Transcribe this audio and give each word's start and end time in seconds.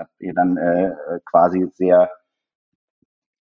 habe 0.00 0.10
ihr 0.18 0.34
dann 0.34 0.56
äh, 0.56 0.92
quasi 1.24 1.68
sehr, 1.74 2.10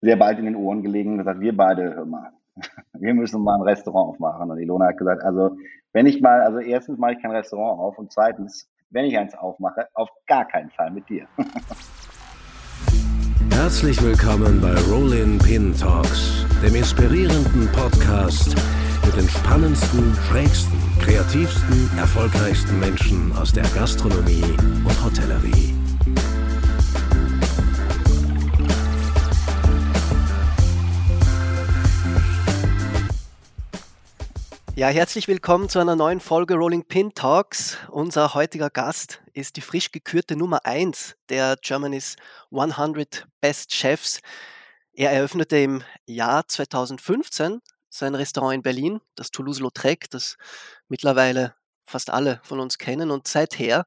sehr 0.01 0.17
bald 0.17 0.39
in 0.39 0.45
den 0.45 0.55
Ohren 0.55 0.83
gelegen 0.83 1.13
und 1.13 1.19
gesagt, 1.19 1.39
wir 1.39 1.55
beide, 1.55 1.95
hör 1.95 2.05
mal, 2.05 2.31
wir 2.93 3.13
müssen 3.13 3.41
mal 3.41 3.55
ein 3.55 3.61
Restaurant 3.61 4.09
aufmachen. 4.09 4.51
Und 4.51 4.59
Ilona 4.59 4.87
hat 4.87 4.97
gesagt, 4.97 5.23
also 5.23 5.57
wenn 5.93 6.05
ich 6.05 6.21
mal, 6.21 6.41
also 6.41 6.59
erstens 6.59 6.99
mache 6.99 7.13
ich 7.13 7.21
kein 7.21 7.31
Restaurant 7.31 7.79
auf 7.79 7.97
und 7.97 8.11
zweitens, 8.11 8.69
wenn 8.91 9.05
ich 9.05 9.17
eins 9.17 9.33
aufmache, 9.35 9.87
auf 9.93 10.09
gar 10.27 10.45
keinen 10.45 10.69
Fall 10.71 10.91
mit 10.91 11.07
dir. 11.09 11.25
Herzlich 13.51 14.01
willkommen 14.01 14.61
bei 14.61 14.73
Rollin 14.91 15.37
Pin 15.37 15.73
Talks, 15.75 16.45
dem 16.63 16.75
inspirierenden 16.75 17.67
Podcast 17.73 18.55
mit 19.05 19.15
den 19.15 19.27
spannendsten, 19.27 20.13
schrägsten, 20.27 20.77
kreativsten, 21.01 21.89
erfolgreichsten 21.97 22.79
Menschen 22.79 23.31
aus 23.37 23.51
der 23.51 23.65
Gastronomie 23.75 24.55
und 24.85 25.03
Hotellerie. 25.03 25.78
Ja, 34.79 34.87
herzlich 34.87 35.27
willkommen 35.27 35.67
zu 35.67 35.79
einer 35.79 35.97
neuen 35.97 36.21
Folge 36.21 36.53
Rolling 36.53 36.85
Pin 36.85 37.13
Talks. 37.13 37.77
Unser 37.89 38.33
heutiger 38.33 38.69
Gast 38.69 39.21
ist 39.33 39.57
die 39.57 39.61
frisch 39.61 39.91
gekürte 39.91 40.37
Nummer 40.37 40.65
1 40.65 41.17
der 41.27 41.57
Germany's 41.61 42.15
100 42.49 43.27
Best 43.41 43.75
Chefs. 43.75 44.21
Er 44.93 45.11
eröffnete 45.11 45.57
im 45.57 45.83
Jahr 46.05 46.47
2015 46.47 47.59
sein 47.89 48.15
Restaurant 48.15 48.55
in 48.55 48.61
Berlin, 48.61 49.01
das 49.15 49.31
Toulouse-Lautrec, 49.31 50.09
das 50.11 50.37
mittlerweile 50.87 51.55
fast 51.85 52.09
alle 52.09 52.39
von 52.43 52.61
uns 52.61 52.77
kennen. 52.77 53.11
Und 53.11 53.27
seither 53.27 53.85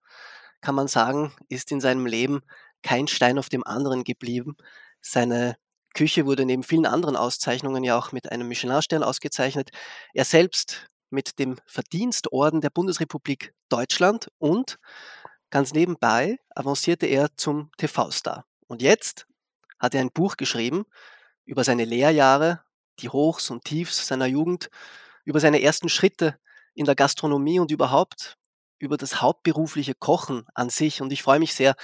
kann 0.61 0.75
man 0.75 0.89
sagen, 0.89 1.33
ist 1.49 1.73
in 1.73 1.81
seinem 1.81 2.05
Leben 2.05 2.43
kein 2.83 3.09
Stein 3.09 3.39
auf 3.39 3.49
dem 3.49 3.65
anderen 3.65 4.05
geblieben. 4.05 4.59
Seine 5.01 5.57
Küche 5.95 6.27
wurde 6.27 6.45
neben 6.45 6.63
vielen 6.63 6.87
anderen 6.87 7.17
Auszeichnungen 7.17 7.85
ja 7.85 7.99
auch 7.99 8.13
mit 8.13 8.31
einem 8.31 8.49
Michelin-Stern 8.49 9.03
ausgezeichnet. 9.03 9.71
Er 10.15 10.25
selbst 10.25 10.87
mit 11.11 11.39
dem 11.39 11.57
Verdienstorden 11.67 12.61
der 12.61 12.71
Bundesrepublik 12.71 13.53
Deutschland 13.69 14.29
und 14.39 14.79
ganz 15.51 15.73
nebenbei 15.73 16.39
avancierte 16.55 17.07
er 17.07 17.29
zum 17.37 17.71
TV-Star. 17.77 18.45
Und 18.67 18.83
jetzt 18.83 19.27
hat 19.79 19.95
er 19.95 20.01
ein 20.01 20.13
Buch 20.13 20.37
geschrieben 20.37 20.85
über 21.45 21.65
seine 21.65 21.85
Lehrjahre, 21.85 22.63
die 23.01 23.09
Hochs 23.09 23.51
und 23.51 23.65
Tiefs 23.65 24.07
seiner 24.07 24.27
Jugend, 24.27 24.71
über 25.25 25.41
seine 25.41 25.63
ersten 25.63 25.89
Schritte 25.89 26.39
in 26.75 26.87
der 26.87 26.95
Gastronomie 26.95 27.61
und 27.61 27.71
überhaupt 27.71 28.39
über 28.79 28.97
das 28.97 29.21
hauptberufliche 29.21 29.95
Kochen 29.95 30.45
an 30.55 30.71
sich. 30.71 31.03
Und 31.03 31.13
ich 31.13 31.23
freue 31.23 31.39
mich 31.39 31.55
sehr, 31.55 31.77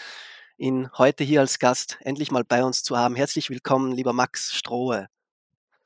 ihn 0.59 0.91
heute 0.99 1.25
hier 1.25 1.41
als 1.41 1.59
Gast 1.59 1.99
endlich 2.03 2.31
mal 2.31 2.45
bei 2.45 2.65
uns 2.65 2.83
zu 2.83 2.99
haben. 2.99 3.15
Herzlich 3.15 3.49
willkommen, 3.49 3.93
lieber 3.93 4.13
Max 4.13 4.53
Strohe. 4.53 5.09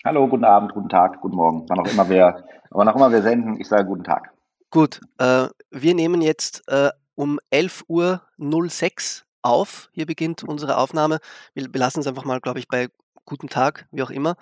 Hallo, 0.04 0.26
guten 0.26 0.44
Abend, 0.44 0.72
guten 0.72 0.88
Tag, 0.88 1.20
guten 1.20 1.36
Morgen. 1.36 1.68
Wann 1.68 1.78
auch 1.78 1.86
immer 1.86 2.08
wir, 2.08 2.44
wann 2.70 2.88
auch 2.88 2.96
immer 2.96 3.12
wir 3.12 3.22
senden, 3.22 3.60
ich 3.60 3.68
sage 3.68 3.84
guten 3.84 4.02
Tag. 4.02 4.32
Gut, 4.70 5.00
äh, 5.18 5.48
wir 5.70 5.94
nehmen 5.94 6.22
jetzt 6.22 6.66
äh, 6.68 6.90
um 7.14 7.38
11.06 7.52 7.84
Uhr 7.88 9.26
auf. 9.42 9.90
Hier 9.92 10.06
beginnt 10.06 10.42
unsere 10.42 10.78
Aufnahme. 10.78 11.18
Wir 11.54 11.70
belassen 11.70 12.00
es 12.00 12.06
einfach 12.06 12.24
mal, 12.24 12.40
glaube 12.40 12.58
ich, 12.58 12.66
bei 12.66 12.88
guten 13.26 13.48
Tag, 13.48 13.86
wie 13.90 14.02
auch 14.02 14.10
immer. 14.10 14.36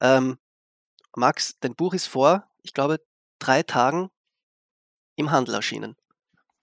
Ähm, 0.00 0.38
Max, 1.16 1.58
dein 1.60 1.74
Buch 1.74 1.92
ist 1.92 2.06
vor, 2.06 2.44
ich 2.62 2.72
glaube, 2.72 3.00
drei 3.38 3.62
Tagen 3.62 4.10
im 5.16 5.30
Handel 5.30 5.56
erschienen. 5.56 5.96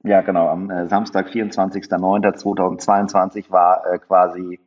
Ja, 0.04 0.22
genau. 0.22 0.48
Am 0.48 0.70
äh, 0.70 0.88
Samstag, 0.88 1.28
24.09.2022 1.28 3.52
war 3.52 3.86
äh, 3.86 4.00
quasi 4.00 4.62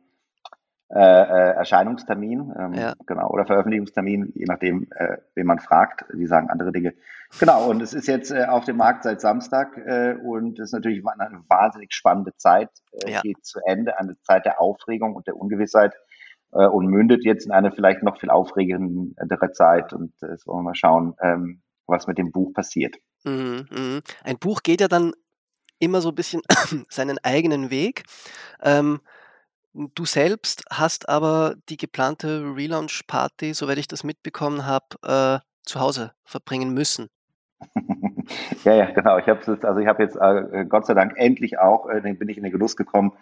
äh, 0.93 0.99
äh, 0.99 1.55
Erscheinungstermin, 1.55 2.53
ähm, 2.55 2.73
ja. 2.75 2.93
genau, 3.07 3.27
oder 3.29 3.47
Veröffentlichungstermin, 3.47 4.31
je 4.35 4.45
nachdem, 4.47 4.87
äh, 4.91 5.17
wen 5.33 5.47
man 5.47 5.57
fragt. 5.57 6.05
Die 6.13 6.27
sagen 6.27 6.51
andere 6.51 6.71
Dinge. 6.71 6.93
Genau, 7.39 7.67
und 7.67 7.81
es 7.81 7.95
ist 7.95 8.07
jetzt 8.07 8.31
äh, 8.31 8.45
auf 8.45 8.65
dem 8.65 8.77
Markt 8.77 9.01
seit 9.01 9.19
Samstag 9.19 9.75
äh, 9.77 10.13
und 10.23 10.59
es 10.59 10.65
ist 10.65 10.73
natürlich 10.73 11.01
eine 11.03 11.41
wahnsinnig 11.47 11.93
spannende 11.93 12.35
Zeit. 12.35 12.69
Äh, 12.91 13.13
ja. 13.13 13.21
Geht 13.21 13.43
zu 13.43 13.59
Ende, 13.65 13.97
eine 13.97 14.21
Zeit 14.21 14.45
der 14.45 14.61
Aufregung 14.61 15.15
und 15.15 15.25
der 15.25 15.35
Ungewissheit 15.35 15.95
äh, 16.51 16.67
und 16.67 16.85
mündet 16.85 17.25
jetzt 17.25 17.47
in 17.47 17.51
eine 17.51 17.71
vielleicht 17.71 18.03
noch 18.03 18.19
viel 18.19 18.29
aufregendere 18.29 19.51
Zeit. 19.51 19.93
Und 19.93 20.13
äh, 20.21 20.27
jetzt 20.27 20.45
wollen 20.45 20.59
wir 20.59 20.63
mal 20.63 20.75
schauen, 20.75 21.15
ähm, 21.21 21.63
was 21.87 22.05
mit 22.05 22.19
dem 22.19 22.31
Buch 22.31 22.53
passiert. 22.53 22.97
Mhm, 23.23 23.65
mh. 23.71 24.01
Ein 24.23 24.37
Buch 24.37 24.61
geht 24.61 24.81
ja 24.81 24.87
dann 24.87 25.13
immer 25.83 26.01
so 26.01 26.09
ein 26.09 26.15
bisschen 26.15 26.41
seinen 26.89 27.17
eigenen 27.23 27.69
Weg. 27.69 28.03
Ähm, 28.61 29.01
du 29.73 30.05
selbst 30.05 30.63
hast 30.71 31.09
aber 31.09 31.55
die 31.69 31.77
geplante 31.77 32.53
Relaunch-Party, 32.55 33.53
soweit 33.53 33.77
ich 33.77 33.87
das 33.87 34.03
mitbekommen 34.03 34.65
habe, 34.65 34.85
äh, 35.03 35.39
zu 35.63 35.79
Hause 35.79 36.11
verbringen 36.23 36.73
müssen. 36.73 37.09
ja, 38.63 38.73
ja, 38.73 38.91
genau. 38.91 39.17
Ich 39.17 39.27
habe 39.27 39.39
also 39.63 39.79
ich 39.79 39.87
habe 39.87 40.03
jetzt 40.03 40.17
äh, 40.17 40.65
Gott 40.65 40.85
sei 40.85 40.93
Dank 40.93 41.13
endlich 41.15 41.59
auch, 41.59 41.89
äh, 41.89 42.01
bin 42.01 42.29
ich 42.29 42.37
in 42.37 42.43
den 42.43 42.51
Genuss 42.51 42.75
gekommen, 42.75 43.13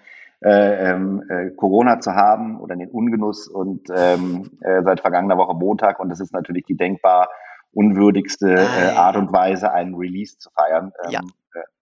äh, 0.43 0.91
ähm, 0.91 1.23
äh, 1.29 1.51
Corona 1.51 1.99
zu 1.99 2.15
haben 2.15 2.59
oder 2.59 2.73
in 2.73 2.79
den 2.79 2.89
Ungenuss 2.89 3.47
und 3.47 3.87
ähm, 3.95 4.49
äh, 4.61 4.81
seit 4.83 5.01
vergangener 5.01 5.37
Woche 5.37 5.53
Montag 5.53 5.99
und 5.99 6.09
das 6.09 6.19
ist 6.19 6.33
natürlich 6.33 6.65
die 6.65 6.75
denkbar 6.75 7.29
unwürdigste 7.73 8.55
äh, 8.55 8.95
Art 8.95 9.15
und 9.15 9.31
Weise, 9.31 9.71
einen 9.71 9.93
Release 9.93 10.39
zu 10.39 10.49
feiern. 10.49 10.91
Ähm, 11.05 11.11
ja 11.11 11.21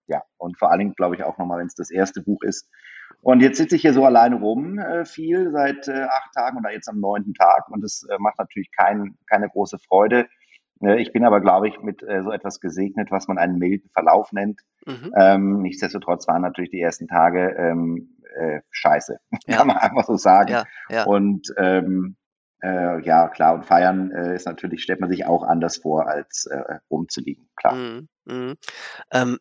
ja, 0.10 0.24
und 0.38 0.58
vor 0.58 0.72
allen 0.72 0.80
Dingen 0.80 0.96
glaube 0.96 1.16
ich 1.16 1.24
auch 1.24 1.38
nochmal, 1.38 1.60
wenn 1.60 1.68
es 1.68 1.76
das 1.76 1.92
erste 1.92 2.22
Buch 2.22 2.42
ist. 2.44 2.70
Und 3.22 3.42
jetzt 3.42 3.58
sitze 3.58 3.76
ich 3.76 3.82
hier 3.82 3.94
so 3.94 4.06
alleine 4.06 4.36
rum 4.38 4.80
äh, 4.80 5.06
viel 5.06 5.52
seit 5.52 5.88
äh, 5.88 6.04
acht 6.04 6.34
Tagen 6.34 6.58
oder 6.58 6.72
jetzt 6.72 6.90
am 6.90 7.00
neunten 7.00 7.34
Tag 7.34 7.70
und 7.70 7.82
das 7.82 8.06
äh, 8.10 8.18
macht 8.20 8.40
natürlich 8.40 8.72
kein, 8.76 9.18
keine 9.30 9.50
große 9.50 9.78
Freude. 9.78 10.28
Äh, 10.82 11.02
ich 11.02 11.12
bin 11.12 11.26
aber, 11.26 11.42
glaube 11.42 11.68
ich, 11.68 11.80
mit 11.82 12.02
äh, 12.04 12.24
so 12.24 12.32
etwas 12.32 12.60
gesegnet, 12.60 13.12
was 13.12 13.28
man 13.28 13.38
einen 13.38 13.60
milden 13.60 13.90
Verlauf 13.94 14.32
nennt. 14.32 14.62
Mhm. 14.86 15.14
Ähm, 15.16 15.62
nichtsdestotrotz 15.62 16.28
waren 16.28 16.42
natürlich 16.42 16.72
die 16.72 16.82
ersten 16.82 17.08
Tage 17.08 17.56
ähm, 17.58 18.18
äh, 18.36 18.62
scheiße, 18.72 19.20
ja. 19.48 19.58
kann 19.58 19.68
man 19.68 19.78
einfach 19.78 20.06
so 20.06 20.16
sagen. 20.16 20.52
Ja, 20.52 20.64
ja. 20.90 21.04
Und 21.04 21.54
ähm, 21.58 22.16
äh, 22.62 23.02
ja, 23.02 23.28
klar, 23.30 23.56
und 23.56 23.66
feiern 23.66 24.12
ist 24.12 24.46
natürlich, 24.46 24.84
stellt 24.84 25.00
man 25.00 25.10
sich 25.10 25.26
auch 25.26 25.44
anders 25.44 25.78
vor, 25.78 26.10
als 26.10 26.50
rumzuliegen, 26.92 27.50
klar. 27.56 27.74
Mhm, 27.74 28.10
mh. 28.26 28.54
ähm, 29.12 29.38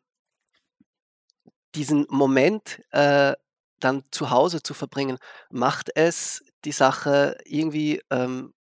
diesen 1.79 2.07
Moment 2.11 2.83
äh, 2.91 3.35
dann 3.79 4.03
zu 4.11 4.31
Hause 4.31 4.63
zu 4.63 4.75
verbringen, 4.75 5.19
macht 5.51 5.91
es 5.95 6.43
die 6.65 6.73
Sache 6.73 7.39
irgendwie 7.45 8.03
ähm, 8.11 8.53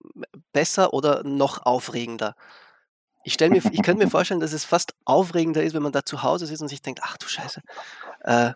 besser 0.52 0.94
oder 0.94 1.24
noch 1.24 1.66
aufregender? 1.66 2.36
Ich, 3.24 3.38
mir, 3.40 3.56
ich 3.56 3.82
könnte 3.82 4.04
mir 4.04 4.10
vorstellen, 4.10 4.40
dass 4.40 4.52
es 4.52 4.64
fast 4.64 4.94
aufregender 5.04 5.64
ist, 5.64 5.74
wenn 5.74 5.82
man 5.82 5.92
da 5.92 6.04
zu 6.04 6.22
Hause 6.22 6.46
sitzt 6.46 6.62
und 6.62 6.68
sich 6.68 6.80
denkt, 6.80 7.00
ach 7.02 7.16
du 7.18 7.26
Scheiße, 7.26 7.60
äh, 8.20 8.52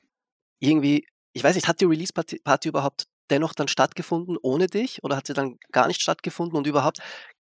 irgendwie, 0.60 1.08
ich 1.32 1.42
weiß 1.42 1.56
nicht, 1.56 1.66
hat 1.66 1.80
die 1.80 1.86
Release-Party 1.86 2.38
Party 2.44 2.68
überhaupt 2.68 3.06
dennoch 3.30 3.54
dann 3.54 3.66
stattgefunden 3.66 4.36
ohne 4.40 4.68
dich 4.68 5.02
oder 5.02 5.16
hat 5.16 5.26
sie 5.26 5.34
dann 5.34 5.58
gar 5.72 5.88
nicht 5.88 6.00
stattgefunden 6.00 6.56
und 6.56 6.66
überhaupt 6.68 6.98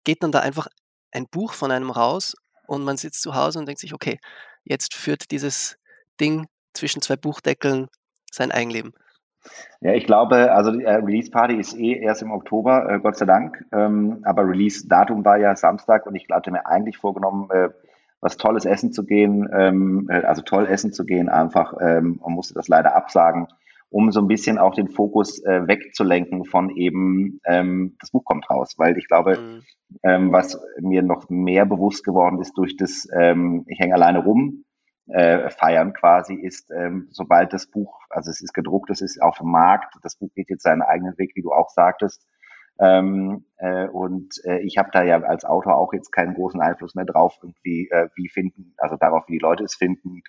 geht 0.06 0.24
dann 0.24 0.32
da 0.32 0.40
einfach 0.40 0.68
ein 1.12 1.28
Buch 1.28 1.54
von 1.54 1.72
einem 1.72 1.92
raus 1.92 2.34
und 2.66 2.84
man 2.84 2.98
sitzt 2.98 3.22
zu 3.22 3.36
Hause 3.36 3.60
und 3.60 3.68
denkt 3.68 3.82
sich, 3.82 3.94
okay, 3.94 4.20
jetzt 4.64 4.96
führt 4.96 5.30
dieses 5.32 5.78
Ding 6.20 6.48
zwischen 6.76 7.02
zwei 7.02 7.16
Buchdeckeln 7.16 7.88
sein 8.32 8.52
Eigenleben? 8.52 8.94
Ja, 9.82 9.94
ich 9.94 10.06
glaube, 10.06 10.52
also 10.52 10.72
die 10.72 10.84
äh, 10.84 10.96
Release 10.96 11.30
Party 11.30 11.56
ist 11.56 11.78
eh 11.78 11.94
erst 11.94 12.22
im 12.22 12.32
Oktober, 12.32 12.90
äh, 12.90 13.00
Gott 13.00 13.18
sei 13.18 13.26
Dank. 13.26 13.64
Ähm, 13.72 14.20
aber 14.24 14.48
Release 14.48 14.88
Datum 14.88 15.24
war 15.24 15.38
ja 15.38 15.56
Samstag 15.56 16.06
und 16.08 16.16
ich 16.16 16.28
hatte 16.32 16.52
mir 16.52 16.66
eigentlich 16.66 16.98
vorgenommen, 16.98 17.50
äh, 17.52 17.70
was 18.22 18.38
Tolles 18.38 18.66
essen 18.66 18.92
zu 18.92 19.06
gehen, 19.06 19.48
ähm, 19.54 20.08
äh, 20.10 20.22
also 20.22 20.42
toll 20.42 20.66
essen 20.66 20.92
zu 20.92 21.06
gehen 21.06 21.30
einfach 21.30 21.76
ähm, 21.80 22.20
und 22.22 22.34
musste 22.34 22.56
das 22.56 22.68
leider 22.68 22.96
absagen, 22.96 23.48
um 23.90 24.12
so 24.12 24.20
ein 24.20 24.28
bisschen 24.28 24.58
auch 24.58 24.74
den 24.74 24.90
Fokus 24.90 25.44
äh, 25.44 25.68
wegzulenken 25.68 26.46
von 26.46 26.76
eben 26.76 27.40
ähm, 27.46 27.96
das 28.00 28.12
Buch 28.12 28.26
kommt 28.26 28.50
raus, 28.50 28.74
weil 28.78 28.98
ich 28.98 29.08
glaube, 29.08 29.38
mhm. 29.38 29.62
ähm, 30.02 30.32
was 30.32 30.60
mir 30.80 31.04
noch 31.04 31.30
mehr 31.30 31.66
bewusst 31.66 32.04
geworden 32.04 32.40
ist 32.42 32.58
durch 32.58 32.78
das, 32.78 33.08
ähm, 33.16 33.64
ich 33.68 33.80
hänge 33.80 33.94
alleine 33.94 34.24
rum, 34.24 34.65
äh, 35.08 35.50
feiern 35.50 35.94
quasi 35.94 36.36
ist, 36.36 36.72
ähm, 36.72 37.08
sobald 37.12 37.54
das 37.54 37.68
Buch, 37.68 38.00
also 38.10 38.32
es 38.32 38.42
ist 38.42 38.54
gedruckt, 38.54 38.90
es 38.90 39.02
ist 39.02 39.22
auf 39.22 39.38
dem 39.38 39.52
Markt, 39.52 39.96
das 40.02 40.16
Buch 40.16 40.32
geht 40.34 40.50
jetzt 40.50 40.64
seinen 40.64 40.82
eigenen 40.82 41.18
Weg, 41.18 41.36
wie 41.36 41.42
du 41.42 41.52
auch 41.52 41.70
sagtest. 41.70 42.26
Ähm, 42.80 43.46
äh, 43.58 43.88
und 43.88 44.34
äh, 44.44 44.60
ich 44.60 44.78
habe 44.78 44.90
da 44.92 45.04
ja 45.04 45.22
als 45.22 45.46
Autor 45.46 45.76
auch 45.78 45.94
jetzt 45.94 46.12
keinen 46.12 46.34
großen 46.34 46.60
Einfluss 46.60 46.96
mehr 46.96 47.06
drauf, 47.06 47.38
irgendwie, 47.42 47.88
äh, 47.90 48.10
wie 48.16 48.28
finden, 48.28 48.74
also 48.78 48.98
darauf, 48.98 49.24
wie 49.28 49.34
die 49.34 49.44
Leute 49.44 49.64
es 49.64 49.76
finden, 49.76 50.24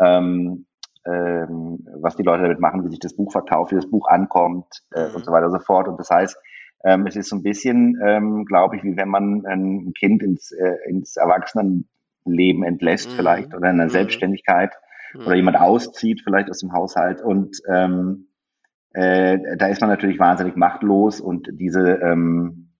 ähm, 0.00 0.66
ähm, 1.06 1.86
was 2.00 2.16
die 2.16 2.22
Leute 2.22 2.42
damit 2.42 2.60
machen, 2.60 2.84
wie 2.84 2.90
sich 2.90 3.00
das 3.00 3.16
Buch 3.16 3.32
verkauft, 3.32 3.72
wie 3.72 3.76
das 3.76 3.90
Buch 3.90 4.06
ankommt 4.08 4.84
äh, 4.92 5.08
mhm. 5.08 5.16
und 5.16 5.24
so 5.24 5.32
weiter 5.32 5.46
und 5.46 5.52
so 5.52 5.58
fort. 5.58 5.88
Und 5.88 5.98
das 5.98 6.10
heißt, 6.10 6.36
ähm, 6.84 7.06
es 7.06 7.16
ist 7.16 7.30
so 7.30 7.36
ein 7.36 7.42
bisschen, 7.42 7.98
ähm, 8.04 8.44
glaube 8.44 8.76
ich, 8.76 8.84
wie 8.84 8.96
wenn 8.96 9.08
man 9.08 9.44
ein 9.46 9.92
Kind 9.98 10.22
ins, 10.22 10.52
äh, 10.52 10.76
ins 10.86 11.16
Erwachsenen 11.16 11.88
Leben 12.32 12.64
entlässt 12.64 13.10
mhm. 13.10 13.16
vielleicht 13.16 13.54
oder 13.54 13.70
in 13.70 13.78
der 13.78 13.86
mhm. 13.86 13.92
Selbstständigkeit 13.92 14.74
mhm. 15.14 15.26
oder 15.26 15.34
jemand 15.34 15.58
auszieht 15.58 16.22
vielleicht 16.22 16.50
aus 16.50 16.58
dem 16.60 16.72
Haushalt 16.72 17.20
und 17.20 17.56
ähm, 17.68 18.28
äh, 18.92 19.56
da 19.56 19.66
ist 19.66 19.80
man 19.80 19.90
natürlich 19.90 20.18
wahnsinnig 20.18 20.56
machtlos 20.56 21.20
und 21.20 21.48
diese, 21.52 22.00
ähm, 22.02 22.72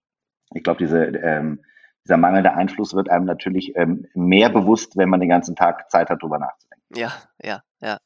ich 0.55 0.62
glaube, 0.62 0.79
diese, 0.79 1.05
ähm, 1.05 1.61
dieser 2.05 2.17
mangelnde 2.17 2.55
Einfluss 2.55 2.95
wird 2.95 3.11
einem 3.11 3.27
natürlich 3.27 3.77
ähm, 3.77 4.06
mehr 4.15 4.49
bewusst, 4.49 4.97
wenn 4.97 5.11
man 5.11 5.21
den 5.21 5.29
ganzen 5.29 5.55
Tag 5.55 5.91
Zeit 5.91 6.09
hat, 6.09 6.23
darüber 6.23 6.39
nachzudenken. 6.39 6.87
Ja, 6.95 7.12
ja, 7.43 7.62
ja. 7.81 7.99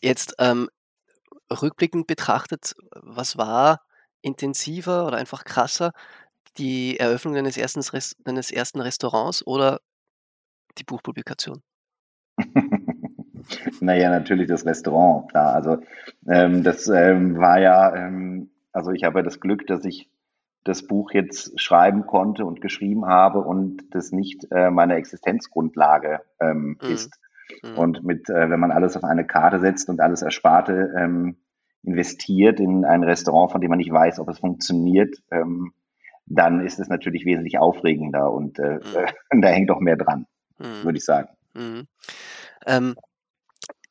Jetzt 0.00 0.34
ähm, 0.38 0.68
rückblickend 1.50 2.06
betrachtet, 2.06 2.74
was 3.02 3.36
war 3.36 3.82
intensiver 4.22 5.06
oder 5.06 5.18
einfach 5.18 5.44
krasser? 5.44 5.92
Die 6.56 6.98
Eröffnung 6.98 7.34
deines 7.34 7.58
ersten, 7.58 7.82
deines 8.24 8.50
ersten 8.50 8.80
Restaurants 8.80 9.46
oder 9.46 9.80
die 10.78 10.84
Buchpublikation? 10.84 11.62
naja, 13.80 14.10
natürlich 14.10 14.48
das 14.48 14.66
Restaurant, 14.66 15.30
klar. 15.30 15.54
Also 15.54 15.78
ähm, 16.28 16.62
das 16.62 16.88
ähm, 16.88 17.38
war 17.38 17.60
ja, 17.60 17.94
ähm, 17.94 18.50
also 18.72 18.90
ich 18.90 19.04
habe 19.04 19.22
das 19.22 19.40
Glück, 19.40 19.66
dass 19.66 19.84
ich 19.84 20.10
das 20.64 20.86
Buch 20.86 21.12
jetzt 21.12 21.60
schreiben 21.60 22.06
konnte 22.06 22.44
und 22.46 22.60
geschrieben 22.60 23.06
habe 23.06 23.40
und 23.40 23.82
das 23.94 24.12
nicht 24.12 24.46
äh, 24.50 24.70
meine 24.70 24.94
Existenzgrundlage 24.94 26.20
ähm, 26.40 26.78
mhm. 26.82 26.90
ist. 26.90 27.20
Mhm. 27.62 27.78
Und 27.78 28.04
mit, 28.04 28.30
äh, 28.30 28.48
wenn 28.50 28.60
man 28.60 28.72
alles 28.72 28.96
auf 28.96 29.04
eine 29.04 29.26
Karte 29.26 29.60
setzt 29.60 29.88
und 29.90 30.00
alles 30.00 30.22
Ersparte 30.22 30.94
ähm, 30.98 31.36
investiert 31.82 32.60
in 32.60 32.86
ein 32.86 33.04
Restaurant, 33.04 33.52
von 33.52 33.60
dem 33.60 33.68
man 33.68 33.78
nicht 33.78 33.92
weiß, 33.92 34.18
ob 34.20 34.28
es 34.30 34.38
funktioniert, 34.38 35.16
ähm, 35.30 35.74
dann 36.26 36.64
ist 36.64 36.80
es 36.80 36.88
natürlich 36.88 37.26
wesentlich 37.26 37.58
aufregender 37.58 38.32
und 38.32 38.58
äh, 38.58 38.80
mhm. 39.32 39.42
da 39.42 39.48
hängt 39.48 39.70
auch 39.70 39.80
mehr 39.80 39.96
dran, 39.96 40.26
mhm. 40.58 40.84
würde 40.84 40.98
ich 40.98 41.04
sagen. 41.04 41.28
Mhm. 41.54 41.86
Ähm, 42.66 42.96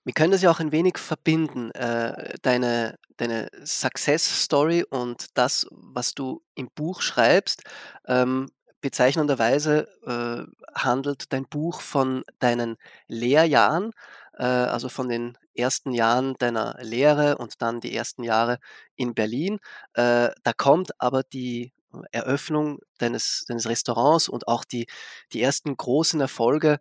wir 0.06 0.14
können 0.14 0.32
das 0.32 0.42
ja 0.42 0.52
auch 0.52 0.60
ein 0.60 0.74
wenig 0.74 0.98
verbinden, 0.98 1.72
äh, 1.72 2.36
deine, 2.42 3.00
deine 3.18 3.50
Success 3.64 4.44
Story 4.44 4.84
und 4.90 5.28
das, 5.38 5.66
was 5.72 6.14
du 6.14 6.42
im 6.56 6.70
Buch 6.76 7.02
schreibst. 7.02 7.64
Ähm, 8.06 8.50
bezeichnenderweise 8.82 9.88
äh, 10.06 10.44
handelt 10.78 11.32
dein 11.32 11.46
Buch 11.46 11.80
von 11.80 12.24
deinen 12.40 12.76
Lehrjahren, 13.08 13.92
äh, 14.38 14.44
also 14.44 14.90
von 14.90 15.08
den 15.08 15.38
ersten 15.56 15.94
Jahren 15.94 16.36
deiner 16.38 16.78
Lehre 16.82 17.38
und 17.38 17.62
dann 17.62 17.80
die 17.80 17.96
ersten 17.96 18.24
Jahre 18.24 18.60
in 18.98 19.14
Berlin. 19.14 19.60
Äh, 19.94 20.32
da 20.44 20.54
kommt 20.58 21.00
aber 21.00 21.24
die 21.24 21.72
Eröffnung 22.12 22.80
deines, 22.98 23.46
deines 23.48 23.68
Restaurants 23.68 24.30
und 24.30 24.48
auch 24.48 24.66
die, 24.66 24.88
die 25.32 25.42
ersten 25.42 25.76
großen 25.76 26.20
Erfolge 26.22 26.80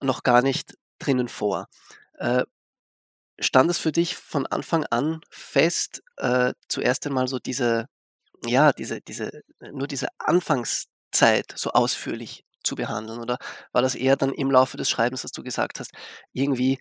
noch 0.00 0.22
gar 0.22 0.42
nicht 0.42 0.74
drinnen 0.98 1.28
vor. 1.28 1.66
Äh, 2.18 2.44
stand 3.38 3.70
es 3.70 3.78
für 3.78 3.92
dich 3.92 4.16
von 4.16 4.46
Anfang 4.46 4.84
an 4.86 5.20
fest, 5.30 6.02
äh, 6.18 6.54
zuerst 6.68 7.06
einmal 7.06 7.28
so 7.28 7.38
diese, 7.38 7.86
ja, 8.44 8.72
diese, 8.72 9.00
diese, 9.00 9.42
nur 9.72 9.86
diese 9.88 10.08
Anfangszeit 10.18 11.52
so 11.56 11.70
ausführlich 11.70 12.44
zu 12.62 12.76
behandeln? 12.76 13.20
Oder 13.20 13.38
war 13.72 13.82
das 13.82 13.94
eher 13.94 14.16
dann 14.16 14.32
im 14.32 14.50
Laufe 14.50 14.76
des 14.76 14.90
Schreibens, 14.90 15.22
dass 15.22 15.32
du 15.32 15.42
gesagt 15.42 15.80
hast, 15.80 15.92
irgendwie, 16.32 16.78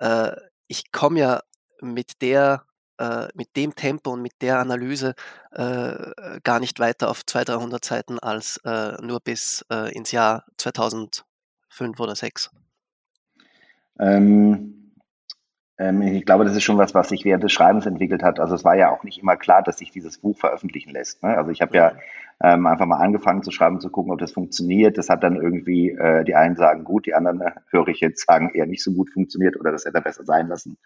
äh, 0.00 0.32
ich 0.68 0.92
komme 0.92 1.20
ja 1.20 1.40
mit 1.80 2.20
der 2.22 2.64
äh, 2.98 3.28
mit 3.34 3.56
dem 3.56 3.74
Tempo 3.74 4.12
und 4.12 4.22
mit 4.22 4.42
der 4.42 4.58
Analyse 4.58 5.14
äh, 5.52 6.40
gar 6.44 6.60
nicht 6.60 6.80
weiter 6.80 7.10
auf 7.10 7.24
200, 7.24 7.60
300 7.60 7.84
Seiten 7.84 8.18
als 8.18 8.58
äh, 8.64 9.00
nur 9.02 9.20
bis 9.20 9.64
äh, 9.72 9.92
ins 9.94 10.12
Jahr 10.12 10.44
2005 10.58 11.24
oder 12.00 12.14
2006? 12.14 12.50
Ähm, 14.00 14.92
ähm, 15.78 16.02
ich 16.02 16.24
glaube, 16.24 16.44
das 16.44 16.56
ist 16.56 16.64
schon 16.64 16.78
was, 16.78 16.94
was 16.94 17.08
sich 17.08 17.24
während 17.24 17.44
des 17.44 17.52
Schreibens 17.52 17.86
entwickelt 17.86 18.22
hat. 18.22 18.40
Also 18.40 18.54
es 18.54 18.64
war 18.64 18.76
ja 18.76 18.90
auch 18.90 19.04
nicht 19.04 19.18
immer 19.18 19.36
klar, 19.36 19.62
dass 19.62 19.78
sich 19.78 19.90
dieses 19.90 20.18
Buch 20.18 20.36
veröffentlichen 20.36 20.90
lässt. 20.90 21.22
Ne? 21.22 21.36
Also 21.36 21.50
ich 21.50 21.62
habe 21.62 21.76
ja 21.76 21.92
ähm, 22.42 22.66
einfach 22.66 22.86
mal 22.86 22.98
angefangen 22.98 23.42
zu 23.42 23.50
schreiben, 23.50 23.80
zu 23.80 23.90
gucken, 23.90 24.12
ob 24.12 24.18
das 24.18 24.32
funktioniert. 24.32 24.98
Das 24.98 25.08
hat 25.08 25.22
dann 25.22 25.36
irgendwie, 25.36 25.90
äh, 25.90 26.24
die 26.24 26.34
einen 26.34 26.56
sagen 26.56 26.84
gut, 26.84 27.06
die 27.06 27.14
anderen 27.14 27.40
äh, 27.40 27.50
höre 27.70 27.88
ich 27.88 28.00
jetzt 28.00 28.26
sagen 28.26 28.50
eher 28.54 28.66
nicht 28.66 28.82
so 28.82 28.92
gut 28.92 29.10
funktioniert 29.10 29.58
oder 29.58 29.72
das 29.72 29.84
hätte 29.84 29.98
er 29.98 30.02
besser 30.02 30.24
sein 30.24 30.48
lassen 30.48 30.78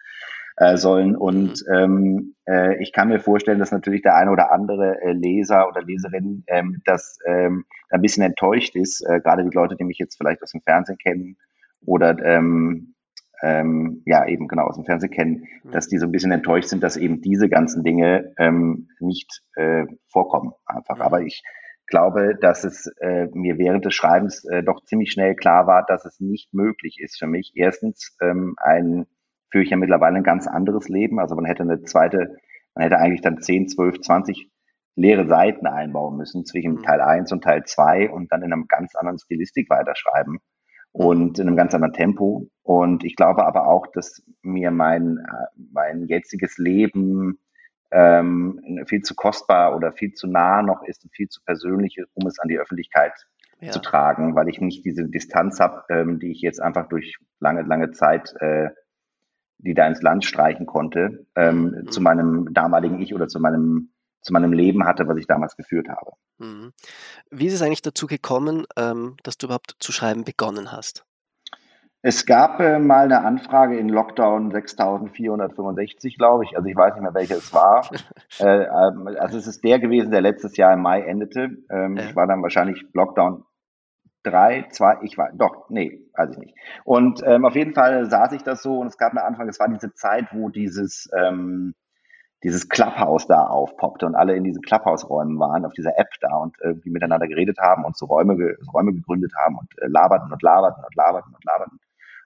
äh, 0.57 0.77
sollen. 0.77 1.15
Und 1.15 1.63
mhm. 1.67 1.73
ähm, 1.73 2.35
äh, 2.47 2.81
ich 2.81 2.93
kann 2.93 3.09
mir 3.09 3.19
vorstellen, 3.19 3.59
dass 3.59 3.71
natürlich 3.71 4.01
der 4.01 4.15
eine 4.15 4.31
oder 4.31 4.51
andere 4.51 5.01
äh, 5.01 5.11
Leser 5.11 5.67
oder 5.67 5.81
Leserin 5.81 6.43
ähm, 6.47 6.81
das 6.85 7.17
ähm, 7.25 7.65
ein 7.89 8.01
bisschen 8.01 8.23
enttäuscht 8.23 8.75
ist, 8.75 9.01
äh, 9.07 9.19
gerade 9.19 9.43
die 9.43 9.55
Leute, 9.55 9.75
die 9.75 9.83
mich 9.83 9.97
jetzt 9.97 10.17
vielleicht 10.17 10.41
aus 10.43 10.51
dem 10.51 10.61
Fernsehen 10.61 10.97
kennen 10.97 11.37
oder 11.85 12.17
ähm, 12.23 12.95
ähm, 13.41 14.01
ja 14.05 14.25
eben 14.25 14.47
genau 14.47 14.63
aus 14.67 14.75
dem 14.75 14.85
Fernsehen 14.85 15.11
kennen, 15.11 15.47
mhm. 15.63 15.71
dass 15.71 15.87
die 15.87 15.97
so 15.97 16.05
ein 16.05 16.11
bisschen 16.11 16.31
enttäuscht 16.31 16.69
sind, 16.69 16.81
dass 16.83 16.97
eben 16.97 17.21
diese 17.21 17.49
ganzen 17.49 17.83
Dinge 17.83 18.33
ähm, 18.37 18.89
nicht 18.99 19.41
äh, 19.55 19.85
vorkommen 20.07 20.53
einfach. 20.65 20.97
Mhm. 20.97 21.01
Aber 21.01 21.21
ich 21.21 21.43
glaube, 21.87 22.35
dass 22.39 22.63
es 22.63 22.87
äh, 23.01 23.27
mir 23.33 23.57
während 23.57 23.85
des 23.85 23.93
Schreibens 23.93 24.45
äh, 24.45 24.63
doch 24.63 24.83
ziemlich 24.85 25.11
schnell 25.11 25.35
klar 25.35 25.67
war, 25.67 25.85
dass 25.85 26.05
es 26.05 26.19
nicht 26.19 26.53
möglich 26.53 26.99
ist 26.99 27.19
für 27.19 27.27
mich. 27.27 27.51
Erstens 27.55 28.15
ähm, 28.21 28.55
ein 28.57 29.05
führe 29.53 29.63
ich 29.63 29.69
ja 29.69 29.77
mittlerweile 29.77 30.17
ein 30.17 30.23
ganz 30.23 30.47
anderes 30.47 30.89
Leben. 30.89 31.19
Also 31.19 31.35
man 31.35 31.45
hätte 31.45 31.61
eine 31.61 31.83
zweite, 31.83 32.37
man 32.73 32.83
hätte 32.83 32.97
eigentlich 32.97 33.21
dann 33.21 33.39
10, 33.39 33.67
12, 33.67 34.01
20 34.01 34.49
leere 34.95 35.27
Seiten 35.27 35.67
einbauen 35.67 36.17
müssen 36.17 36.43
zwischen 36.43 36.73
mhm. 36.73 36.83
Teil 36.83 37.01
1 37.01 37.31
und 37.31 37.43
Teil 37.43 37.63
2 37.63 38.09
und 38.09 38.31
dann 38.31 38.41
in 38.41 38.51
einem 38.51 38.65
ganz 38.67 38.95
anderen 38.95 39.19
Stilistik 39.19 39.69
weiterschreiben 39.69 40.39
und 40.91 41.37
in 41.37 41.47
einem 41.47 41.55
ganz 41.55 41.75
anderen 41.75 41.93
Tempo. 41.93 42.49
Und 42.63 43.03
ich 43.03 43.15
glaube 43.15 43.45
aber 43.45 43.67
auch, 43.67 43.85
dass 43.93 44.23
mir 44.41 44.71
mein, 44.71 45.23
mein 45.71 46.07
jetziges 46.07 46.57
Leben 46.57 47.37
ähm, 47.91 48.83
viel 48.87 49.03
zu 49.03 49.13
kostbar 49.13 49.75
oder 49.75 49.93
viel 49.93 50.13
zu 50.13 50.25
nah 50.25 50.63
noch 50.63 50.81
ist 50.83 51.03
und 51.03 51.13
viel 51.13 51.27
zu 51.27 51.41
persönlich, 51.45 51.97
um 52.15 52.25
es 52.25 52.39
an 52.39 52.47
die 52.47 52.57
Öffentlichkeit 52.57 53.13
ja. 53.59 53.69
zu 53.69 53.79
tragen, 53.79 54.33
weil 54.33 54.49
ich 54.49 54.59
nicht 54.59 54.83
diese 54.83 55.07
Distanz 55.07 55.59
habe, 55.59 55.83
ähm, 55.89 56.19
die 56.19 56.31
ich 56.31 56.41
jetzt 56.41 56.59
einfach 56.59 56.89
durch 56.89 57.17
lange, 57.39 57.61
lange 57.61 57.91
Zeit 57.91 58.33
äh, 58.39 58.69
die 59.63 59.73
da 59.73 59.87
ins 59.87 60.01
Land 60.01 60.25
streichen 60.25 60.65
konnte, 60.65 61.25
ähm, 61.35 61.63
mhm. 61.63 61.91
zu 61.91 62.01
meinem 62.01 62.53
damaligen 62.53 62.99
Ich 63.01 63.13
oder 63.13 63.27
zu 63.27 63.39
meinem, 63.39 63.93
zu 64.21 64.33
meinem 64.33 64.53
Leben 64.53 64.85
hatte, 64.85 65.07
was 65.07 65.17
ich 65.17 65.27
damals 65.27 65.55
geführt 65.55 65.87
habe. 65.89 66.11
Mhm. 66.37 66.73
Wie 67.31 67.47
ist 67.47 67.53
es 67.53 67.61
eigentlich 67.61 67.81
dazu 67.81 68.07
gekommen, 68.07 68.65
ähm, 68.77 69.15
dass 69.23 69.37
du 69.37 69.47
überhaupt 69.47 69.75
zu 69.79 69.91
schreiben 69.91 70.23
begonnen 70.23 70.71
hast? 70.71 71.05
Es 72.05 72.25
gab 72.25 72.59
äh, 72.59 72.79
mal 72.79 73.05
eine 73.05 73.23
Anfrage 73.23 73.77
in 73.77 73.87
Lockdown 73.87 74.51
6465, 74.51 76.17
glaube 76.17 76.43
ich. 76.43 76.57
Also 76.57 76.67
ich 76.67 76.75
weiß 76.75 76.95
nicht 76.95 77.03
mehr, 77.03 77.13
welche 77.13 77.35
es 77.35 77.53
war. 77.53 77.89
äh, 78.39 78.63
ähm, 78.63 79.07
also 79.17 79.37
es 79.37 79.47
ist 79.47 79.63
der 79.63 79.79
gewesen, 79.79 80.11
der 80.11 80.19
letztes 80.19 80.57
Jahr 80.57 80.73
im 80.73 80.81
Mai 80.81 81.01
endete. 81.01 81.59
Ähm, 81.71 81.95
ja. 81.95 82.03
Ich 82.03 82.15
war 82.17 82.27
dann 82.27 82.43
wahrscheinlich 82.43 82.85
Lockdown 82.91 83.45
drei, 84.23 84.67
zwei, 84.71 84.97
ich 85.01 85.17
war, 85.17 85.31
doch, 85.33 85.69
nee, 85.69 86.01
weiß 86.15 86.31
ich 86.31 86.37
nicht. 86.37 86.55
Und 86.83 87.21
ähm, 87.25 87.45
auf 87.45 87.55
jeden 87.55 87.73
Fall 87.73 88.09
saß 88.09 88.31
ich 88.33 88.43
das 88.43 88.63
so 88.63 88.79
und 88.79 88.87
es 88.87 88.97
gab 88.97 89.13
mir 89.13 89.23
Anfang, 89.23 89.47
es 89.49 89.59
war 89.59 89.67
diese 89.67 89.93
Zeit, 89.93 90.27
wo 90.31 90.49
dieses, 90.49 91.09
ähm, 91.15 91.75
dieses 92.43 92.67
Clubhouse 92.67 93.27
da 93.27 93.45
aufpoppte 93.45 94.05
und 94.05 94.15
alle 94.15 94.35
in 94.35 94.43
diesen 94.43 94.61
Clubhouse-Räumen 94.61 95.39
waren, 95.39 95.65
auf 95.65 95.73
dieser 95.73 95.97
App 95.97 96.09
da 96.19 96.35
und 96.37 96.55
irgendwie 96.61 96.89
miteinander 96.89 97.27
geredet 97.27 97.57
haben 97.59 97.85
und 97.85 97.97
so 97.97 98.05
Räume, 98.05 98.35
so 98.61 98.71
Räume 98.71 98.93
gegründet 98.93 99.31
haben 99.37 99.57
und 99.57 99.69
äh, 99.81 99.87
laberten 99.87 100.31
und 100.31 100.41
laberten 100.41 100.83
und 100.83 100.95
laberten 100.95 101.33
und 101.33 101.43
laberten. 101.45 101.79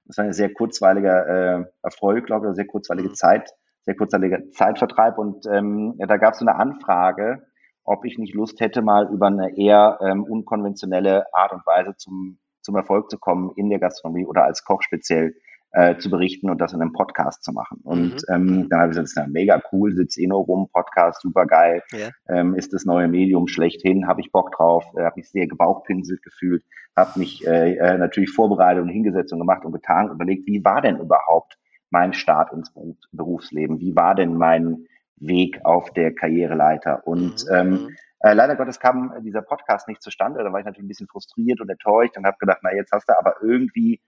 Das 0.05 0.17
war 0.17 0.25
ein 0.25 0.33
sehr 0.33 0.53
kurzweiliger 0.53 1.27
äh, 1.27 1.65
Erfolg, 1.83 2.25
glaube 2.25 2.49
ich, 2.49 2.55
sehr 2.55 2.65
kurzweilige 2.65 3.09
mhm. 3.09 3.15
Zeit, 3.15 3.51
sehr 3.81 3.95
kurzweiliger 3.95 4.49
Zeitvertreib 4.51 5.17
und 5.17 5.45
ähm, 5.51 5.95
ja, 5.97 6.07
da 6.07 6.17
gab 6.17 6.33
es 6.33 6.39
so 6.39 6.45
eine 6.45 6.55
Anfrage, 6.55 7.43
ob 7.87 8.05
ich 8.05 8.17
nicht 8.17 8.35
Lust 8.35 8.59
hätte, 8.59 8.81
mal 8.81 9.09
über 9.11 9.27
eine 9.27 9.57
eher 9.57 9.97
ähm, 10.01 10.23
unkonventionelle 10.23 11.33
Art 11.33 11.53
und 11.53 11.65
Weise 11.65 11.95
zum, 11.95 12.37
zum 12.61 12.75
Erfolg 12.75 13.09
zu 13.09 13.17
kommen 13.17 13.51
in 13.55 13.69
der 13.69 13.79
Gastronomie 13.79 14.25
oder 14.25 14.43
als 14.43 14.65
Koch 14.65 14.81
speziell 14.81 15.35
äh, 15.71 15.97
zu 15.97 16.09
berichten 16.09 16.49
und 16.49 16.59
das 16.59 16.73
in 16.73 16.81
einem 16.81 16.91
Podcast 16.91 17.43
zu 17.43 17.53
machen. 17.53 17.79
Und 17.83 18.15
mhm. 18.27 18.33
ähm, 18.33 18.43
mhm. 18.43 18.69
dann 18.69 18.79
habe 18.81 18.91
ich 18.91 18.97
gesagt, 18.97 19.15
ja 19.15 19.31
mega 19.31 19.61
cool, 19.71 19.93
sitzt 19.95 20.19
eh 20.19 20.27
nur 20.27 20.39
rum, 20.39 20.69
Podcast, 20.71 21.21
super 21.21 21.45
geil, 21.45 21.81
ja. 21.93 22.09
ähm, 22.27 22.55
ist 22.55 22.73
das 22.73 22.83
neue 22.83 23.07
Medium 23.07 23.47
schlechthin, 23.47 24.05
habe 24.05 24.19
ich 24.19 24.33
Bock 24.33 24.51
drauf, 24.51 24.85
äh, 24.97 25.03
habe 25.03 25.15
mich 25.15 25.31
sehr 25.31 25.47
gebauchpinselt 25.47 26.21
gefühlt, 26.23 26.63
habe 26.95 27.17
mich 27.19 27.47
äh, 27.47 27.75
äh, 27.75 27.97
natürlich 27.97 28.31
vorbereitet 28.31 28.83
und 28.83 28.89
hingesetzt 28.89 29.31
und 29.31 29.39
gemacht 29.39 29.63
und 29.63 29.71
getan, 29.71 30.11
überlegt, 30.11 30.45
wie 30.45 30.63
war 30.65 30.81
denn 30.81 30.99
überhaupt 30.99 31.57
mein 31.89 32.11
Start 32.11 32.51
ins 32.51 32.73
Berufsleben? 33.13 33.79
Wie 33.79 33.95
war 33.95 34.13
denn 34.13 34.33
mein 34.33 34.87
Weg 35.17 35.59
auf 35.63 35.91
der 35.93 36.13
Karriereleiter. 36.13 37.05
Und 37.05 37.45
mhm. 37.45 37.53
ähm, 37.53 37.95
äh, 38.19 38.33
leider 38.33 38.55
Gottes 38.55 38.79
kam 38.79 39.13
dieser 39.23 39.41
Podcast 39.41 39.87
nicht 39.87 40.01
zustande. 40.01 40.43
Da 40.43 40.51
war 40.51 40.59
ich 40.59 40.65
natürlich 40.65 40.85
ein 40.85 40.89
bisschen 40.89 41.07
frustriert 41.07 41.61
und 41.61 41.69
enttäuscht 41.69 42.17
und 42.17 42.25
habe 42.25 42.37
gedacht, 42.39 42.59
na 42.63 42.73
jetzt 42.73 42.91
hast 42.91 43.09
du 43.09 43.17
aber 43.17 43.35
irgendwie 43.41 44.01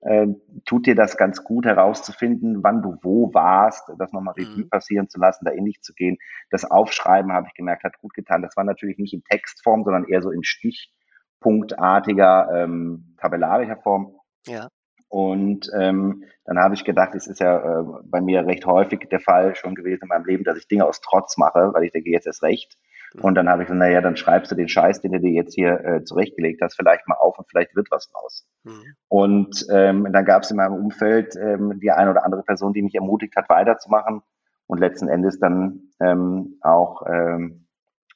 äh, 0.00 0.26
tut 0.64 0.86
dir 0.86 0.94
das 0.94 1.16
ganz 1.16 1.42
gut 1.42 1.66
herauszufinden, 1.66 2.62
wann 2.62 2.82
du 2.82 2.96
wo 3.02 3.34
warst, 3.34 3.90
das 3.98 4.12
nochmal 4.12 4.34
Revue 4.34 4.64
mhm. 4.64 4.68
passieren 4.68 5.08
zu 5.08 5.18
lassen, 5.18 5.44
da 5.44 5.52
ähnlich 5.52 5.80
zu 5.80 5.94
gehen. 5.94 6.18
Das 6.50 6.64
Aufschreiben, 6.64 7.32
habe 7.32 7.48
ich 7.48 7.54
gemerkt, 7.54 7.82
hat 7.82 7.98
gut 7.98 8.14
getan. 8.14 8.42
Das 8.42 8.56
war 8.56 8.64
natürlich 8.64 8.98
nicht 8.98 9.14
in 9.14 9.24
Textform, 9.24 9.82
sondern 9.84 10.04
eher 10.04 10.22
so 10.22 10.30
in 10.30 10.44
stichpunktartiger, 10.44 12.50
ähm, 12.54 13.16
tabellarischer 13.18 13.78
Form. 13.78 14.14
Ja. 14.46 14.68
Und 15.08 15.70
ähm, 15.74 16.24
dann 16.44 16.58
habe 16.58 16.74
ich 16.74 16.84
gedacht, 16.84 17.14
es 17.14 17.26
ist 17.26 17.40
ja 17.40 17.80
äh, 17.80 17.84
bei 18.04 18.20
mir 18.20 18.44
recht 18.46 18.66
häufig 18.66 19.08
der 19.10 19.20
Fall 19.20 19.54
schon 19.54 19.74
gewesen 19.74 20.02
in 20.02 20.08
meinem 20.08 20.24
Leben, 20.24 20.44
dass 20.44 20.58
ich 20.58 20.68
Dinge 20.68 20.84
aus 20.84 21.00
Trotz 21.00 21.36
mache, 21.36 21.70
weil 21.72 21.84
ich 21.84 21.92
denke, 21.92 22.10
jetzt 22.10 22.26
ist 22.26 22.42
recht. 22.42 22.76
Mhm. 23.14 23.20
Und 23.22 23.34
dann 23.36 23.48
habe 23.48 23.62
ich 23.62 23.68
gesagt, 23.68 23.78
naja, 23.78 24.00
dann 24.00 24.16
schreibst 24.16 24.50
du 24.50 24.56
den 24.56 24.68
Scheiß, 24.68 25.00
den 25.00 25.12
du 25.12 25.20
dir 25.20 25.30
jetzt 25.30 25.54
hier 25.54 25.80
äh, 25.84 26.04
zurechtgelegt 26.04 26.60
hast, 26.62 26.76
vielleicht 26.76 27.06
mal 27.06 27.16
auf 27.16 27.38
und 27.38 27.48
vielleicht 27.48 27.74
wird 27.76 27.88
was 27.90 28.08
draus. 28.10 28.46
Mhm. 28.64 28.94
Und 29.08 29.66
ähm, 29.70 30.12
dann 30.12 30.24
gab 30.24 30.42
es 30.42 30.50
in 30.50 30.56
meinem 30.56 30.74
Umfeld 30.74 31.36
ähm, 31.36 31.78
die 31.80 31.90
eine 31.90 32.10
oder 32.10 32.24
andere 32.24 32.42
Person, 32.42 32.72
die 32.72 32.82
mich 32.82 32.94
ermutigt 32.94 33.36
hat, 33.36 33.48
weiterzumachen. 33.48 34.22
Und 34.68 34.80
letzten 34.80 35.08
Endes 35.08 35.38
dann 35.38 35.92
ähm, 36.00 36.58
auch, 36.60 37.02
ähm, 37.08 37.68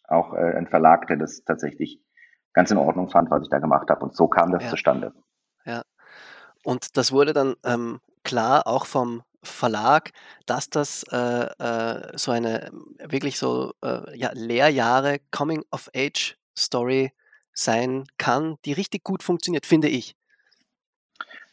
auch 0.09 0.35
äh, 0.35 0.57
ein 0.57 0.67
Verlag, 0.67 1.07
der 1.07 1.17
das 1.17 1.45
tatsächlich 1.45 2.03
ganz 2.53 2.73
in 2.73 2.79
Ordnung 2.79 3.09
fand, 3.09 3.31
was 3.31 3.43
ich 3.43 3.49
da 3.49 3.61
gemacht 3.61 3.89
habe. 3.89 4.05
Und 4.05 4.17
so 4.17 4.27
kam 4.27 4.51
das 4.51 4.65
ja. 4.65 4.71
zustande. 4.71 5.13
Ja. 5.65 5.83
Und 6.65 6.97
das 6.97 7.13
wurde 7.13 7.33
dann 7.33 7.57
ähm, 7.65 8.01
klar 8.23 8.67
auch 8.67 8.87
vom 8.87 9.23
Verlag, 9.43 10.11
dass 10.47 10.69
das 10.69 11.05
äh, 11.11 11.17
äh, 11.17 12.17
so 12.17 12.31
eine 12.31 12.71
wirklich 13.03 13.39
so 13.39 13.73
äh, 13.83 14.17
ja, 14.17 14.31
Lehrjahre 14.35 15.19
Coming 15.31 15.65
of 15.71 15.91
Age 15.97 16.37
Story 16.57 17.13
sein 17.53 18.05
kann, 18.19 18.57
die 18.65 18.73
richtig 18.73 19.03
gut 19.03 19.23
funktioniert, 19.23 19.67
finde 19.67 19.89
ich. 19.89 20.15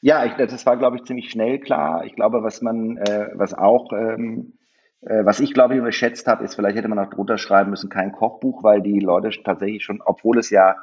Ja, 0.01 0.25
ich, 0.25 0.33
das 0.33 0.65
war, 0.65 0.77
glaube 0.77 0.97
ich, 0.97 1.03
ziemlich 1.05 1.31
schnell 1.31 1.59
klar. 1.59 2.05
Ich 2.05 2.15
glaube, 2.15 2.43
was 2.43 2.61
man, 2.61 2.97
äh, 2.97 3.29
was 3.33 3.53
auch, 3.53 3.91
ähm, 3.93 4.53
äh, 5.01 5.25
was 5.25 5.39
ich, 5.39 5.53
glaube 5.53 5.73
ich, 5.73 5.79
unterschätzt 5.79 6.27
habe, 6.27 6.43
ist, 6.43 6.55
vielleicht 6.55 6.77
hätte 6.77 6.87
man 6.87 6.99
auch 6.99 7.09
drunter 7.09 7.37
schreiben 7.37 7.71
müssen, 7.71 7.89
kein 7.89 8.11
Kochbuch, 8.11 8.63
weil 8.63 8.81
die 8.81 8.99
Leute 8.99 9.31
tatsächlich 9.43 9.83
schon, 9.83 10.01
obwohl 10.05 10.37
es 10.37 10.49
ja 10.49 10.75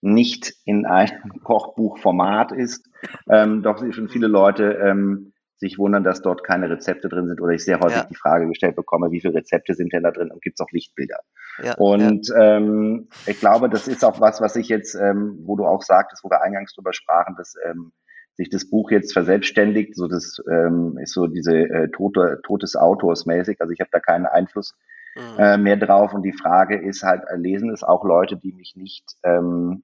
nicht 0.00 0.54
in 0.64 0.86
einem 0.86 1.40
Kochbuchformat 1.44 2.52
ist, 2.52 2.88
ähm, 3.28 3.62
doch 3.62 3.78
schon 3.92 4.08
viele 4.08 4.26
Leute 4.26 4.72
ähm, 4.82 5.32
sich 5.58 5.78
wundern, 5.78 6.04
dass 6.04 6.22
dort 6.22 6.44
keine 6.44 6.70
Rezepte 6.70 7.08
drin 7.08 7.26
sind 7.26 7.40
oder 7.40 7.52
ich 7.52 7.64
sehr 7.64 7.80
häufig 7.80 7.96
ja. 7.96 8.06
die 8.08 8.14
Frage 8.14 8.46
gestellt 8.46 8.76
bekomme, 8.76 9.10
wie 9.10 9.20
viele 9.20 9.34
Rezepte 9.34 9.74
sind 9.74 9.92
denn 9.92 10.04
da 10.04 10.12
drin 10.12 10.30
und 10.30 10.40
gibt 10.40 10.58
es 10.58 10.64
auch 10.64 10.70
Lichtbilder? 10.70 11.18
Ja, 11.62 11.74
und 11.74 12.28
ja. 12.28 12.56
Ähm, 12.56 13.08
ich 13.26 13.40
glaube, 13.40 13.68
das 13.68 13.88
ist 13.88 14.04
auch 14.04 14.20
was, 14.20 14.40
was 14.40 14.54
ich 14.54 14.68
jetzt, 14.68 14.94
ähm, 14.94 15.40
wo 15.42 15.56
du 15.56 15.66
auch 15.66 15.82
sagtest, 15.82 16.22
wo 16.22 16.30
wir 16.30 16.42
eingangs 16.42 16.74
drüber 16.74 16.92
sprachen, 16.92 17.34
dass 17.36 17.56
ähm, 17.68 17.92
sich 18.36 18.50
das 18.50 18.70
Buch 18.70 18.92
jetzt 18.92 19.12
verselbstständigt, 19.12 19.96
so 19.96 20.06
das 20.06 20.40
ähm, 20.48 20.96
ist 21.02 21.12
so 21.12 21.26
diese 21.26 21.56
äh, 21.58 21.88
tote, 21.90 22.40
totes 22.44 22.76
Autors 22.76 23.26
mäßig, 23.26 23.60
also 23.60 23.72
ich 23.72 23.80
habe 23.80 23.90
da 23.92 23.98
keinen 23.98 24.26
Einfluss 24.26 24.76
mhm. 25.16 25.38
äh, 25.38 25.58
mehr 25.58 25.76
drauf 25.76 26.14
und 26.14 26.22
die 26.22 26.32
Frage 26.32 26.80
ist 26.80 27.02
halt, 27.02 27.22
lesen 27.34 27.70
es 27.70 27.82
auch 27.82 28.04
Leute, 28.04 28.36
die 28.36 28.52
mich 28.52 28.76
nicht 28.76 29.16
ähm, 29.24 29.82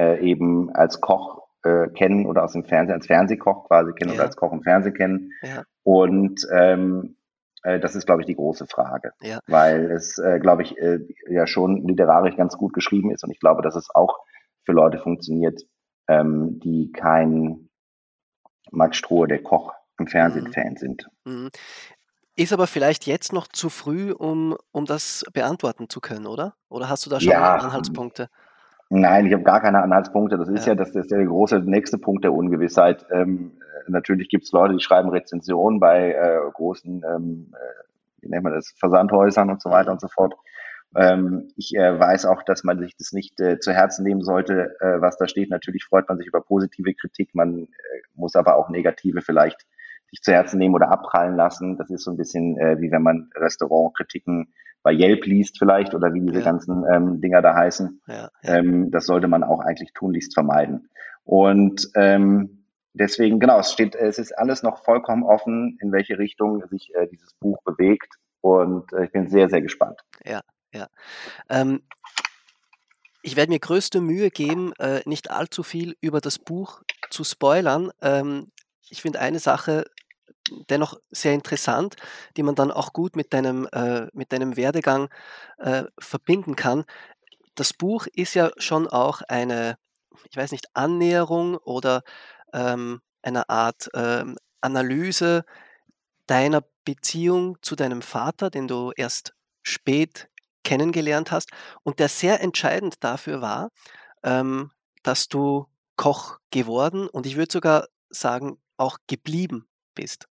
äh, 0.00 0.18
eben 0.20 0.70
als 0.74 1.00
Koch 1.00 1.42
äh, 1.62 1.88
kennen 1.88 2.24
oder 2.24 2.42
aus 2.44 2.52
dem 2.52 2.64
Fernsehen, 2.64 2.94
als 2.94 3.06
Fernsehkoch 3.06 3.68
quasi 3.68 3.92
kennen 3.92 4.12
ja. 4.12 4.16
oder 4.16 4.24
als 4.24 4.36
Koch 4.36 4.52
im 4.52 4.62
Fernsehen 4.62 4.94
kennen. 4.94 5.32
Ja. 5.42 5.64
Und 5.82 6.46
ähm, 6.52 7.16
äh, 7.62 7.78
das 7.78 7.94
ist, 7.94 8.06
glaube 8.06 8.22
ich, 8.22 8.26
die 8.26 8.34
große 8.34 8.66
Frage, 8.66 9.12
ja. 9.20 9.40
weil 9.46 9.90
es, 9.90 10.16
äh, 10.18 10.38
glaube 10.40 10.62
ich, 10.62 10.78
äh, 10.78 11.00
ja 11.28 11.46
schon 11.46 11.86
literarisch 11.86 12.36
ganz 12.36 12.56
gut 12.56 12.72
geschrieben 12.72 13.10
ist 13.10 13.24
und 13.24 13.30
ich 13.30 13.40
glaube, 13.40 13.60
dass 13.60 13.76
es 13.76 13.88
auch 13.94 14.20
für 14.64 14.72
Leute 14.72 14.98
funktioniert, 14.98 15.60
ähm, 16.08 16.58
die 16.60 16.92
kein 16.92 17.68
Max 18.70 18.96
Strohe, 18.96 19.28
der 19.28 19.42
Koch 19.42 19.74
im 19.98 20.06
Fernsehen 20.06 20.44
mhm. 20.44 20.52
Fan 20.52 20.76
sind. 20.76 21.08
Mhm. 21.24 21.50
Ist 22.36 22.54
aber 22.54 22.66
vielleicht 22.66 23.06
jetzt 23.06 23.34
noch 23.34 23.48
zu 23.48 23.68
früh, 23.68 24.12
um, 24.12 24.56
um 24.72 24.86
das 24.86 25.24
beantworten 25.34 25.90
zu 25.90 26.00
können, 26.00 26.26
oder? 26.26 26.54
Oder 26.70 26.88
hast 26.88 27.04
du 27.04 27.10
da 27.10 27.20
schon 27.20 27.32
ja, 27.32 27.56
Anhaltspunkte? 27.56 28.30
Nein, 28.92 29.26
ich 29.26 29.32
habe 29.32 29.44
gar 29.44 29.60
keine 29.60 29.82
Anhaltspunkte. 29.82 30.36
Das 30.36 30.48
ist 30.48 30.66
ja, 30.66 30.72
ja 30.72 30.74
das, 30.74 30.90
das 30.90 31.04
ist 31.04 31.12
der 31.12 31.24
große 31.24 31.60
nächste 31.60 31.96
Punkt 31.96 32.24
der 32.24 32.32
Ungewissheit. 32.32 33.06
Ähm, 33.12 33.52
äh, 33.60 33.90
natürlich 33.90 34.28
gibt 34.28 34.44
es 34.44 34.52
Leute, 34.52 34.74
die 34.74 34.82
schreiben 34.82 35.10
Rezensionen 35.10 35.78
bei 35.78 36.12
äh, 36.12 36.50
großen, 36.52 37.04
ähm, 37.08 37.54
äh, 37.54 37.84
wie 38.20 38.28
nennt 38.28 38.42
man 38.42 38.52
das, 38.52 38.74
Versandhäusern 38.76 39.48
und 39.48 39.62
so 39.62 39.70
weiter 39.70 39.92
und 39.92 40.00
so 40.00 40.08
fort. 40.08 40.34
Ähm, 40.96 41.52
ich 41.56 41.72
äh, 41.76 42.00
weiß 42.00 42.26
auch, 42.26 42.42
dass 42.42 42.64
man 42.64 42.80
sich 42.80 42.96
das 42.96 43.12
nicht 43.12 43.38
äh, 43.38 43.60
zu 43.60 43.72
Herzen 43.72 44.02
nehmen 44.02 44.22
sollte, 44.22 44.74
äh, 44.80 45.00
was 45.00 45.16
da 45.16 45.28
steht. 45.28 45.50
Natürlich 45.50 45.84
freut 45.84 46.08
man 46.08 46.18
sich 46.18 46.26
über 46.26 46.40
positive 46.40 46.92
Kritik, 46.94 47.32
man 47.32 47.68
muss 48.16 48.34
aber 48.34 48.56
auch 48.56 48.70
negative 48.70 49.20
vielleicht 49.22 49.66
sich 50.10 50.20
zu 50.20 50.32
Herzen 50.32 50.58
nehmen 50.58 50.74
oder 50.74 50.90
abprallen 50.90 51.36
lassen. 51.36 51.76
Das 51.76 51.90
ist 51.90 52.02
so 52.02 52.10
ein 52.10 52.16
bisschen 52.16 52.56
wie 52.56 52.90
wenn 52.90 53.02
man 53.02 53.30
Restaurantkritiken 53.36 54.52
bei 54.82 54.92
Yelp 54.92 55.26
liest 55.26 55.58
vielleicht 55.58 55.94
oder 55.94 56.12
wie 56.14 56.20
diese 56.20 56.38
ja. 56.38 56.44
ganzen 56.44 56.84
ähm, 56.92 57.20
Dinger 57.20 57.42
da 57.42 57.54
heißen. 57.54 58.00
Ja, 58.06 58.30
ja. 58.42 58.56
Ähm, 58.56 58.90
das 58.90 59.06
sollte 59.06 59.28
man 59.28 59.44
auch 59.44 59.60
eigentlich 59.60 59.92
tunlichst 59.92 60.34
vermeiden. 60.34 60.88
Und 61.24 61.88
ähm, 61.94 62.64
deswegen, 62.94 63.40
genau, 63.40 63.58
es 63.58 63.72
steht, 63.72 63.94
es 63.94 64.18
ist 64.18 64.36
alles 64.36 64.62
noch 64.62 64.84
vollkommen 64.84 65.22
offen, 65.22 65.78
in 65.80 65.92
welche 65.92 66.18
Richtung 66.18 66.66
sich 66.68 66.94
äh, 66.94 67.06
dieses 67.08 67.34
Buch 67.34 67.62
bewegt. 67.64 68.14
Und 68.40 68.92
äh, 68.92 69.04
ich 69.04 69.12
bin 69.12 69.28
sehr, 69.28 69.48
sehr 69.48 69.60
gespannt. 69.60 70.00
Ja, 70.24 70.40
ja. 70.72 70.88
Ähm, 71.48 71.82
ich 73.22 73.36
werde 73.36 73.52
mir 73.52 73.58
größte 73.58 74.00
Mühe 74.00 74.30
geben, 74.30 74.72
äh, 74.78 75.02
nicht 75.04 75.30
allzu 75.30 75.62
viel 75.62 75.94
über 76.00 76.20
das 76.20 76.38
Buch 76.38 76.82
zu 77.10 77.22
spoilern. 77.22 77.90
Ähm, 78.00 78.50
ich 78.88 79.02
finde 79.02 79.20
eine 79.20 79.38
Sache 79.38 79.84
dennoch 80.68 80.94
sehr 81.10 81.34
interessant, 81.34 81.96
die 82.36 82.42
man 82.42 82.54
dann 82.54 82.70
auch 82.70 82.92
gut 82.92 83.16
mit 83.16 83.32
deinem, 83.32 83.66
äh, 83.72 84.06
mit 84.12 84.32
deinem 84.32 84.56
Werdegang 84.56 85.08
äh, 85.58 85.84
verbinden 85.98 86.56
kann. 86.56 86.84
Das 87.54 87.72
Buch 87.72 88.06
ist 88.14 88.34
ja 88.34 88.50
schon 88.58 88.88
auch 88.88 89.22
eine, 89.28 89.76
ich 90.30 90.36
weiß 90.36 90.52
nicht, 90.52 90.66
Annäherung 90.74 91.56
oder 91.56 92.02
ähm, 92.52 93.00
eine 93.22 93.48
Art 93.48 93.88
ähm, 93.94 94.36
Analyse 94.60 95.44
deiner 96.26 96.62
Beziehung 96.84 97.58
zu 97.62 97.76
deinem 97.76 98.02
Vater, 98.02 98.50
den 98.50 98.68
du 98.68 98.92
erst 98.96 99.34
spät 99.62 100.28
kennengelernt 100.64 101.32
hast 101.32 101.50
und 101.82 101.98
der 101.98 102.08
sehr 102.08 102.40
entscheidend 102.40 103.02
dafür 103.02 103.40
war, 103.40 103.70
ähm, 104.22 104.70
dass 105.02 105.28
du 105.28 105.66
Koch 105.96 106.38
geworden 106.50 107.08
und 107.08 107.26
ich 107.26 107.36
würde 107.36 107.52
sogar 107.52 107.88
sagen, 108.10 108.58
auch 108.76 108.98
geblieben 109.06 109.68
bist. 109.94 110.29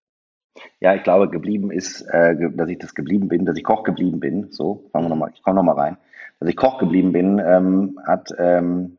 Ja, 0.79 0.95
ich 0.95 1.03
glaube, 1.03 1.29
geblieben 1.29 1.71
ist, 1.71 2.01
äh, 2.01 2.35
dass 2.55 2.69
ich 2.69 2.79
das 2.79 2.93
geblieben 2.93 3.27
bin, 3.27 3.45
dass 3.45 3.57
ich 3.57 3.63
Koch 3.63 3.83
geblieben 3.83 4.19
bin. 4.19 4.51
So, 4.51 4.89
fangen 4.91 5.05
wir 5.05 5.09
nochmal, 5.09 5.31
ich 5.33 5.41
komme 5.41 5.55
nochmal 5.57 5.75
rein. 5.75 5.97
Dass 6.39 6.49
ich 6.49 6.55
Koch 6.55 6.77
geblieben 6.77 7.11
bin, 7.11 7.39
ähm, 7.39 7.99
hat, 8.05 8.29
ähm, 8.37 8.97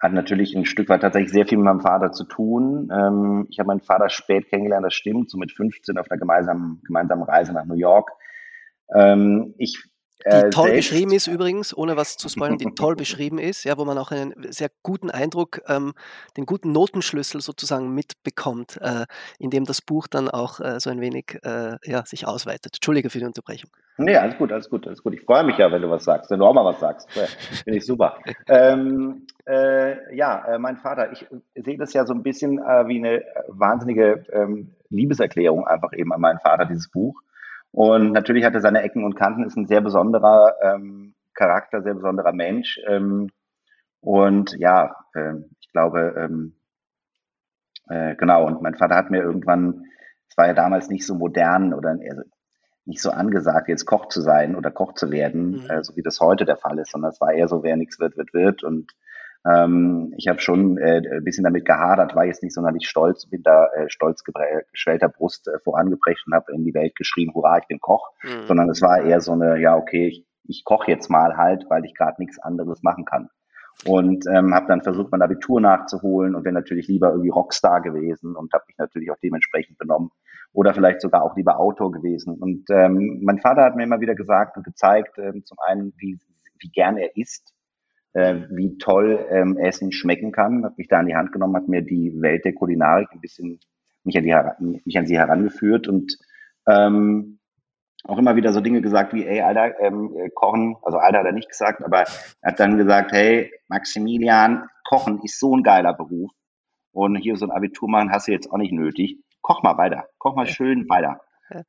hat 0.00 0.12
natürlich 0.12 0.54
ein 0.54 0.64
Stück 0.64 0.88
weit 0.88 1.00
tatsächlich 1.02 1.32
sehr 1.32 1.46
viel 1.46 1.58
mit 1.58 1.64
meinem 1.64 1.80
Vater 1.80 2.12
zu 2.12 2.24
tun. 2.24 2.90
Ähm, 2.92 3.46
ich 3.50 3.58
habe 3.58 3.68
meinen 3.68 3.80
Vater 3.80 4.08
spät 4.08 4.48
kennengelernt, 4.48 4.86
das 4.86 4.94
stimmt, 4.94 5.30
so 5.30 5.38
mit 5.38 5.52
15 5.52 5.98
auf 5.98 6.10
einer 6.10 6.18
gemeinsamen, 6.18 6.80
gemeinsamen 6.84 7.22
Reise 7.24 7.52
nach 7.52 7.64
New 7.64 7.74
York. 7.74 8.10
Ähm, 8.94 9.54
ich 9.58 9.88
die 10.26 10.30
äh, 10.30 10.50
toll 10.50 10.70
selbst. 10.70 10.90
beschrieben 10.90 11.12
ist 11.12 11.26
übrigens, 11.26 11.76
ohne 11.76 11.96
was 11.96 12.16
zu 12.16 12.28
spoilern, 12.28 12.58
die 12.58 12.74
toll 12.74 12.96
beschrieben 12.96 13.38
ist, 13.38 13.64
ja, 13.64 13.78
wo 13.78 13.84
man 13.84 13.98
auch 13.98 14.10
einen 14.10 14.34
sehr 14.50 14.70
guten 14.82 15.10
Eindruck, 15.10 15.60
ähm, 15.68 15.94
den 16.36 16.46
guten 16.46 16.72
Notenschlüssel 16.72 17.40
sozusagen 17.40 17.94
mitbekommt, 17.94 18.78
äh, 18.80 19.06
indem 19.38 19.64
das 19.64 19.80
Buch 19.80 20.08
dann 20.08 20.28
auch 20.28 20.60
äh, 20.60 20.80
so 20.80 20.90
ein 20.90 21.00
wenig 21.00 21.38
äh, 21.44 21.76
ja, 21.84 22.04
sich 22.04 22.26
ausweitet. 22.26 22.76
Entschuldige 22.76 23.10
für 23.10 23.18
die 23.18 23.26
Unterbrechung. 23.26 23.70
Nee, 23.96 24.16
alles 24.16 24.36
gut, 24.36 24.52
alles 24.52 24.68
gut, 24.68 24.86
alles 24.86 25.02
gut. 25.02 25.14
Ich 25.14 25.22
freue 25.22 25.44
mich 25.44 25.58
ja, 25.58 25.70
wenn 25.72 25.82
du 25.82 25.90
was 25.90 26.04
sagst, 26.04 26.30
wenn 26.30 26.38
du 26.38 26.46
auch 26.46 26.54
mal 26.54 26.64
was 26.64 26.80
sagst. 26.80 27.10
Finde 27.10 27.78
ich 27.78 27.86
super. 27.86 28.18
ähm, 28.48 29.26
äh, 29.46 30.14
ja, 30.14 30.54
äh, 30.54 30.58
mein 30.58 30.76
Vater, 30.76 31.12
ich 31.12 31.26
sehe 31.54 31.78
das 31.78 31.92
ja 31.92 32.06
so 32.06 32.14
ein 32.14 32.22
bisschen 32.22 32.58
wie 32.58 32.98
eine 32.98 33.24
wahnsinnige 33.48 34.24
ähm, 34.32 34.74
Liebeserklärung 34.90 35.66
einfach 35.66 35.92
eben 35.92 36.12
an 36.12 36.20
meinen 36.20 36.38
Vater, 36.38 36.64
dieses 36.64 36.88
Buch. 36.88 37.20
Und 37.72 38.12
natürlich 38.12 38.44
hat 38.44 38.54
er 38.54 38.60
seine 38.60 38.82
Ecken 38.82 39.04
und 39.04 39.14
Kanten, 39.14 39.44
ist 39.44 39.56
ein 39.56 39.66
sehr 39.66 39.80
besonderer 39.80 40.54
ähm, 40.62 41.14
Charakter, 41.34 41.82
sehr 41.82 41.94
besonderer 41.94 42.32
Mensch. 42.32 42.80
Ähm, 42.86 43.30
und 44.00 44.56
ja, 44.58 44.96
äh, 45.14 45.34
ich 45.60 45.70
glaube, 45.72 46.14
ähm, 46.16 46.56
äh, 47.88 48.16
genau, 48.16 48.46
und 48.46 48.62
mein 48.62 48.74
Vater 48.74 48.96
hat 48.96 49.10
mir 49.10 49.22
irgendwann, 49.22 49.84
es 50.28 50.36
war 50.36 50.46
ja 50.46 50.54
damals 50.54 50.88
nicht 50.88 51.06
so 51.06 51.14
modern 51.14 51.74
oder 51.74 51.90
also 51.90 52.22
nicht 52.84 53.02
so 53.02 53.10
angesagt, 53.10 53.68
jetzt 53.68 53.84
Koch 53.84 54.08
zu 54.08 54.22
sein 54.22 54.56
oder 54.56 54.70
Koch 54.70 54.94
zu 54.94 55.10
werden, 55.10 55.62
mhm. 55.62 55.70
äh, 55.70 55.84
so 55.84 55.94
wie 55.96 56.02
das 56.02 56.20
heute 56.20 56.44
der 56.44 56.56
Fall 56.56 56.78
ist, 56.78 56.90
sondern 56.90 57.10
es 57.10 57.20
war 57.20 57.32
eher 57.32 57.48
so, 57.48 57.62
wer 57.62 57.76
nichts 57.76 58.00
wird, 58.00 58.16
wird, 58.16 58.32
wird. 58.32 58.64
Und 58.64 58.92
ähm, 59.48 60.12
ich 60.16 60.28
habe 60.28 60.40
schon 60.40 60.78
äh, 60.78 61.00
ein 61.10 61.24
bisschen 61.24 61.44
damit 61.44 61.64
gehadert, 61.64 62.14
war 62.14 62.24
jetzt 62.24 62.42
nicht 62.42 62.54
sonderlich 62.54 62.88
stolz, 62.88 63.26
bin 63.26 63.42
da 63.42 63.66
äh, 63.76 63.88
stolz 63.88 64.22
geschwellter 64.24 65.08
Brust 65.08 65.48
äh, 65.48 65.58
vorangebracht 65.60 66.24
und 66.26 66.34
habe 66.34 66.52
in 66.52 66.64
die 66.64 66.74
Welt 66.74 66.94
geschrieben, 66.96 67.32
hurra, 67.34 67.58
ich 67.58 67.66
bin 67.66 67.80
Koch, 67.80 68.10
mhm. 68.22 68.46
sondern 68.46 68.68
es 68.68 68.82
war 68.82 69.02
eher 69.02 69.20
so 69.20 69.32
eine, 69.32 69.60
ja, 69.60 69.76
okay, 69.76 70.08
ich, 70.08 70.26
ich 70.44 70.64
koche 70.64 70.90
jetzt 70.90 71.08
mal 71.08 71.36
halt, 71.36 71.66
weil 71.68 71.84
ich 71.84 71.94
gerade 71.94 72.20
nichts 72.20 72.38
anderes 72.38 72.82
machen 72.82 73.04
kann. 73.04 73.28
Und 73.86 74.24
ähm, 74.26 74.54
habe 74.54 74.66
dann 74.66 74.82
versucht, 74.82 75.12
mein 75.12 75.22
Abitur 75.22 75.60
nachzuholen 75.60 76.34
und 76.34 76.44
wäre 76.44 76.54
natürlich 76.54 76.88
lieber 76.88 77.10
irgendwie 77.10 77.28
Rockstar 77.28 77.80
gewesen 77.80 78.34
und 78.34 78.52
habe 78.52 78.64
mich 78.66 78.76
natürlich 78.76 79.10
auch 79.12 79.18
dementsprechend 79.22 79.78
benommen. 79.78 80.10
Oder 80.52 80.74
vielleicht 80.74 81.00
sogar 81.00 81.22
auch 81.22 81.36
lieber 81.36 81.60
Autor 81.60 81.92
gewesen. 81.92 82.34
Und 82.40 82.64
ähm, 82.70 83.20
mein 83.22 83.38
Vater 83.38 83.62
hat 83.62 83.76
mir 83.76 83.84
immer 83.84 84.00
wieder 84.00 84.16
gesagt 84.16 84.56
und 84.56 84.64
gezeigt, 84.64 85.16
ähm, 85.18 85.44
zum 85.44 85.58
einen, 85.64 85.92
wie, 85.96 86.18
wie 86.58 86.70
gern 86.70 86.96
er 86.96 87.16
isst, 87.16 87.54
äh, 88.18 88.48
wie 88.50 88.78
toll 88.78 89.26
ähm, 89.30 89.56
Essen 89.56 89.92
schmecken 89.92 90.32
kann, 90.32 90.64
hat 90.64 90.76
mich 90.76 90.88
da 90.88 90.98
an 90.98 91.06
die 91.06 91.14
Hand 91.14 91.30
genommen, 91.30 91.54
hat 91.54 91.68
mir 91.68 91.82
die 91.82 92.20
Welt 92.20 92.44
der 92.44 92.52
Kulinarik 92.52 93.08
ein 93.12 93.20
bisschen 93.20 93.60
mich 94.02 94.16
an, 94.16 94.24
die, 94.24 94.80
mich 94.84 94.98
an 94.98 95.06
sie 95.06 95.16
herangeführt 95.16 95.86
und 95.86 96.18
ähm, 96.66 97.38
auch 98.04 98.18
immer 98.18 98.36
wieder 98.36 98.52
so 98.52 98.60
Dinge 98.60 98.80
gesagt 98.80 99.12
wie, 99.12 99.24
ey, 99.24 99.40
Alter, 99.40 99.80
ähm, 99.80 100.16
äh, 100.16 100.30
Kochen, 100.30 100.76
also 100.82 100.98
Alter 100.98 101.18
hat 101.20 101.26
er 101.26 101.32
nicht 101.32 101.48
gesagt, 101.48 101.84
aber 101.84 102.04
er 102.40 102.52
hat 102.52 102.60
dann 102.60 102.76
gesagt, 102.76 103.12
hey, 103.12 103.52
Maximilian, 103.68 104.68
Kochen 104.84 105.20
ist 105.22 105.38
so 105.38 105.56
ein 105.56 105.62
geiler 105.62 105.94
Beruf 105.94 106.32
und 106.92 107.16
hier 107.16 107.36
so 107.36 107.46
ein 107.46 107.52
Abitur 107.52 107.88
machen 107.88 108.10
hast 108.10 108.26
du 108.26 108.32
jetzt 108.32 108.50
auch 108.50 108.58
nicht 108.58 108.72
nötig. 108.72 109.18
Koch 109.42 109.62
mal 109.62 109.78
weiter, 109.78 110.08
koch 110.18 110.34
mal 110.34 110.46
schön 110.46 110.88
weiter. 110.88 111.20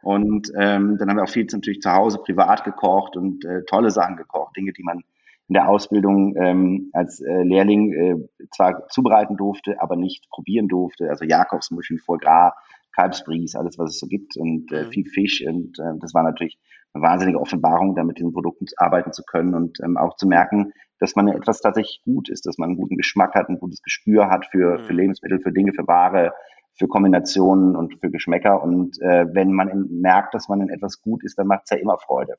Und 0.02 0.52
ähm, 0.58 0.98
dann 0.98 1.10
haben 1.10 1.18
wir 1.18 1.24
auch 1.24 1.30
viel 1.30 1.46
natürlich 1.46 1.82
zu 1.82 1.92
Hause 1.92 2.20
privat 2.20 2.64
gekocht 2.64 3.16
und 3.16 3.46
äh, 3.46 3.64
tolle 3.66 3.92
Sachen 3.92 4.18
gekocht, 4.18 4.58
Dinge, 4.58 4.74
die 4.74 4.84
man 4.84 5.04
in 5.50 5.54
der 5.54 5.68
Ausbildung 5.68 6.36
ähm, 6.38 6.90
als 6.94 7.20
äh, 7.22 7.44
Lehrling 7.44 7.92
äh, 7.94 8.48
zwar 8.56 8.88
zubereiten 8.88 9.36
durfte, 9.36 9.82
aber 9.82 9.96
nicht 9.96 10.30
probieren 10.30 10.68
durfte. 10.68 11.10
Also 11.10 11.26
Jakobsmuscheln, 11.26 12.00
Foie 12.00 12.20
Gras, 12.20 12.54
Kalbsbries, 12.96 13.56
alles, 13.56 13.80
was 13.80 13.92
es 13.92 14.00
so 14.00 14.08
gibt 14.08 14.38
und 14.38 14.72
äh, 14.72 14.86
mhm. 14.86 14.92
viel 14.92 15.06
Fisch. 15.06 15.44
Und 15.46 15.80
äh, 15.80 15.98
das 16.00 16.14
war 16.14 16.22
natürlich 16.22 16.60
eine 16.94 17.04
wahnsinnige 17.04 17.40
Offenbarung, 17.40 17.96
da 17.96 18.04
mit 18.04 18.20
diesen 18.20 18.32
Produkten 18.32 18.66
arbeiten 18.78 19.12
zu 19.12 19.24
können 19.24 19.56
und 19.56 19.80
ähm, 19.84 19.98
auch 19.98 20.16
zu 20.18 20.28
merken, 20.28 20.72
dass 21.00 21.16
man 21.16 21.28
etwas 21.30 21.62
tatsächlich 21.62 22.02
gut 22.06 22.30
ist, 22.30 22.46
dass 22.46 22.60
man 22.60 22.70
einen 22.70 22.78
guten 22.78 22.98
Geschmack 22.98 23.34
hat, 23.34 23.50
ein 23.50 23.60
gutes 23.60 23.82
Gespür 23.82 24.30
hat 24.30 24.46
für, 24.46 24.80
für 24.80 24.94
mhm. 24.94 25.00
Lebensmittel, 25.00 25.40
für 25.40 25.52
Dinge, 25.52 25.74
für 25.74 25.88
Ware, 25.88 26.34
für 26.78 26.88
Kombinationen 26.88 27.76
und 27.76 28.00
für 28.00 28.12
Geschmäcker. 28.12 28.62
Und 28.62 29.02
äh, 29.02 29.26
wenn 29.34 29.52
man 29.52 29.70
in, 29.70 30.02
merkt, 30.02 30.36
dass 30.36 30.48
man 30.48 30.62
in 30.62 30.70
etwas 30.70 31.02
gut 31.02 31.24
ist, 31.24 31.40
dann 31.40 31.48
macht 31.48 31.64
es 31.66 31.72
ja 31.72 31.78
immer 31.78 31.98
Freude. 31.98 32.36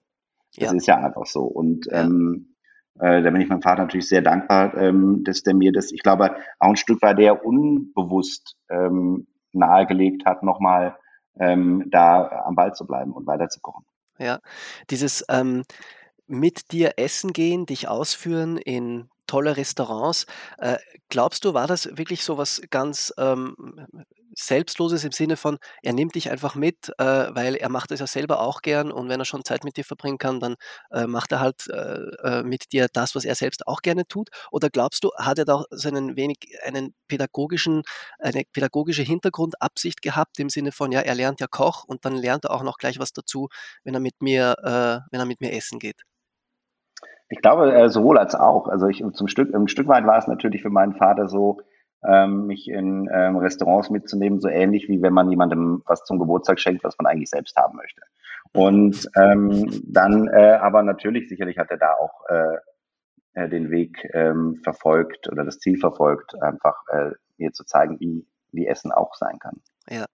Das 0.56 0.70
ja. 0.70 0.76
ist 0.76 0.86
ja 0.86 0.96
einfach 0.98 1.26
so. 1.26 1.42
Und 1.42 1.86
ähm, 1.90 2.49
äh, 2.98 3.22
da 3.22 3.30
bin 3.30 3.40
ich 3.40 3.48
meinem 3.48 3.62
Vater 3.62 3.82
natürlich 3.82 4.08
sehr 4.08 4.22
dankbar, 4.22 4.76
ähm, 4.76 5.22
dass 5.24 5.42
der 5.42 5.54
mir 5.54 5.72
das, 5.72 5.92
ich 5.92 6.02
glaube, 6.02 6.36
auch 6.58 6.68
ein 6.68 6.76
Stück 6.76 7.00
weit 7.02 7.18
der 7.18 7.44
unbewusst 7.44 8.56
ähm, 8.68 9.26
nahegelegt 9.52 10.26
hat, 10.26 10.42
nochmal 10.42 10.96
ähm, 11.38 11.84
da 11.90 12.44
am 12.46 12.54
Ball 12.54 12.74
zu 12.74 12.86
bleiben 12.86 13.12
und 13.12 13.26
weiter 13.26 13.48
zu 13.48 13.60
kochen. 13.60 13.84
Ja, 14.18 14.40
dieses 14.90 15.24
ähm, 15.28 15.62
mit 16.26 16.72
dir 16.72 16.92
essen 16.96 17.32
gehen, 17.32 17.66
dich 17.66 17.88
ausführen 17.88 18.56
in 18.56 19.08
tolle 19.30 19.56
Restaurants. 19.56 20.26
Äh, 20.58 20.78
glaubst 21.08 21.44
du, 21.44 21.54
war 21.54 21.68
das 21.68 21.96
wirklich 21.96 22.24
so 22.24 22.36
was 22.36 22.60
ganz 22.70 23.14
ähm, 23.16 23.54
Selbstloses 24.36 25.04
im 25.04 25.12
Sinne 25.12 25.36
von, 25.36 25.58
er 25.82 25.92
nimmt 25.92 26.16
dich 26.16 26.30
einfach 26.30 26.56
mit, 26.56 26.90
äh, 26.98 27.04
weil 27.04 27.54
er 27.54 27.68
macht 27.68 27.92
es 27.92 28.00
ja 28.00 28.06
selber 28.08 28.40
auch 28.40 28.62
gern 28.62 28.90
und 28.90 29.08
wenn 29.08 29.20
er 29.20 29.24
schon 29.24 29.44
Zeit 29.44 29.62
mit 29.64 29.76
dir 29.76 29.84
verbringen 29.84 30.18
kann, 30.18 30.40
dann 30.40 30.56
äh, 30.90 31.06
macht 31.06 31.30
er 31.32 31.40
halt 31.40 31.68
äh, 31.68 32.00
äh, 32.24 32.42
mit 32.42 32.72
dir 32.72 32.88
das, 32.92 33.14
was 33.14 33.24
er 33.24 33.36
selbst 33.36 33.66
auch 33.68 33.82
gerne 33.82 34.06
tut? 34.06 34.30
Oder 34.50 34.68
glaubst 34.68 35.04
du, 35.04 35.10
hat 35.16 35.38
er 35.38 35.44
da 35.44 35.64
seinen 35.70 36.16
wenig 36.16 36.38
einen 36.64 36.94
pädagogischen, 37.08 37.82
eine 38.18 38.42
pädagogische 38.52 39.02
Hintergrundabsicht 39.02 40.02
gehabt 40.02 40.40
im 40.40 40.48
Sinne 40.48 40.72
von, 40.72 40.90
ja, 40.90 41.00
er 41.00 41.14
lernt 41.14 41.40
ja 41.40 41.46
Koch 41.46 41.84
und 41.84 42.04
dann 42.04 42.16
lernt 42.16 42.44
er 42.46 42.50
auch 42.52 42.62
noch 42.62 42.78
gleich 42.78 42.98
was 42.98 43.12
dazu, 43.12 43.48
wenn 43.84 43.94
er 43.94 44.00
mit 44.00 44.22
mir, 44.22 44.56
äh, 44.62 45.06
wenn 45.12 45.20
er 45.20 45.26
mit 45.26 45.40
mir 45.40 45.52
essen 45.52 45.78
geht? 45.78 46.02
Ich 47.30 47.40
glaube, 47.40 47.72
äh, 47.72 47.88
sowohl 47.88 48.18
als 48.18 48.34
auch. 48.34 48.68
Also 48.68 48.88
ich 48.88 49.04
zum 49.12 49.28
Stück, 49.28 49.54
ein 49.54 49.68
Stück 49.68 49.88
weit 49.88 50.04
war 50.04 50.18
es 50.18 50.26
natürlich 50.26 50.62
für 50.62 50.70
meinen 50.70 50.94
Vater 50.94 51.28
so, 51.28 51.60
ähm, 52.04 52.46
mich 52.46 52.68
in 52.68 53.08
ähm, 53.12 53.36
Restaurants 53.36 53.90
mitzunehmen, 53.90 54.40
so 54.40 54.48
ähnlich 54.48 54.88
wie 54.88 55.00
wenn 55.00 55.12
man 55.12 55.30
jemandem 55.30 55.82
was 55.86 56.04
zum 56.04 56.18
Geburtstag 56.18 56.58
schenkt, 56.58 56.82
was 56.82 56.96
man 56.98 57.06
eigentlich 57.06 57.30
selbst 57.30 57.56
haben 57.56 57.76
möchte. 57.76 58.00
Und 58.52 59.08
ähm, 59.16 59.82
dann 59.86 60.26
äh, 60.28 60.58
aber 60.60 60.82
natürlich, 60.82 61.28
sicherlich 61.28 61.58
hat 61.58 61.70
er 61.70 61.76
da 61.76 61.92
auch 61.94 62.24
äh, 62.28 62.56
äh 63.34 63.48
den 63.48 63.70
Weg 63.70 64.08
ähm, 64.12 64.56
verfolgt 64.64 65.30
oder 65.30 65.44
das 65.44 65.60
Ziel 65.60 65.78
verfolgt, 65.78 66.34
einfach 66.42 66.76
äh, 66.88 67.10
mir 67.36 67.52
zu 67.52 67.64
zeigen, 67.64 68.00
wie, 68.00 68.26
wie 68.50 68.66
Essen 68.66 68.90
auch 68.90 69.14
sein 69.14 69.38
kann. 69.38 69.54
Ja. 69.88 70.06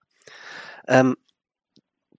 Ähm, 0.87 1.16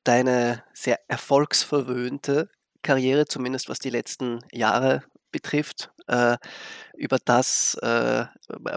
deine 0.04 0.64
sehr 0.74 1.00
erfolgsverwöhnte 1.08 2.50
Karriere, 2.88 3.26
zumindest 3.26 3.68
was 3.68 3.80
die 3.80 3.90
letzten 3.90 4.40
Jahre 4.54 5.04
betrifft. 5.32 5.92
Äh, 6.08 6.38
über 6.96 7.18
das 7.24 7.76
äh, 7.82 8.26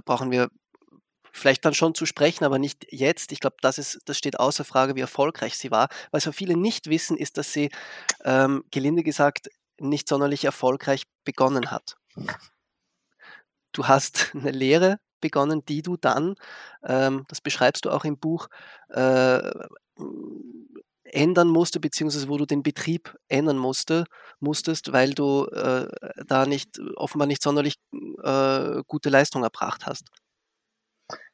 brauchen 0.04 0.32
wir 0.32 0.50
vielleicht 1.32 1.64
dann 1.64 1.74
schon 1.74 1.94
zu 1.94 2.06
sprechen, 2.06 2.44
aber 2.44 2.58
nicht 2.58 2.86
jetzt. 2.90 3.30
Ich 3.30 3.38
glaube, 3.38 3.56
das, 3.62 3.78
ist, 3.78 4.00
das 4.06 4.18
steht 4.18 4.40
außer 4.40 4.64
Frage, 4.64 4.96
wie 4.96 5.00
erfolgreich 5.00 5.56
sie 5.56 5.70
war. 5.70 5.88
Was 6.10 6.24
so 6.24 6.32
viele 6.32 6.56
nicht 6.56 6.90
wissen, 6.90 7.16
ist, 7.16 7.38
dass 7.38 7.52
sie, 7.52 7.70
ähm, 8.24 8.64
gelinde 8.72 9.04
gesagt, 9.04 9.48
nicht 9.78 10.08
sonderlich 10.08 10.44
erfolgreich 10.44 11.04
begonnen 11.24 11.70
hat. 11.70 11.96
Du 13.70 13.86
hast 13.86 14.32
eine 14.34 14.50
Lehre 14.50 14.98
begonnen, 15.20 15.64
die 15.66 15.82
du 15.82 15.96
dann, 15.96 16.34
ähm, 16.82 17.26
das 17.28 17.40
beschreibst 17.40 17.84
du 17.84 17.90
auch 17.90 18.04
im 18.04 18.18
Buch, 18.18 18.48
äh, 18.88 19.50
ändern 21.12 21.48
musste, 21.48 21.80
beziehungsweise 21.80 22.28
wo 22.28 22.36
du 22.36 22.46
den 22.46 22.62
Betrieb 22.62 23.16
ändern 23.28 23.58
musste, 23.58 24.04
musstest, 24.38 24.92
weil 24.92 25.10
du 25.10 25.46
äh, 25.46 25.86
da 26.26 26.46
nicht 26.46 26.80
offenbar 26.96 27.26
nicht 27.26 27.42
sonderlich 27.42 27.76
äh, 28.22 28.82
gute 28.86 29.10
Leistung 29.10 29.42
erbracht 29.42 29.86
hast? 29.86 30.08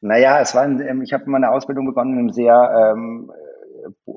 Naja, 0.01 0.41
es 0.41 0.55
war, 0.55 0.63
ein, 0.63 1.03
ich 1.03 1.13
habe 1.13 1.29
meine 1.31 1.51
Ausbildung 1.51 1.87
begonnen 1.87 2.15
in 2.15 2.19
einem 2.19 2.31
sehr, 2.31 2.95
ähm, 2.95 3.31
äh, 3.85 4.13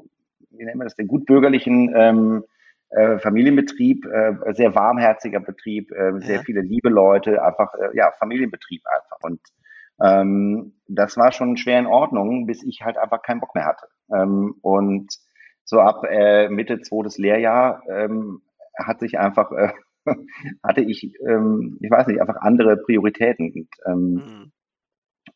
wie 0.52 0.66
nennen 0.66 0.80
wir 0.80 0.86
das, 0.86 0.96
den 0.96 1.08
gutbürgerlichen 1.08 1.94
ähm, 1.96 2.44
äh, 2.90 3.20
Familienbetrieb, 3.20 4.06
äh, 4.06 4.54
sehr 4.54 4.74
warmherziger 4.76 5.40
Betrieb, 5.40 5.92
äh, 5.92 6.20
sehr 6.20 6.38
ja. 6.38 6.42
viele 6.44 6.62
liebe 6.62 6.90
Leute, 6.90 7.44
einfach, 7.44 7.74
äh, 7.76 7.96
ja, 7.96 8.12
Familienbetrieb 8.18 8.82
einfach. 8.86 9.18
Und 9.22 9.42
ähm, 10.02 10.74
das 10.88 11.18
war 11.18 11.32
schon 11.32 11.58
schwer 11.58 11.80
in 11.80 11.88
Ordnung, 11.88 12.46
bis 12.46 12.64
ich 12.64 12.82
halt 12.82 12.98
einfach 12.98 13.22
keinen 13.22 13.42
Bock 13.42 13.54
mehr 13.54 13.66
hatte. 13.66 13.88
Ähm, 14.12 14.56
und 14.62 15.14
so 15.70 15.80
ab 15.82 16.04
äh, 16.10 16.50
Mitte 16.50 16.82
zweites 16.82 17.20
Lehrjahr 17.20 17.84
ähm, 17.88 18.42
hat 18.76 19.00
sich 19.00 19.20
einfach, 19.20 19.52
äh, 19.52 19.70
hatte 20.64 20.82
ich, 20.82 21.14
ähm, 21.28 21.78
ich 21.80 21.92
weiß 21.92 22.08
nicht, 22.08 22.22
einfach 22.22 22.38
andere 22.42 22.76
Prioritäten. 22.78 23.52
Und, 23.54 23.68
ähm, 23.86 24.14
mhm. 24.14 24.52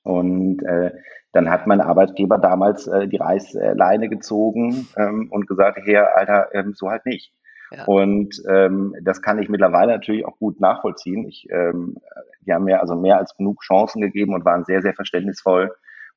und 0.02 0.64
äh, 0.64 0.92
dann 1.34 1.52
hat 1.52 1.68
mein 1.68 1.82
Arbeitgeber 1.82 2.40
damals 2.40 2.88
äh, 2.88 3.08
die 3.08 3.18
Reißleine 3.18 4.10
gezogen 4.10 4.88
ähm, 4.98 5.28
und 5.30 5.46
gesagt, 5.46 5.80
Herr, 5.86 6.18
Alter, 6.18 6.48
ähm, 6.54 6.74
so 6.74 6.90
halt 6.90 7.06
nicht. 7.06 7.32
Ja. 7.70 7.86
Und 7.86 8.42
ähm, 8.50 8.96
das 9.04 9.22
kann 9.22 9.38
ich 9.38 9.50
mittlerweile 9.50 9.92
natürlich 9.92 10.26
auch 10.26 10.40
gut 10.40 10.60
nachvollziehen. 10.60 11.28
Ich, 11.28 11.48
ähm, 11.52 11.98
die 12.42 12.54
haben 12.54 12.66
mir 12.66 12.82
also 12.82 12.96
mehr 12.96 13.20
als 13.20 13.38
genug 13.38 13.62
Chancen 13.62 14.02
gegeben 14.02 14.34
und 14.34 14.46
waren 14.46 14.66
sehr, 14.66 14.82
sehr 14.82 14.96
verständnisvoll 14.96 15.72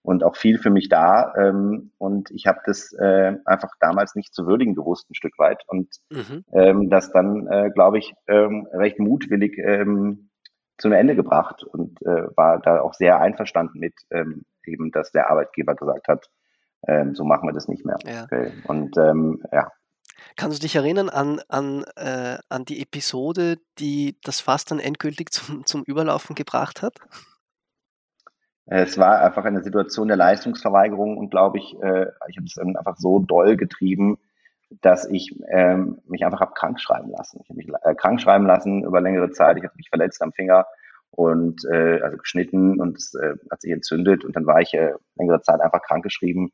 und 0.06 0.22
auch 0.22 0.36
viel 0.36 0.58
für 0.58 0.70
mich 0.70 0.88
da. 0.88 1.34
Ähm, 1.36 1.90
und 1.98 2.30
ich 2.30 2.46
habe 2.46 2.60
das 2.64 2.92
äh, 2.92 3.34
einfach 3.44 3.72
damals 3.80 4.14
nicht 4.14 4.32
zu 4.32 4.46
würdigen 4.46 4.76
gewusst, 4.76 5.10
ein 5.10 5.16
Stück 5.16 5.36
weit. 5.36 5.64
Und 5.66 5.88
mhm. 6.10 6.44
ähm, 6.52 6.90
das 6.90 7.10
dann, 7.10 7.48
äh, 7.48 7.70
glaube 7.74 7.98
ich, 7.98 8.14
ähm, 8.28 8.68
recht 8.72 9.00
mutwillig 9.00 9.58
ähm, 9.58 10.30
zu 10.78 10.86
einem 10.86 10.98
Ende 10.98 11.16
gebracht 11.16 11.64
und 11.64 12.00
äh, 12.02 12.28
war 12.36 12.60
da 12.60 12.82
auch 12.82 12.94
sehr 12.94 13.20
einverstanden 13.20 13.80
mit, 13.80 13.94
ähm, 14.10 14.44
eben, 14.64 14.92
dass 14.92 15.10
der 15.10 15.28
Arbeitgeber 15.28 15.74
gesagt 15.74 16.06
hat, 16.06 16.26
ähm, 16.86 17.16
so 17.16 17.24
machen 17.24 17.48
wir 17.48 17.52
das 17.52 17.66
nicht 17.66 17.84
mehr. 17.84 17.98
Ja. 18.04 18.24
Okay. 18.24 18.52
Und 18.68 18.96
ähm, 18.98 19.42
ja. 19.50 19.72
Kannst 20.36 20.58
du 20.58 20.62
dich 20.62 20.76
erinnern 20.76 21.08
an, 21.08 21.40
an, 21.48 21.84
äh, 21.96 22.38
an 22.48 22.64
die 22.64 22.80
Episode, 22.80 23.56
die 23.80 24.16
das 24.22 24.38
Fass 24.38 24.64
dann 24.66 24.78
endgültig 24.78 25.32
zum, 25.32 25.66
zum 25.66 25.82
Überlaufen 25.82 26.36
gebracht 26.36 26.82
hat? 26.82 26.94
Es 28.66 28.98
war 28.98 29.20
einfach 29.20 29.44
eine 29.44 29.62
Situation 29.62 30.08
der 30.08 30.16
Leistungsverweigerung 30.16 31.16
und 31.16 31.30
glaube 31.30 31.58
ich, 31.58 31.74
äh, 31.80 32.06
ich 32.28 32.36
habe 32.36 32.46
es 32.46 32.58
einfach 32.58 32.96
so 32.96 33.20
doll 33.20 33.56
getrieben, 33.56 34.18
dass 34.80 35.08
ich 35.08 35.38
ähm, 35.50 35.98
mich 36.06 36.24
einfach 36.24 36.40
habe 36.40 36.54
krank 36.54 36.80
schreiben 36.80 37.10
lassen. 37.10 37.40
Ich 37.42 37.48
habe 37.48 37.58
mich 37.58 37.68
äh, 37.82 37.94
krank 37.94 38.20
schreiben 38.20 38.46
lassen 38.46 38.82
über 38.82 39.00
längere 39.00 39.30
Zeit. 39.30 39.56
Ich 39.56 39.62
habe 39.62 39.74
mich 39.76 39.88
verletzt 39.88 40.20
am 40.20 40.32
Finger 40.32 40.66
und 41.10 41.64
äh, 41.72 42.00
also 42.00 42.16
geschnitten 42.16 42.80
und 42.80 42.96
es 42.98 43.14
äh, 43.14 43.34
hat 43.50 43.62
sich 43.62 43.70
entzündet 43.70 44.24
und 44.24 44.34
dann 44.34 44.46
war 44.46 44.60
ich 44.60 44.74
äh, 44.74 44.94
längere 45.14 45.40
Zeit 45.42 45.60
einfach 45.60 45.82
krank 45.82 46.02
geschrieben 46.02 46.50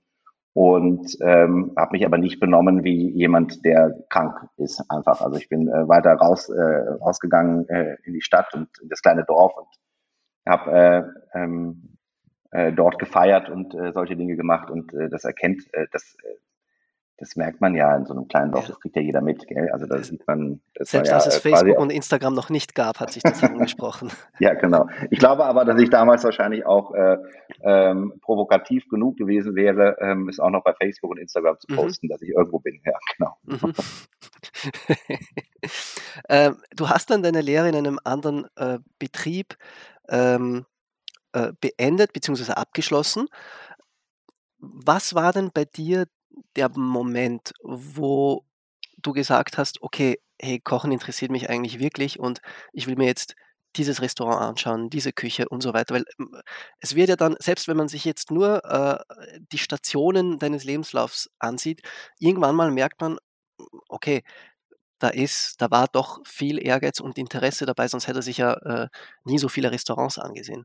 und 0.55 1.17
ähm, 1.23 1.73
habe 1.79 1.93
mich 1.93 2.05
aber 2.05 2.19
nicht 2.19 2.39
benommen 2.39 2.85
wie 2.85 3.11
jemand, 3.11 3.65
der 3.65 3.95
krank 4.11 4.37
ist 4.59 4.85
einfach. 4.91 5.23
Also 5.23 5.39
ich 5.39 5.49
bin 5.49 5.69
äh, 5.69 5.89
weiter 5.89 6.13
raus 6.13 6.51
äh, 6.51 6.61
rausgegangen 7.01 7.67
äh, 7.71 7.97
in 8.05 8.13
die 8.13 8.21
Stadt 8.21 8.53
und 8.53 8.69
in 8.83 8.91
das 8.91 9.01
kleine 9.01 9.25
Dorf 9.25 9.55
und 9.57 9.67
habe 10.47 10.71
äh, 11.35 11.39
ähm, 11.39 11.92
äh, 12.53 12.73
dort 12.73 12.99
gefeiert 12.99 13.49
und 13.49 13.75
äh, 13.75 13.93
solche 13.93 14.15
Dinge 14.15 14.37
gemacht 14.37 14.71
und 14.71 14.93
äh, 14.93 15.09
das 15.09 15.25
erkennt, 15.25 15.63
äh, 15.73 15.87
das, 15.91 16.17
äh, 16.23 16.37
das 17.17 17.35
merkt 17.35 17.63
man 17.63 17.75
ja 17.75 17.97
in 17.97 18.05
so 18.05 18.13
einem 18.13 18.29
kleinen 18.29 18.53
Dorf, 18.53 18.65
ja. 18.65 18.69
das 18.69 18.81
kriegt 18.81 18.95
ja 18.95 19.01
jeder 19.01 19.23
mit, 19.23 19.47
gell? 19.47 19.71
Also 19.73 19.87
da 19.87 20.03
sieht 20.03 20.27
man. 20.27 20.61
Selbst 20.79 21.09
ja, 21.09 21.15
als 21.15 21.27
es 21.27 21.39
Facebook 21.39 21.79
und 21.79 21.91
Instagram 21.91 22.35
noch 22.35 22.51
nicht 22.51 22.75
gab, 22.75 23.01
hat 23.01 23.11
sich 23.13 23.23
das 23.23 23.43
angesprochen. 23.43 24.11
ja, 24.39 24.53
genau. 24.55 24.87
Ich 25.11 25.19
glaube 25.19 25.47
aber, 25.47 25.65
dass 25.65 25.81
ich 25.81 25.89
damals 25.89 26.25
wahrscheinlich 26.25 26.67
auch 26.67 26.93
äh, 26.95 27.17
ähm, 27.63 28.15
provokativ 28.21 28.87
genug 28.89 29.17
gewesen 29.17 29.55
wäre, 29.55 29.97
ähm, 30.01 30.29
es 30.29 30.39
auch 30.39 30.51
noch 30.51 30.63
bei 30.63 30.75
Facebook 30.75 31.13
und 31.13 31.19
Instagram 31.19 31.59
zu 31.59 31.73
mhm. 31.73 31.77
posten, 31.77 32.07
mhm. 32.07 32.11
dass 32.11 32.23
ich 32.23 32.31
irgendwo 32.31 32.59
bin. 32.59 32.81
Ja, 32.85 32.93
genau. 33.17 33.37
Mhm. 33.45 33.73
Ähm, 36.29 36.57
du 36.77 36.89
hast 36.89 37.11
dann 37.11 37.23
deine 37.23 37.41
Lehre 37.41 37.69
in 37.69 37.77
einem 37.77 37.99
anderen 38.05 38.47
Betrieb 38.99 39.57
ähm, 40.09 40.67
äh, 41.33 41.53
beendet 41.61 42.13
bzw. 42.13 42.53
abgeschlossen. 42.53 43.29
Was 44.59 45.15
war 45.15 45.33
denn 45.33 45.51
bei 45.53 45.65
dir 45.65 46.07
der 46.57 46.71
Moment, 46.71 47.53
wo 47.63 48.45
du 48.99 49.13
gesagt 49.13 49.59
hast, 49.59 49.83
okay, 49.83 50.19
hey, 50.41 50.61
Kochen 50.61 50.93
interessiert 50.93 51.31
mich 51.31 51.51
eigentlich 51.51 51.79
wirklich 51.81 52.19
und 52.21 52.41
ich 52.73 52.87
will 52.87 52.97
mir 52.97 53.07
jetzt 53.07 53.35
dieses 53.77 54.03
Restaurant 54.03 54.41
anschauen, 54.43 54.91
diese 54.91 55.13
Küche 55.13 55.49
und 55.49 55.63
so 55.63 55.73
weiter. 55.75 55.95
Weil 55.95 56.05
ähm, 56.21 56.37
es 56.81 56.95
wird 56.95 57.09
ja 57.09 57.17
dann, 57.17 57.37
selbst 57.39 57.69
wenn 57.69 57.77
man 57.77 57.89
sich 57.89 58.05
jetzt 58.05 58.31
nur 58.31 58.65
äh, 58.65 58.99
die 59.53 59.59
Stationen 59.59 60.39
deines 60.39 60.65
Lebenslaufs 60.65 61.31
ansieht, 61.39 61.83
irgendwann 62.19 62.55
mal 62.57 62.71
merkt 62.71 63.01
man, 63.01 63.19
okay, 63.89 64.23
da 65.01 65.09
ist, 65.11 65.61
da 65.63 65.71
war 65.71 65.89
doch 65.89 66.21
viel 66.27 66.65
Ehrgeiz 66.65 67.01
und 67.01 67.19
Interesse 67.19 67.67
dabei, 67.67 67.89
sonst 67.89 68.09
hätte 68.09 68.21
er 68.21 68.23
sich 68.23 68.39
ja 68.39 68.55
äh, 68.55 68.89
nie 69.25 69.39
so 69.39 69.49
viele 69.49 69.73
Restaurants 69.73 70.19
angesehen. 70.19 70.65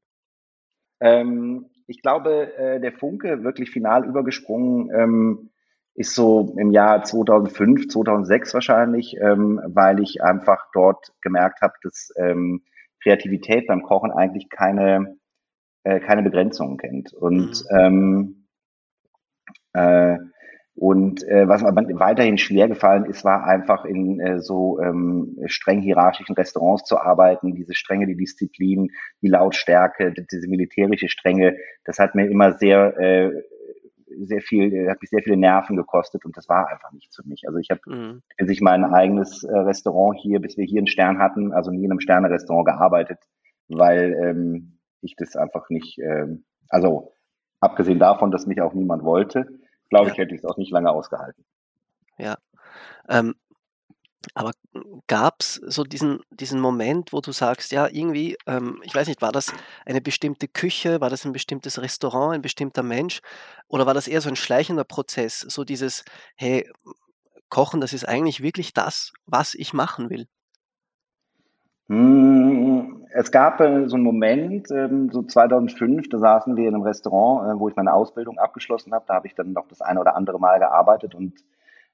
Ähm, 1.00 1.70
ich 1.88 2.02
glaube, 2.02 2.56
äh, 2.58 2.80
der 2.80 2.94
Funke 2.94 3.44
wirklich 3.44 3.72
final 3.72 4.06
übergesprungen 4.06 4.92
ähm, 4.94 5.50
ist 5.94 6.14
so 6.14 6.54
im 6.58 6.72
Jahr 6.72 7.04
2005, 7.04 7.88
2006 7.88 8.54
wahrscheinlich, 8.54 9.18
ähm, 9.20 9.60
weil 9.66 10.00
ich 10.00 10.22
einfach 10.22 10.68
dort 10.74 11.14
gemerkt 11.22 11.62
habe, 11.62 11.74
dass 11.82 12.14
ähm, 12.18 12.62
Kreativität 13.02 13.68
beim 13.68 13.84
Kochen 13.84 14.12
eigentlich 14.12 14.50
keine, 14.50 15.18
äh, 15.84 16.00
keine 16.00 16.24
Begrenzungen 16.24 16.78
kennt. 16.78 17.14
Und 17.14 17.64
mhm. 17.72 17.78
ähm, 17.80 18.48
äh, 19.74 20.18
und 20.80 21.24
äh, 21.24 21.48
was 21.48 21.64
mir 21.64 22.00
weiterhin 22.00 22.38
schwer 22.38 22.68
gefallen 22.68 23.06
ist, 23.06 23.26
war 23.26 23.46
einfach 23.46 23.84
in 23.84 24.20
äh, 24.20 24.40
so 24.40 24.80
ähm, 24.80 25.36
streng 25.48 25.82
hierarchischen 25.82 26.36
Restaurants 26.36 26.84
zu 26.84 27.00
arbeiten. 27.00 27.56
Diese 27.56 27.74
Strenge, 27.74 28.06
die 28.06 28.16
Disziplin, 28.16 28.92
die 29.24 29.28
Lautstärke, 29.28 30.14
diese 30.32 30.48
militärische 30.48 31.10
Strenge, 31.10 31.58
das 31.84 31.98
hat 31.98 32.14
mir 32.14 32.30
immer 32.30 32.54
sehr, 32.54 32.96
äh, 33.00 33.32
sehr 34.24 34.42
viel, 34.42 34.72
äh, 34.72 34.90
hat 34.90 35.02
mich 35.02 35.10
sehr 35.10 35.24
viele 35.24 35.38
Nerven 35.38 35.78
gekostet 35.78 36.26
und 36.26 36.38
das 36.38 36.48
war 36.48 36.70
einfach 36.70 36.92
nichts 36.92 37.16
für 37.16 37.28
mich. 37.28 37.42
Also 37.48 37.58
ich 37.58 37.72
habe, 37.72 37.82
mhm. 37.88 38.22
als 38.38 38.52
ich 38.52 38.62
mein 38.62 38.86
eigenes 38.86 39.44
äh, 39.44 39.58
Restaurant 39.58 40.20
hier, 40.22 40.40
bis 40.40 40.58
wir 40.58 40.66
hier 40.66 40.82
einen 40.82 40.86
Stern 40.86 41.18
hatten, 41.18 41.54
also 41.54 41.72
nie 41.72 41.86
in 41.86 41.92
einem 41.92 42.02
Sterne-Restaurant 42.02 42.68
gearbeitet, 42.68 43.18
weil 43.68 44.14
ähm, 44.14 44.78
ich 45.02 45.16
das 45.18 45.36
einfach 45.36 45.72
nicht, 45.72 45.98
ähm, 45.98 46.46
also 46.70 47.14
abgesehen 47.62 47.98
davon, 47.98 48.30
dass 48.30 48.46
mich 48.46 48.62
auch 48.62 48.76
niemand 48.76 49.04
wollte, 49.04 49.48
glaube 49.90 50.12
ich, 50.12 50.18
hätte 50.18 50.34
ich 50.36 50.42
es 50.42 50.46
auch 50.46 50.58
nicht 50.58 50.72
lange 50.72 50.92
ausgehalten. 50.92 51.44
Ja. 52.18 52.38
Ähm, 53.08 53.36
aber 54.34 54.52
gab 55.08 55.42
es 55.42 55.56
so 55.56 55.84
diesen, 55.84 56.20
diesen 56.32 56.60
Moment, 56.60 57.14
wo 57.14 57.22
du 57.22 57.32
sagst, 57.32 57.72
ja, 57.72 57.88
irgendwie, 57.88 58.38
ähm, 58.46 58.82
ich 58.84 58.94
weiß 58.94 59.08
nicht, 59.08 59.22
war 59.22 59.32
das 59.32 59.54
eine 59.86 60.02
bestimmte 60.02 60.48
Küche, 60.48 61.00
war 61.02 61.10
das 61.10 61.26
ein 61.26 61.34
bestimmtes 61.34 61.82
Restaurant, 61.82 62.34
ein 62.34 62.42
bestimmter 62.42 62.84
Mensch 62.84 63.22
oder 63.68 63.86
war 63.86 63.94
das 63.94 64.08
eher 64.08 64.22
so 64.22 64.30
ein 64.30 64.36
schleichender 64.36 64.84
Prozess, 64.84 65.40
so 65.40 65.64
dieses, 65.64 66.04
hey, 66.36 66.70
Kochen, 67.50 67.80
das 67.80 67.94
ist 67.94 68.08
eigentlich 68.08 68.42
wirklich 68.42 68.74
das, 68.74 69.14
was 69.26 69.54
ich 69.54 69.74
machen 69.74 70.10
will? 70.10 70.28
Hm, 71.90 72.47
es 73.20 73.32
gab 73.32 73.60
äh, 73.62 73.88
so 73.88 73.96
einen 73.96 74.04
Moment, 74.04 74.70
ähm, 74.70 75.10
so 75.12 75.24
2005, 75.24 76.08
da 76.10 76.20
saßen 76.20 76.56
wir 76.56 76.68
in 76.68 76.76
einem 76.76 76.84
Restaurant, 76.84 77.50
äh, 77.50 77.60
wo 77.60 77.68
ich 77.68 77.76
meine 77.76 77.94
Ausbildung 77.94 78.38
abgeschlossen 78.38 78.94
habe. 78.94 79.06
Da 79.08 79.16
habe 79.16 79.26
ich 79.26 79.34
dann 79.34 79.54
noch 79.54 79.68
das 79.68 79.82
eine 79.82 80.00
oder 80.00 80.16
andere 80.16 80.40
Mal 80.40 80.60
gearbeitet 80.60 81.16
und 81.16 81.34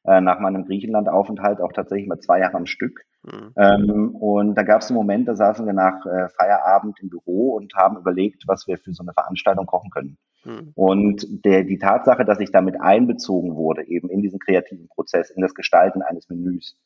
äh, 0.04 0.20
nach 0.20 0.40
meinem 0.40 0.66
Griechenland-Aufenthalt 0.66 1.62
auch 1.62 1.72
tatsächlich 1.72 2.10
mal 2.10 2.20
zwei 2.20 2.40
Jahre 2.40 2.58
am 2.58 2.66
Stück. 2.66 3.06
Mhm. 3.24 3.54
Ähm, 3.56 4.16
und 4.16 4.56
da 4.56 4.64
gab 4.64 4.82
es 4.82 4.90
einen 4.90 4.98
Moment, 4.98 5.30
da 5.30 5.36
saßen 5.36 5.66
wir 5.66 5.72
nach 5.72 6.04
Feierabend 6.36 7.00
im 7.00 7.10
Büro 7.10 7.56
und 7.56 7.74
haben 7.74 7.96
überlegt, 7.96 8.44
was 8.48 8.68
wir 8.68 8.78
für 8.78 8.92
so 8.92 9.02
eine 9.04 9.14
Veranstaltung 9.14 9.66
kochen 9.66 9.92
können. 9.92 10.18
Mhm. 10.44 10.74
Und 10.76 11.46
der, 11.46 11.64
die 11.64 11.78
Tatsache, 11.78 12.26
dass 12.26 12.42
ich 12.42 12.52
damit 12.52 12.82
einbezogen 12.82 13.56
wurde, 13.56 13.88
eben 13.88 14.10
in 14.10 14.22
diesen 14.22 14.40
kreativen 14.40 14.90
Prozess, 14.90 15.30
in 15.30 15.42
das 15.42 15.56
Gestalten 15.56 16.02
eines 16.02 16.28
Menüs, 16.28 16.78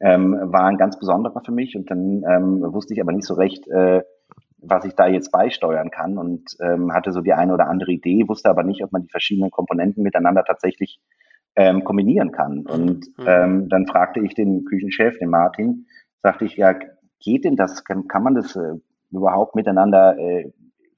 ähm, 0.00 0.36
war 0.40 0.64
ein 0.64 0.78
ganz 0.78 0.98
besonderer 0.98 1.42
für 1.44 1.52
mich. 1.52 1.76
Und 1.76 1.90
dann 1.90 2.22
ähm, 2.28 2.62
wusste 2.72 2.94
ich 2.94 3.00
aber 3.00 3.12
nicht 3.12 3.26
so 3.26 3.34
recht, 3.34 3.66
äh, 3.68 4.02
was 4.60 4.84
ich 4.84 4.94
da 4.94 5.06
jetzt 5.06 5.30
beisteuern 5.30 5.90
kann 5.90 6.18
und 6.18 6.56
ähm, 6.60 6.92
hatte 6.92 7.12
so 7.12 7.20
die 7.20 7.32
eine 7.32 7.54
oder 7.54 7.68
andere 7.68 7.92
Idee, 7.92 8.24
wusste 8.26 8.50
aber 8.50 8.64
nicht, 8.64 8.82
ob 8.82 8.92
man 8.92 9.02
die 9.02 9.10
verschiedenen 9.10 9.50
Komponenten 9.50 10.02
miteinander 10.02 10.44
tatsächlich 10.44 11.00
ähm, 11.54 11.84
kombinieren 11.84 12.32
kann. 12.32 12.66
Und 12.66 13.06
mhm. 13.18 13.24
ähm, 13.26 13.68
dann 13.68 13.86
fragte 13.86 14.20
ich 14.20 14.34
den 14.34 14.64
Küchenchef, 14.64 15.18
den 15.18 15.30
Martin, 15.30 15.86
sagte 16.22 16.44
ich, 16.44 16.56
ja, 16.56 16.74
geht 17.20 17.44
denn 17.44 17.56
das, 17.56 17.84
kann, 17.84 18.08
kann 18.08 18.22
man 18.22 18.34
das 18.34 18.56
äh, 18.56 18.74
überhaupt 19.10 19.54
miteinander 19.54 20.18
äh, 20.18 20.52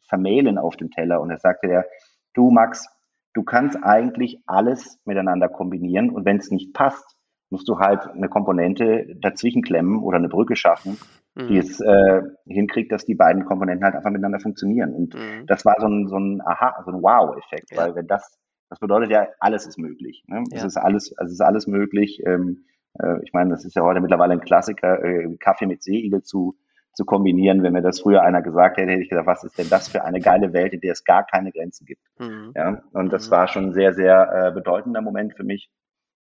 vermählen 0.09 0.59
auf 0.59 0.77
dem 0.77 0.91
Teller? 0.91 1.21
Und 1.21 1.31
er 1.31 1.39
sagte 1.39 1.69
der, 1.69 1.87
du 2.35 2.51
Max, 2.51 2.87
du 3.35 3.43
kannst 3.43 3.79
eigentlich 3.83 4.43
alles 4.47 5.01
miteinander 5.05 5.49
kombinieren 5.49 6.11
und 6.11 6.25
wenn 6.25 6.39
es 6.39 6.51
nicht 6.51 6.75
passt, 6.75 7.17
musst 7.51 7.69
du 7.69 7.79
halt 7.79 8.07
eine 8.07 8.29
Komponente 8.29 9.17
dazwischen 9.21 9.63
klemmen 9.63 10.03
oder 10.03 10.17
eine 10.17 10.29
Brücke 10.29 10.57
schaffen, 10.57 10.99
mhm. 11.35 11.49
die 11.49 11.59
es 11.59 11.81
äh, 11.81 12.23
hinkriegt, 12.47 12.93
dass 12.93 13.05
die 13.05 13.17
beiden 13.17 13.45
Komponenten 13.45 13.85
halt 13.85 13.97
einfach 13.97 14.11
miteinander 14.11 14.41
funktionieren. 14.41 14.95
Und 14.95 15.15
mhm. 15.15 15.47
das 15.47 15.65
war 15.65 15.77
so 15.81 15.89
ein, 15.89 16.09
so 16.09 16.17
ein 16.17 16.41
Aha, 16.41 16.83
so 16.85 16.93
ein 16.93 17.03
Wow-Effekt, 17.03 17.73
ja. 17.73 17.79
weil 17.79 17.95
wenn 17.97 18.07
das, 18.07 18.39
das 18.69 18.79
bedeutet 18.79 19.11
ja, 19.11 19.27
alles 19.41 19.67
ist 19.67 19.79
möglich. 19.79 20.25
Ne? 20.29 20.45
Ja. 20.51 20.59
Es 20.59 20.65
ist 20.65 20.77
alles, 20.77 21.13
es 21.19 21.33
ist 21.33 21.41
alles 21.41 21.67
möglich. 21.67 22.23
Ähm, 22.25 22.65
äh, 22.99 23.23
ich 23.25 23.33
meine, 23.33 23.51
das 23.51 23.65
ist 23.65 23.75
ja 23.75 23.83
heute 23.83 24.01
mittlerweile 24.01 24.33
ein 24.33 24.41
Klassiker, 24.41 25.03
äh, 25.03 25.37
Kaffee 25.39 25.67
mit 25.67 25.83
Seeigel 25.83 26.23
zu 26.23 26.57
zu 26.93 27.05
kombinieren. 27.05 27.63
Wenn 27.63 27.73
mir 27.73 27.83
das 27.83 28.01
früher 28.01 28.23
einer 28.23 28.43
gesagt 28.43 28.77
hätte, 28.77 28.91
hätte 28.91 29.03
ich 29.03 29.09
gesagt, 29.09 29.29
was 29.29 29.45
ist 29.45 29.57
denn 29.57 29.69
das 29.71 29.87
für 29.87 30.05
eine 30.05 30.19
geile 30.19 30.53
Welt, 30.53 30.73
in 30.73 30.81
der 30.81 30.91
es 30.91 31.05
gar 31.05 31.25
keine 31.25 31.53
Grenzen 31.53 31.87
gibt. 31.87 32.03
Mhm. 32.19 32.53
Ja, 32.57 32.83
und 32.93 33.13
das 33.13 33.29
mhm. 33.29 33.31
war 33.31 33.47
schon 33.47 33.67
ein 33.67 33.73
sehr, 33.73 33.95
sehr 33.95 34.49
äh, 34.49 34.53
bedeutender 34.53 35.01
Moment 35.01 35.35
für 35.37 35.45
mich. 35.45 35.71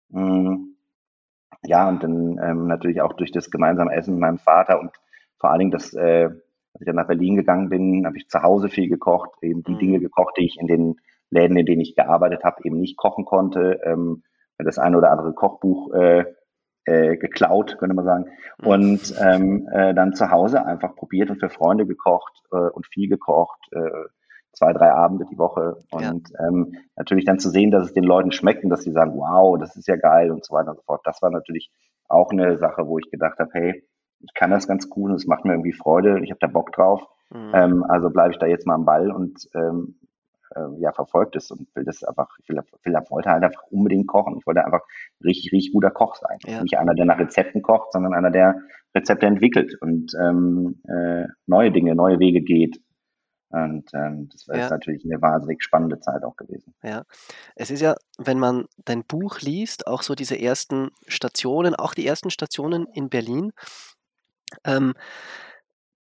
Mhm 0.10 0.69
ja, 1.64 1.88
und 1.90 2.04
dann 2.04 2.40
ähm, 2.44 2.68
natürlich 2.68 3.02
auch 3.02 3.14
durch 3.14 3.32
das 3.32 3.52
gemeinsame 3.52 3.94
Essen 3.94 4.16
mit 4.16 4.22
meinem 4.22 4.40
Vater 4.40 4.80
und 4.80 4.92
vor 5.38 5.52
allen 5.52 5.60
Dingen 5.60 5.72
das, 5.72 5.94
äh, 5.94 6.26
als 6.74 6.82
ich 6.82 6.86
dann 6.86 6.96
nach 6.96 7.08
Berlin 7.08 7.36
gegangen 7.36 7.70
bin, 7.70 8.06
habe 8.06 8.18
ich 8.18 8.28
zu 8.28 8.42
Hause 8.42 8.70
viel 8.70 8.90
gekocht, 8.90 9.32
eben 9.42 9.64
die 9.64 9.74
mhm. 9.74 9.80
Dinge 9.80 10.00
gekocht, 10.00 10.36
die 10.38 10.46
ich 10.46 10.58
in 10.60 10.68
den 10.68 10.96
Läden, 11.30 11.58
in 11.58 11.66
denen 11.66 11.82
ich 11.82 11.96
gearbeitet 11.96 12.44
habe, 12.44 12.64
eben 12.64 12.80
nicht 12.80 12.98
kochen 12.98 13.26
konnte. 13.26 13.80
Ähm, 13.84 14.24
das 14.58 14.78
eine 14.78 14.98
oder 14.98 15.12
andere 15.12 15.34
Kochbuch 15.34 15.94
äh, 15.94 16.26
äh, 16.86 17.18
geklaut, 17.18 17.78
könnte 17.78 17.96
man 17.96 18.06
sagen. 18.06 18.26
Mhm. 18.60 18.68
Und 18.68 19.16
ähm, 19.20 19.70
äh, 19.72 19.94
dann 19.94 20.14
zu 20.14 20.32
Hause 20.32 20.66
einfach 20.66 20.96
probiert 20.96 21.30
und 21.30 21.40
für 21.40 21.50
Freunde 21.50 21.86
gekocht 21.86 22.42
äh, 22.52 22.58
und 22.58 22.88
viel 22.88 23.08
gekocht. 23.08 23.60
Äh, 23.72 23.80
zwei, 24.60 24.74
drei 24.74 24.92
Abende 24.92 25.26
die 25.32 25.38
Woche. 25.38 25.78
Und 25.92 26.30
ja. 26.30 26.48
ähm, 26.48 26.74
natürlich 26.96 27.26
dann 27.26 27.40
zu 27.40 27.50
sehen, 27.50 27.72
dass 27.72 27.86
es 27.86 27.94
den 27.94 28.04
Leuten 28.04 28.32
schmeckt 28.32 28.64
und 28.64 28.70
dass 28.70 28.84
sie 28.84 28.92
sagen, 28.92 29.14
wow, 29.16 29.58
das 29.58 29.76
ist 29.76 29.88
ja 29.88 29.96
geil 29.96 30.32
und 30.32 30.46
so 30.46 30.54
weiter 30.54 30.72
und 30.72 30.78
so 30.78 30.84
fort. 30.84 31.02
Das 31.06 31.22
war 31.22 31.32
natürlich 31.32 31.72
auch 32.08 32.32
eine 32.32 32.58
Sache, 32.58 32.86
wo 32.86 33.00
ich 33.00 33.10
gedacht 33.10 33.40
habe, 33.40 33.50
hey, 33.54 33.84
ich 34.20 34.34
kann 34.34 34.52
das 34.52 34.68
ganz 34.68 34.90
cool 34.96 35.12
und 35.12 35.16
es 35.16 35.26
macht 35.26 35.46
mir 35.46 35.54
irgendwie 35.54 35.72
Freude, 35.72 36.20
ich 36.24 36.30
habe 36.30 36.40
da 36.42 36.48
Bock 36.48 36.74
drauf. 36.74 37.02
Mhm. 37.30 37.52
Ähm, 37.54 37.86
also 37.88 38.10
bleibe 38.10 38.32
ich 38.32 38.40
da 38.40 38.48
jetzt 38.48 38.68
mal 38.68 38.76
am 38.76 38.86
Ball 38.86 39.12
und 39.12 39.48
ähm, 39.56 39.96
äh, 40.56 40.82
ja, 40.82 40.92
verfolgt 40.92 41.38
es 41.38 41.52
und 41.52 41.68
will 41.76 41.86
das 41.86 42.04
einfach, 42.04 42.28
ich 42.42 42.50
will, 42.50 42.60
will, 42.84 42.94
wollte 43.10 43.30
halt 43.30 43.44
einfach 43.44 43.64
unbedingt 43.70 44.08
kochen. 44.08 44.36
Ich 44.40 44.46
wollte 44.46 44.66
einfach 44.66 44.82
richtig, 45.24 45.54
richtig 45.54 45.72
guter 45.72 45.92
Koch 45.92 46.16
sein. 46.16 46.38
Ja. 46.46 46.62
Nicht 46.62 46.78
einer, 46.78 46.96
der 46.96 47.06
nach 47.06 47.20
Rezepten 47.20 47.62
kocht, 47.62 47.94
sondern 47.94 48.14
einer, 48.14 48.32
der 48.32 48.56
Rezepte 48.94 49.28
entwickelt 49.28 49.76
und 49.80 50.12
ähm, 50.20 50.82
äh, 50.88 51.28
neue 51.46 51.72
Dinge, 51.72 51.96
neue 51.96 52.20
Wege 52.20 52.42
geht 52.42 52.82
und 53.50 53.90
ähm, 53.94 54.30
das 54.30 54.48
war 54.48 54.58
ja. 54.58 54.70
natürlich 54.70 55.04
eine 55.06 55.22
wahnsinnig 55.22 55.64
spannende 55.64 56.00
Zeit 56.00 56.24
auch 56.24 56.36
gewesen. 56.36 56.74
Ja, 56.84 57.04
es 57.56 57.72
ist 57.72 57.82
ja, 57.82 57.96
wenn 58.18 58.40
man 58.40 58.68
dein 58.86 59.04
Buch 59.04 59.42
liest, 59.42 59.88
auch 59.88 60.04
so 60.04 60.16
diese 60.16 60.40
ersten 60.40 60.92
Stationen, 61.08 61.76
auch 61.76 61.94
die 61.94 62.06
ersten 62.06 62.30
Stationen 62.30 62.88
in 62.94 63.10
Berlin, 63.10 63.52
ähm, 64.64 64.94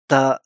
da 0.08 0.39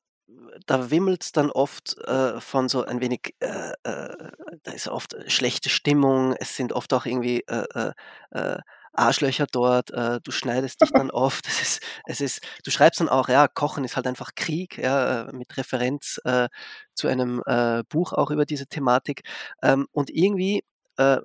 da 0.65 0.91
wimmelt 0.91 1.23
es 1.23 1.31
dann 1.31 1.51
oft 1.51 1.97
äh, 2.05 2.39
von 2.39 2.69
so 2.69 2.83
ein 2.83 3.01
wenig, 3.01 3.35
äh, 3.39 3.71
äh, 3.83 4.31
da 4.63 4.71
ist 4.71 4.87
oft 4.87 5.15
schlechte 5.27 5.69
Stimmung, 5.69 6.33
es 6.39 6.55
sind 6.55 6.73
oft 6.73 6.93
auch 6.93 7.05
irgendwie 7.05 7.41
äh, 7.47 7.65
äh, 7.73 7.91
äh, 8.31 8.59
Arschlöcher 8.99 9.47
dort, 9.51 9.91
äh, 9.91 10.19
du 10.23 10.31
schneidest 10.31 10.81
dich 10.81 10.91
dann 10.91 11.11
oft, 11.11 11.47
es 11.47 11.61
ist, 11.61 11.81
es 12.05 12.21
ist, 12.21 12.41
du 12.65 12.71
schreibst 12.71 12.99
dann 13.01 13.09
auch, 13.09 13.29
ja, 13.29 13.47
Kochen 13.47 13.83
ist 13.85 13.95
halt 13.95 14.07
einfach 14.07 14.31
Krieg, 14.35 14.77
ja, 14.77 15.29
äh, 15.29 15.33
mit 15.33 15.57
Referenz 15.57 16.19
äh, 16.25 16.49
zu 16.95 17.07
einem 17.07 17.41
äh, 17.45 17.83
Buch 17.89 18.13
auch 18.13 18.31
über 18.31 18.45
diese 18.45 18.67
Thematik. 18.67 19.23
Ähm, 19.63 19.87
und 19.91 20.09
irgendwie, 20.11 20.63
äh, 20.97 21.15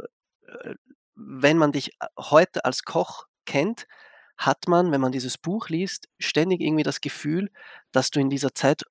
äh, 0.47 0.75
wenn 1.17 1.59
man 1.59 1.73
dich 1.73 1.93
heute 2.19 2.65
als 2.65 2.85
Koch 2.85 3.27
kennt, 3.47 3.87
hat 4.37 4.69
man, 4.69 4.91
wenn 4.93 5.01
man 5.01 5.13
dieses 5.13 5.39
Buch 5.39 5.69
liest, 5.69 6.09
ständig 6.19 6.61
irgendwie 6.61 6.83
das 6.83 7.01
Gefühl, 7.01 7.51
dass 7.93 8.11
du 8.11 8.21
in 8.21 8.31
dieser 8.31 8.55
Zeit 8.55 8.83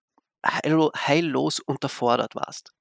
heillos 0.46 1.60
unterfordert 1.60 2.36
warst. 2.36 2.73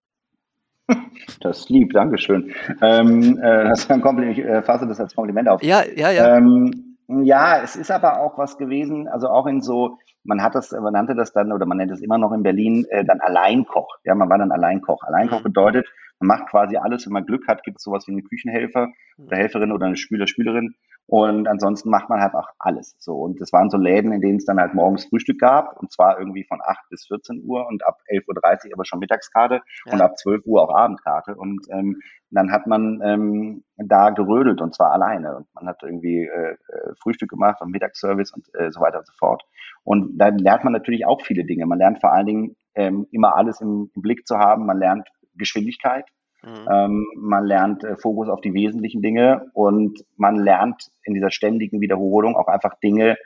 Das 1.40 1.60
ist 1.60 1.70
lieb, 1.70 1.92
Dankeschön. 1.92 2.52
Ähm, 2.80 3.38
äh, 3.38 3.68
das 3.68 3.80
ist 3.80 3.90
ein 3.90 4.00
Kompliment, 4.00 4.38
ich 4.38 4.44
äh, 4.44 4.62
fasse 4.62 4.86
das 4.86 5.00
als 5.00 5.14
Kompliment 5.14 5.48
auf. 5.48 5.62
Ja, 5.62 5.82
ja, 5.96 6.10
ja. 6.10 6.36
Ähm, 6.36 6.96
Ja, 7.08 7.62
es 7.62 7.76
ist 7.76 7.90
aber 7.90 8.20
auch 8.20 8.38
was 8.38 8.56
gewesen, 8.56 9.08
also 9.08 9.28
auch 9.28 9.46
in 9.46 9.60
so, 9.60 9.98
man 10.24 10.42
hat 10.42 10.54
das, 10.54 10.72
man 10.72 10.92
nannte 10.92 11.14
das 11.14 11.32
dann 11.32 11.52
oder 11.52 11.66
man 11.66 11.76
nennt 11.78 11.90
es 11.90 12.00
immer 12.00 12.16
noch 12.16 12.32
in 12.32 12.42
Berlin 12.42 12.86
äh, 12.90 13.04
dann 13.04 13.20
Alleinkoch. 13.20 13.98
Ja, 14.04 14.14
man 14.14 14.30
war 14.30 14.38
dann 14.38 14.52
Alleinkoch. 14.52 15.02
Alleinkoch 15.02 15.40
mhm. 15.40 15.44
bedeutet, 15.44 15.86
man 16.20 16.38
macht 16.38 16.50
quasi 16.50 16.76
alles, 16.76 17.04
wenn 17.06 17.12
man 17.12 17.26
Glück 17.26 17.48
hat, 17.48 17.64
gibt 17.64 17.78
es 17.78 17.82
sowas 17.82 18.06
wie 18.06 18.12
eine 18.12 18.22
Küchenhelfer 18.22 18.88
oder 19.18 19.36
Helferin 19.36 19.72
oder 19.72 19.86
eine 19.86 19.96
Spüler, 19.96 20.26
Spülerin. 20.26 20.74
Und 21.06 21.48
ansonsten 21.48 21.90
macht 21.90 22.08
man 22.08 22.20
halt 22.20 22.34
auch 22.34 22.48
alles. 22.58 22.96
So. 22.98 23.14
Und 23.16 23.40
das 23.40 23.52
waren 23.52 23.70
so 23.70 23.76
Läden, 23.76 24.12
in 24.12 24.20
denen 24.20 24.36
es 24.36 24.44
dann 24.44 24.58
halt 24.58 24.72
morgens 24.74 25.04
Frühstück 25.06 25.38
gab. 25.38 25.78
Und 25.80 25.92
zwar 25.92 26.18
irgendwie 26.18 26.44
von 26.44 26.60
8 26.64 26.88
bis 26.90 27.06
14 27.06 27.42
Uhr 27.44 27.66
und 27.66 27.84
ab 27.84 27.98
11.30 28.10 28.68
Uhr 28.68 28.74
aber 28.74 28.84
schon 28.84 29.00
Mittagskarte 29.00 29.60
ja. 29.86 29.92
und 29.92 30.00
ab 30.00 30.16
12 30.16 30.46
Uhr 30.46 30.62
auch 30.62 30.74
Abendkarte. 30.74 31.34
Und 31.34 31.66
ähm, 31.70 32.00
dann 32.30 32.50
hat 32.50 32.66
man 32.66 33.00
ähm, 33.04 33.64
da 33.76 34.10
gerödelt 34.10 34.60
und 34.60 34.74
zwar 34.74 34.92
alleine. 34.92 35.36
Und 35.36 35.46
man 35.54 35.66
hat 35.66 35.82
irgendwie 35.82 36.24
äh, 36.24 36.52
äh 36.52 36.94
Frühstück 37.02 37.30
gemacht 37.30 37.60
und 37.60 37.72
Mittagsservice 37.72 38.32
und 38.32 38.48
äh, 38.54 38.70
so 38.70 38.80
weiter 38.80 38.98
und 38.98 39.06
so 39.06 39.12
fort. 39.18 39.42
Und 39.84 40.16
dann 40.18 40.38
lernt 40.38 40.64
man 40.64 40.72
natürlich 40.72 41.04
auch 41.04 41.20
viele 41.22 41.44
Dinge. 41.44 41.66
Man 41.66 41.78
lernt 41.78 42.00
vor 42.00 42.12
allen 42.12 42.26
Dingen 42.26 42.56
ähm, 42.74 43.06
immer 43.10 43.36
alles 43.36 43.60
im, 43.60 43.90
im 43.94 44.02
Blick 44.02 44.26
zu 44.26 44.38
haben. 44.38 44.66
Man 44.66 44.78
lernt 44.78 45.08
Geschwindigkeit. 45.34 46.06
Mhm. 46.44 46.68
Ähm, 46.70 47.06
man 47.16 47.44
lernt 47.44 47.84
äh, 47.84 47.96
Fokus 47.96 48.28
auf 48.28 48.40
die 48.40 48.54
wesentlichen 48.54 49.02
Dinge 49.02 49.50
und 49.54 50.04
man 50.16 50.36
lernt 50.36 50.90
in 51.04 51.14
dieser 51.14 51.30
ständigen 51.30 51.80
Wiederholung 51.80 52.36
auch 52.36 52.48
einfach 52.48 52.74
Dinge 52.80 53.16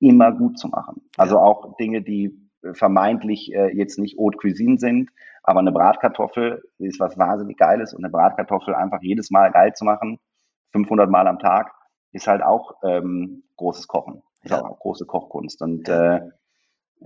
immer 0.00 0.32
gut 0.32 0.58
zu 0.58 0.68
machen. 0.68 1.02
Also 1.16 1.36
ja. 1.36 1.42
auch 1.42 1.76
Dinge, 1.76 2.02
die 2.02 2.48
vermeintlich 2.72 3.52
äh, 3.54 3.74
jetzt 3.76 3.98
nicht 3.98 4.18
Haute 4.18 4.38
Cuisine 4.38 4.78
sind, 4.78 5.10
aber 5.42 5.60
eine 5.60 5.72
Bratkartoffel 5.72 6.62
ist 6.78 7.00
was 7.00 7.16
wahnsinnig 7.16 7.56
Geiles 7.56 7.94
und 7.94 8.04
eine 8.04 8.10
Bratkartoffel 8.10 8.74
einfach 8.74 9.00
jedes 9.00 9.30
Mal 9.30 9.50
geil 9.50 9.72
zu 9.74 9.84
machen, 9.84 10.18
500 10.72 11.10
Mal 11.10 11.26
am 11.26 11.38
Tag, 11.38 11.72
ist 12.12 12.26
halt 12.26 12.42
auch 12.42 12.74
ähm, 12.82 13.44
großes 13.56 13.86
Kochen, 13.86 14.22
ist 14.42 14.50
ja. 14.50 14.64
auch 14.64 14.78
große 14.78 15.06
Kochkunst 15.06 15.62
und 15.62 15.88
äh, 15.88 16.20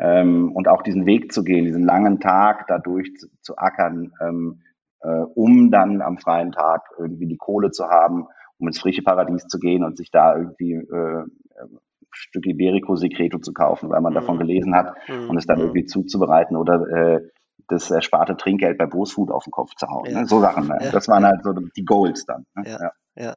ähm, 0.00 0.52
und 0.52 0.68
auch 0.68 0.82
diesen 0.82 1.04
Weg 1.04 1.32
zu 1.32 1.44
gehen, 1.44 1.66
diesen 1.66 1.84
langen 1.84 2.18
Tag 2.18 2.66
dadurch 2.66 3.14
zu, 3.16 3.28
zu 3.42 3.58
ackern, 3.58 4.12
ähm, 4.22 4.62
äh, 5.02 5.24
um 5.34 5.70
dann 5.70 6.02
am 6.02 6.18
freien 6.18 6.52
Tag 6.52 6.82
irgendwie 6.98 7.26
die 7.26 7.36
Kohle 7.36 7.70
zu 7.70 7.88
haben, 7.88 8.26
um 8.58 8.68
ins 8.68 8.80
frische 8.80 9.02
Paradies 9.02 9.46
zu 9.46 9.58
gehen 9.58 9.84
und 9.84 9.96
sich 9.96 10.10
da 10.10 10.36
irgendwie 10.36 10.74
äh, 10.74 11.24
ein 11.60 11.80
Stück 12.10 12.46
Iberico 12.46 12.96
Secreto 12.96 13.38
zu 13.38 13.52
kaufen, 13.52 13.90
weil 13.90 14.00
man 14.00 14.12
mhm. 14.12 14.16
davon 14.16 14.38
gelesen 14.38 14.74
hat 14.74 14.94
mhm. 15.08 15.30
und 15.30 15.36
es 15.36 15.46
dann 15.46 15.58
mhm. 15.58 15.64
irgendwie 15.64 15.86
zuzubereiten 15.86 16.56
oder 16.56 16.86
äh, 16.88 17.20
das 17.68 17.90
ersparte 17.90 18.36
Trinkgeld 18.36 18.78
bei 18.78 18.86
Bosfood 18.86 19.30
auf 19.30 19.44
den 19.44 19.50
Kopf 19.50 19.74
zu 19.76 19.86
hauen. 19.88 20.10
Ja. 20.10 20.20
Ne? 20.20 20.26
So 20.26 20.40
Sachen. 20.40 20.68
Ne? 20.68 20.78
Ja. 20.80 20.90
Das 20.90 21.08
waren 21.08 21.24
halt 21.24 21.42
so 21.42 21.52
die 21.52 21.84
Goals 21.84 22.24
dann. 22.26 22.46
Ne? 22.54 22.70
Ja. 22.70 22.90
ja. 23.16 23.34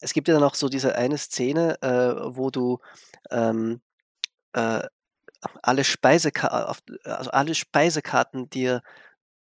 Es 0.00 0.12
gibt 0.12 0.28
ja 0.28 0.34
dann 0.34 0.42
auch 0.42 0.54
so 0.54 0.68
diese 0.68 0.96
eine 0.96 1.18
Szene, 1.18 1.76
äh, 1.82 2.34
wo 2.34 2.50
du 2.50 2.78
ähm, 3.30 3.80
äh, 4.54 4.80
alle, 5.62 5.84
Speiseka 5.84 6.48
also 6.48 7.30
alle 7.30 7.54
Speisekarten 7.54 8.50
dir 8.50 8.82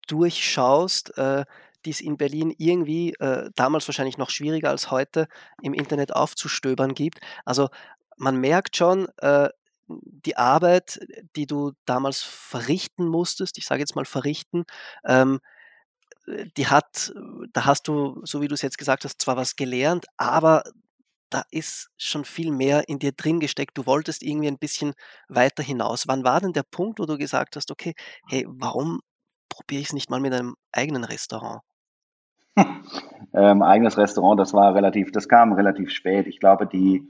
durchschaust, 0.06 1.16
äh, 1.18 1.44
die 1.84 1.90
es 1.90 2.00
in 2.00 2.16
Berlin 2.16 2.54
irgendwie, 2.56 3.14
äh, 3.20 3.50
damals 3.54 3.86
wahrscheinlich 3.88 4.18
noch 4.18 4.30
schwieriger 4.30 4.70
als 4.70 4.90
heute, 4.90 5.28
im 5.62 5.74
Internet 5.74 6.14
aufzustöbern 6.14 6.94
gibt. 6.94 7.20
Also 7.44 7.68
man 8.16 8.36
merkt 8.36 8.76
schon, 8.76 9.08
äh, 9.18 9.48
die 9.86 10.36
Arbeit, 10.36 11.00
die 11.36 11.46
du 11.46 11.72
damals 11.84 12.22
verrichten 12.22 13.06
musstest, 13.06 13.58
ich 13.58 13.66
sage 13.66 13.80
jetzt 13.80 13.96
mal 13.96 14.06
verrichten, 14.06 14.64
ähm, 15.04 15.40
die 16.56 16.68
hat, 16.68 17.12
da 17.52 17.66
hast 17.66 17.86
du, 17.88 18.20
so 18.24 18.40
wie 18.40 18.48
du 18.48 18.54
es 18.54 18.62
jetzt 18.62 18.78
gesagt 18.78 19.04
hast, 19.04 19.20
zwar 19.20 19.36
was 19.36 19.56
gelernt, 19.56 20.06
aber 20.16 20.62
da 21.30 21.44
ist 21.50 21.90
schon 21.98 22.24
viel 22.24 22.50
mehr 22.50 22.88
in 22.88 22.98
dir 22.98 23.12
drin 23.12 23.40
gesteckt. 23.40 23.76
Du 23.76 23.86
wolltest 23.86 24.22
irgendwie 24.22 24.48
ein 24.48 24.58
bisschen 24.58 24.94
weiter 25.28 25.62
hinaus. 25.62 26.06
Wann 26.06 26.24
war 26.24 26.40
denn 26.40 26.52
der 26.52 26.62
Punkt, 26.62 26.98
wo 26.98 27.06
du 27.06 27.18
gesagt 27.18 27.56
hast, 27.56 27.70
okay, 27.70 27.94
hey, 28.28 28.46
warum 28.48 29.00
probiere 29.48 29.80
ich 29.80 29.88
es 29.88 29.92
nicht 29.92 30.10
mal 30.10 30.20
mit 30.20 30.32
einem 30.32 30.54
eigenen 30.72 31.04
Restaurant? 31.04 31.62
ähm, 33.34 33.62
eigenes 33.62 33.98
Restaurant, 33.98 34.38
das 34.38 34.52
war 34.52 34.74
relativ, 34.74 35.12
das 35.12 35.28
kam 35.28 35.52
relativ 35.52 35.90
spät. 35.90 36.26
Ich 36.26 36.38
glaube, 36.38 36.66
die, 36.66 37.02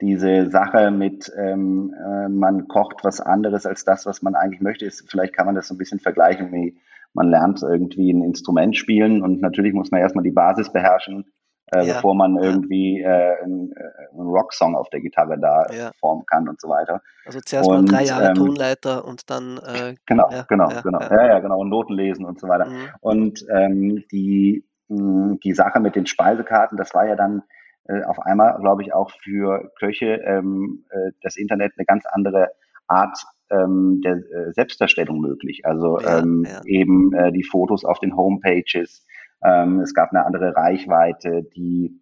diese 0.00 0.50
Sache 0.50 0.90
mit, 0.90 1.32
ähm, 1.36 1.94
äh, 1.94 2.28
man 2.28 2.68
kocht 2.68 3.04
was 3.04 3.20
anderes 3.20 3.66
als 3.66 3.84
das, 3.84 4.04
was 4.06 4.22
man 4.22 4.34
eigentlich 4.34 4.60
möchte, 4.60 4.84
ist, 4.84 5.10
vielleicht 5.10 5.34
kann 5.34 5.46
man 5.46 5.54
das 5.54 5.68
so 5.68 5.74
ein 5.74 5.78
bisschen 5.78 6.00
vergleichen, 6.00 6.52
wie 6.52 6.76
man 7.14 7.28
lernt 7.30 7.62
irgendwie 7.62 8.12
ein 8.12 8.22
Instrument 8.22 8.76
spielen 8.76 9.22
und 9.22 9.40
natürlich 9.40 9.74
muss 9.74 9.90
man 9.90 10.00
erstmal 10.00 10.24
die 10.24 10.30
Basis 10.30 10.72
beherrschen 10.72 11.26
äh, 11.72 11.86
ja. 11.86 11.94
bevor 11.94 12.14
man 12.14 12.36
irgendwie 12.36 13.00
äh, 13.00 13.42
einen, 13.42 13.72
äh, 13.72 14.10
einen 14.12 14.28
Rocksong 14.28 14.76
auf 14.76 14.88
der 14.90 15.00
Gitarre 15.00 15.38
da 15.38 15.66
ja. 15.72 15.90
formen 15.98 16.24
kann 16.26 16.48
und 16.48 16.60
so 16.60 16.68
weiter. 16.68 17.02
Also 17.24 17.40
zuerst 17.40 17.68
und, 17.68 17.90
mal 17.90 17.96
drei 17.96 18.04
Jahre 18.04 18.28
ähm, 18.28 18.34
Tonleiter 18.34 19.04
und 19.04 19.28
dann 19.30 19.58
äh, 19.58 19.94
genau, 20.06 20.28
ja, 20.30 20.44
genau, 20.48 20.68
genau, 20.82 21.00
ja, 21.00 21.26
ja, 21.26 21.38
genau, 21.40 21.58
und 21.58 21.68
Noten 21.68 21.94
lesen 21.94 22.24
und 22.24 22.40
so 22.40 22.48
weiter. 22.48 22.66
Mhm. 22.66 22.88
Und 23.00 23.46
ähm, 23.50 24.04
die 24.10 24.64
mh, 24.88 25.36
die 25.42 25.54
Sache 25.54 25.80
mit 25.80 25.96
den 25.96 26.06
Speisekarten, 26.06 26.76
das 26.76 26.94
war 26.94 27.06
ja 27.06 27.16
dann 27.16 27.42
äh, 27.84 28.02
auf 28.04 28.20
einmal, 28.20 28.58
glaube 28.60 28.82
ich, 28.82 28.92
auch 28.92 29.10
für 29.10 29.72
Köche 29.78 30.20
ähm, 30.24 30.84
äh, 30.90 31.12
das 31.22 31.36
Internet 31.36 31.72
eine 31.76 31.84
ganz 31.84 32.04
andere 32.06 32.50
Art 32.86 33.18
ähm, 33.50 34.00
der 34.02 34.16
äh, 34.16 34.52
Selbstdarstellung 34.52 35.20
möglich. 35.20 35.64
Also 35.64 36.00
ähm, 36.00 36.46
eben 36.64 37.12
äh, 37.12 37.32
die 37.32 37.44
Fotos 37.44 37.84
auf 37.84 37.98
den 38.00 38.16
Homepages, 38.16 39.06
ähm, 39.44 39.80
es 39.80 39.94
gab 39.94 40.10
eine 40.10 40.24
andere 40.24 40.54
Reichweite, 40.56 41.42
die 41.54 42.00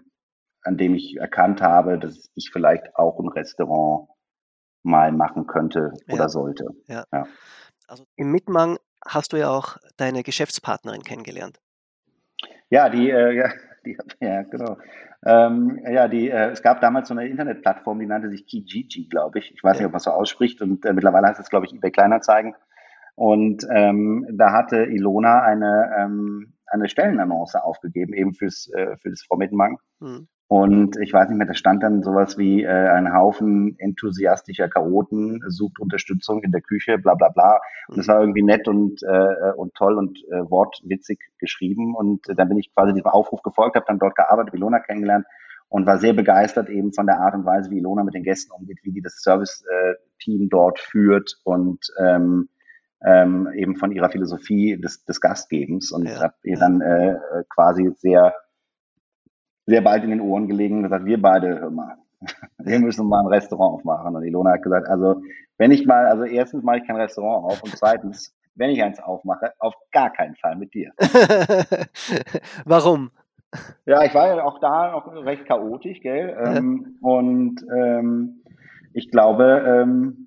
an 0.62 0.76
dem 0.76 0.94
ich 0.94 1.16
erkannt 1.16 1.60
habe, 1.60 1.98
dass 1.98 2.30
ich 2.34 2.50
vielleicht 2.52 2.96
auch 2.96 3.18
ein 3.18 3.28
Restaurant 3.28 4.08
mal 4.82 5.12
machen 5.12 5.46
könnte 5.46 5.92
oder 6.08 6.24
ja. 6.24 6.28
sollte. 6.28 6.66
Ja. 6.86 7.04
ja. 7.12 7.26
Also 7.86 8.04
im 8.16 8.30
Mitmang 8.30 8.78
hast 9.06 9.32
du 9.32 9.38
ja 9.38 9.50
auch 9.50 9.76
deine 9.96 10.22
Geschäftspartnerin 10.22 11.02
kennengelernt. 11.02 11.60
Ja, 12.70 12.88
die, 12.88 13.10
äh, 13.10 13.48
Die, 13.84 13.96
ja, 14.20 14.42
genau. 14.42 14.78
Ähm, 15.24 15.80
ja, 15.90 16.08
die, 16.08 16.30
äh, 16.30 16.50
es 16.50 16.62
gab 16.62 16.80
damals 16.80 17.08
so 17.08 17.14
eine 17.14 17.26
Internetplattform, 17.28 17.98
die 17.98 18.06
nannte 18.06 18.30
sich 18.30 18.46
Kijiji, 18.46 19.08
glaube 19.08 19.38
ich. 19.38 19.52
Ich 19.54 19.62
weiß 19.62 19.78
nicht, 19.78 19.86
ob 19.86 19.92
man 19.92 20.00
so 20.00 20.10
ausspricht. 20.10 20.60
Und 20.60 20.84
äh, 20.84 20.92
mittlerweile 20.92 21.28
heißt 21.28 21.40
es, 21.40 21.50
glaube 21.50 21.66
ich, 21.66 21.72
eBay 21.72 21.90
Kleinanzeigen. 21.90 22.54
Und 23.16 23.66
ähm, 23.70 24.26
da 24.32 24.52
hatte 24.52 24.84
Ilona 24.84 25.42
eine, 25.42 25.90
ähm, 25.98 26.54
eine 26.66 26.88
Stellenannonce 26.88 27.56
aufgegeben, 27.56 28.12
eben 28.12 28.34
fürs, 28.34 28.70
äh, 28.74 28.96
für 28.96 29.10
das 29.10 29.22
Frau 29.22 29.36
Mittenbank. 29.36 29.80
Mhm. 30.00 30.28
Und 30.46 30.98
ich 31.00 31.12
weiß 31.12 31.28
nicht 31.28 31.38
mehr, 31.38 31.46
da 31.46 31.54
stand 31.54 31.82
dann 31.82 32.02
sowas 32.02 32.36
wie 32.36 32.62
äh, 32.62 32.68
ein 32.68 33.12
Haufen 33.14 33.76
enthusiastischer 33.78 34.68
Chaoten 34.68 35.40
sucht 35.48 35.80
Unterstützung 35.80 36.42
in 36.42 36.52
der 36.52 36.60
Küche, 36.60 36.98
bla 36.98 37.14
bla 37.14 37.30
bla. 37.30 37.60
Und 37.88 37.98
es 37.98 38.08
war 38.08 38.20
irgendwie 38.20 38.42
nett 38.42 38.68
und, 38.68 39.02
äh, 39.02 39.52
und 39.56 39.74
toll 39.74 39.96
und 39.96 40.18
äh, 40.30 40.48
wortwitzig 40.50 41.18
geschrieben. 41.38 41.94
Und 41.96 42.28
äh, 42.28 42.34
dann 42.34 42.48
bin 42.48 42.58
ich 42.58 42.74
quasi 42.74 42.92
diesem 42.92 43.10
Aufruf 43.10 43.42
gefolgt, 43.42 43.76
habe 43.76 43.86
dann 43.88 43.98
dort 43.98 44.16
gearbeitet, 44.16 44.54
Ilona 44.54 44.80
kennengelernt 44.80 45.26
und 45.68 45.86
war 45.86 45.98
sehr 45.98 46.12
begeistert 46.12 46.68
eben 46.68 46.92
von 46.92 47.06
der 47.06 47.20
Art 47.20 47.34
und 47.34 47.46
Weise, 47.46 47.70
wie 47.70 47.78
Ilona 47.78 48.04
mit 48.04 48.14
den 48.14 48.22
Gästen 48.22 48.52
umgeht, 48.52 48.78
wie 48.82 48.92
die 48.92 49.00
das 49.00 49.16
Service-Team 49.22 50.48
dort 50.50 50.78
führt 50.78 51.40
und 51.42 51.86
ähm, 51.98 52.48
ähm, 53.04 53.48
eben 53.54 53.76
von 53.76 53.92
ihrer 53.92 54.10
Philosophie 54.10 54.76
des, 54.80 55.04
des 55.04 55.20
Gastgebens 55.20 55.92
und 55.92 56.06
ja, 56.06 56.20
habe 56.20 56.34
ihr 56.44 56.58
dann 56.58 56.80
äh, 56.80 57.16
quasi 57.48 57.92
sehr 57.98 58.34
sehr 59.66 59.80
bald 59.80 60.04
in 60.04 60.10
den 60.10 60.20
Ohren 60.20 60.46
gelegen 60.46 60.78
und 60.78 60.82
gesagt, 60.84 61.04
wir 61.04 61.20
beide, 61.20 61.60
hör 61.60 61.70
mal, 61.70 61.96
wir 62.58 62.78
müssen 62.80 63.08
mal 63.08 63.20
ein 63.20 63.26
Restaurant 63.26 63.74
aufmachen. 63.80 64.14
Und 64.14 64.24
Ilona 64.24 64.52
hat 64.52 64.62
gesagt, 64.62 64.88
also 64.88 65.22
wenn 65.58 65.70
ich 65.70 65.86
mal, 65.86 66.06
also 66.06 66.24
erstens 66.24 66.62
mache 66.62 66.78
ich 66.78 66.86
kein 66.86 66.96
Restaurant 66.96 67.44
auf 67.44 67.62
und 67.62 67.76
zweitens, 67.76 68.34
wenn 68.54 68.70
ich 68.70 68.82
eins 68.82 69.00
aufmache, 69.00 69.52
auf 69.58 69.74
gar 69.90 70.12
keinen 70.12 70.36
Fall 70.36 70.56
mit 70.56 70.74
dir. 70.74 70.92
Warum? 72.64 73.10
Ja, 73.86 74.02
ich 74.04 74.14
war 74.14 74.34
ja 74.34 74.44
auch 74.44 74.58
da 74.58 74.92
noch 74.92 75.06
recht 75.24 75.46
chaotisch, 75.46 76.00
gell? 76.00 76.30
Ja. 76.30 76.56
Ähm, 76.56 76.98
und 77.00 77.64
ähm, 77.72 78.42
ich 78.92 79.10
glaube, 79.10 79.64
ähm, 79.66 80.23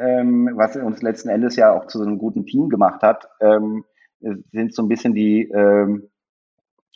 ähm, 0.00 0.50
was 0.54 0.76
uns 0.76 1.02
letzten 1.02 1.28
Endes 1.28 1.56
ja 1.56 1.72
auch 1.72 1.86
zu 1.86 1.98
so 1.98 2.04
einem 2.04 2.18
guten 2.18 2.46
Team 2.46 2.68
gemacht 2.68 3.02
hat, 3.02 3.28
ähm, 3.40 3.84
sind 4.52 4.74
so 4.74 4.82
ein 4.82 4.88
bisschen 4.88 5.14
die, 5.14 5.48
ähm, 5.48 6.08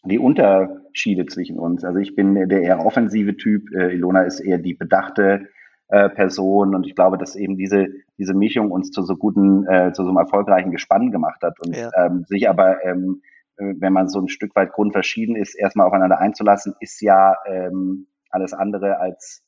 die 0.05 0.19
Unterschiede 0.19 1.27
zwischen 1.27 1.59
uns. 1.59 1.85
Also 1.85 1.99
ich 1.99 2.15
bin 2.15 2.35
der 2.49 2.63
eher 2.63 2.85
offensive 2.85 3.37
Typ, 3.37 3.73
äh, 3.75 3.95
Ilona 3.95 4.23
ist 4.23 4.41
eher 4.41 4.59
die 4.59 4.75
bedachte 4.75 5.49
äh, 5.89 6.09
Person 6.11 6.75
und 6.75 6.87
ich 6.87 6.95
glaube, 6.95 7.19
dass 7.19 7.37
eben 7.37 7.57
diese, 7.57 7.89
diese 8.19 8.35
Mischung 8.35 8.71
uns 8.71 8.91
zu 8.91 9.03
so 9.03 9.17
guten, 9.17 9.67
äh, 9.67 9.93
zu 9.93 10.03
so 10.03 10.09
einem 10.09 10.19
erfolgreichen 10.19 10.71
Gespann 10.71 11.11
gemacht 11.11 11.43
hat 11.43 11.59
und 11.61 11.77
ja. 11.77 11.91
ähm, 11.97 12.25
sich 12.27 12.49
aber, 12.49 12.85
ähm, 12.85 13.23
äh, 13.57 13.75
wenn 13.79 13.93
man 13.93 14.09
so 14.09 14.21
ein 14.21 14.29
Stück 14.29 14.55
weit 14.57 14.73
grundverschieden 14.73 15.37
ist, 15.37 15.55
erstmal 15.55 15.87
aufeinander 15.87 16.19
einzulassen, 16.19 16.75
ist 16.81 17.01
ja 17.01 17.37
ähm, 17.47 18.07
alles 18.31 18.53
andere 18.53 18.99
als 18.99 19.43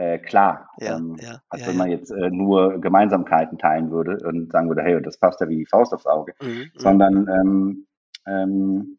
äh, 0.00 0.18
klar. 0.18 0.70
Ja, 0.78 0.96
ähm, 0.96 1.16
ja, 1.20 1.42
als 1.50 1.62
ja, 1.62 1.68
wenn 1.68 1.76
man 1.76 1.90
jetzt 1.90 2.10
äh, 2.10 2.30
nur 2.30 2.80
Gemeinsamkeiten 2.80 3.58
teilen 3.58 3.90
würde 3.90 4.18
und 4.26 4.50
sagen 4.50 4.68
würde, 4.68 4.82
hey, 4.82 5.00
das 5.02 5.18
passt 5.18 5.40
ja 5.40 5.48
wie 5.48 5.58
die 5.58 5.66
Faust 5.66 5.92
aufs 5.92 6.06
Auge, 6.06 6.32
mhm, 6.40 6.48
mhm. 6.48 6.70
sondern 6.76 7.28
ähm, 7.28 7.86
ähm, 8.26 8.98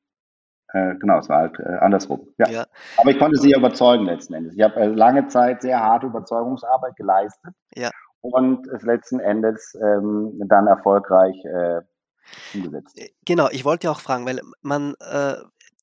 äh, 0.74 0.96
genau, 0.96 1.20
es 1.20 1.28
war 1.28 1.40
halt 1.40 1.60
äh, 1.60 1.78
andersrum. 1.80 2.28
Ja. 2.38 2.50
ja. 2.50 2.66
Aber 2.98 3.10
ich 3.10 3.18
konnte 3.18 3.38
sie 3.38 3.52
überzeugen 3.52 4.06
letzten 4.06 4.36
Endes. 4.36 4.54
Ich 4.56 4.62
habe 4.62 4.76
äh, 4.76 4.86
lange 4.86 5.28
Zeit 5.28 5.64
sehr 5.64 5.80
harte 5.80 6.06
Überzeugungsarbeit 6.06 6.96
geleistet 6.96 7.54
ja. 7.76 7.90
und 8.22 8.68
es 8.68 8.84
letzten 8.84 9.20
Endes 9.20 9.76
ähm, 9.82 10.40
dann 10.46 10.68
erfolgreich 10.68 11.36
äh, 11.46 11.82
umgesetzt. 12.54 13.00
Genau, 13.26 13.50
ich 13.50 13.66
wollte 13.66 13.88
ja 13.88 13.92
auch 13.92 14.00
fragen, 14.02 14.28
weil 14.28 14.40
man 14.62 14.94
äh, 15.00 15.34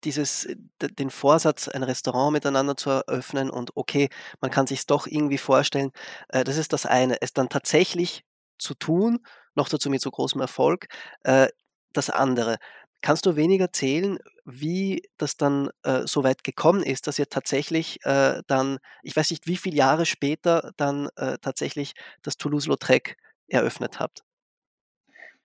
dieses, 0.04 0.48
den 0.80 1.10
Vorsatz, 1.10 1.68
ein 1.68 1.82
Restaurant 1.82 2.32
miteinander 2.32 2.76
zu 2.76 2.90
eröffnen 2.90 3.50
und 3.50 3.76
okay, 3.76 4.08
man 4.40 4.50
kann 4.50 4.66
sich 4.66 4.86
doch 4.86 5.06
irgendwie 5.06 5.38
vorstellen, 5.38 5.90
äh, 6.28 6.44
das 6.44 6.56
ist 6.56 6.72
das 6.72 6.86
eine. 6.86 7.20
Es 7.20 7.32
dann 7.32 7.48
tatsächlich 7.48 8.24
zu 8.58 8.74
tun, 8.74 9.20
noch 9.54 9.68
dazu 9.68 9.90
mit 9.90 10.00
so 10.00 10.10
großem 10.10 10.40
Erfolg, 10.40 10.86
äh, 11.24 11.48
das 11.92 12.10
andere. 12.10 12.56
Kannst 13.00 13.26
du 13.26 13.36
weniger 13.36 13.66
erzählen, 13.66 14.18
wie 14.44 15.08
das 15.18 15.36
dann 15.36 15.70
äh, 15.84 16.02
so 16.06 16.24
weit 16.24 16.42
gekommen 16.42 16.82
ist, 16.82 17.06
dass 17.06 17.18
ihr 17.18 17.28
tatsächlich 17.28 18.04
äh, 18.04 18.42
dann, 18.46 18.78
ich 19.02 19.16
weiß 19.16 19.30
nicht, 19.30 19.46
wie 19.46 19.56
viele 19.56 19.76
Jahre 19.76 20.04
später 20.04 20.72
dann 20.76 21.08
äh, 21.16 21.38
tatsächlich 21.40 21.94
das 22.22 22.36
Toulouse-Lautrec 22.36 23.16
eröffnet 23.46 24.00
habt? 24.00 24.24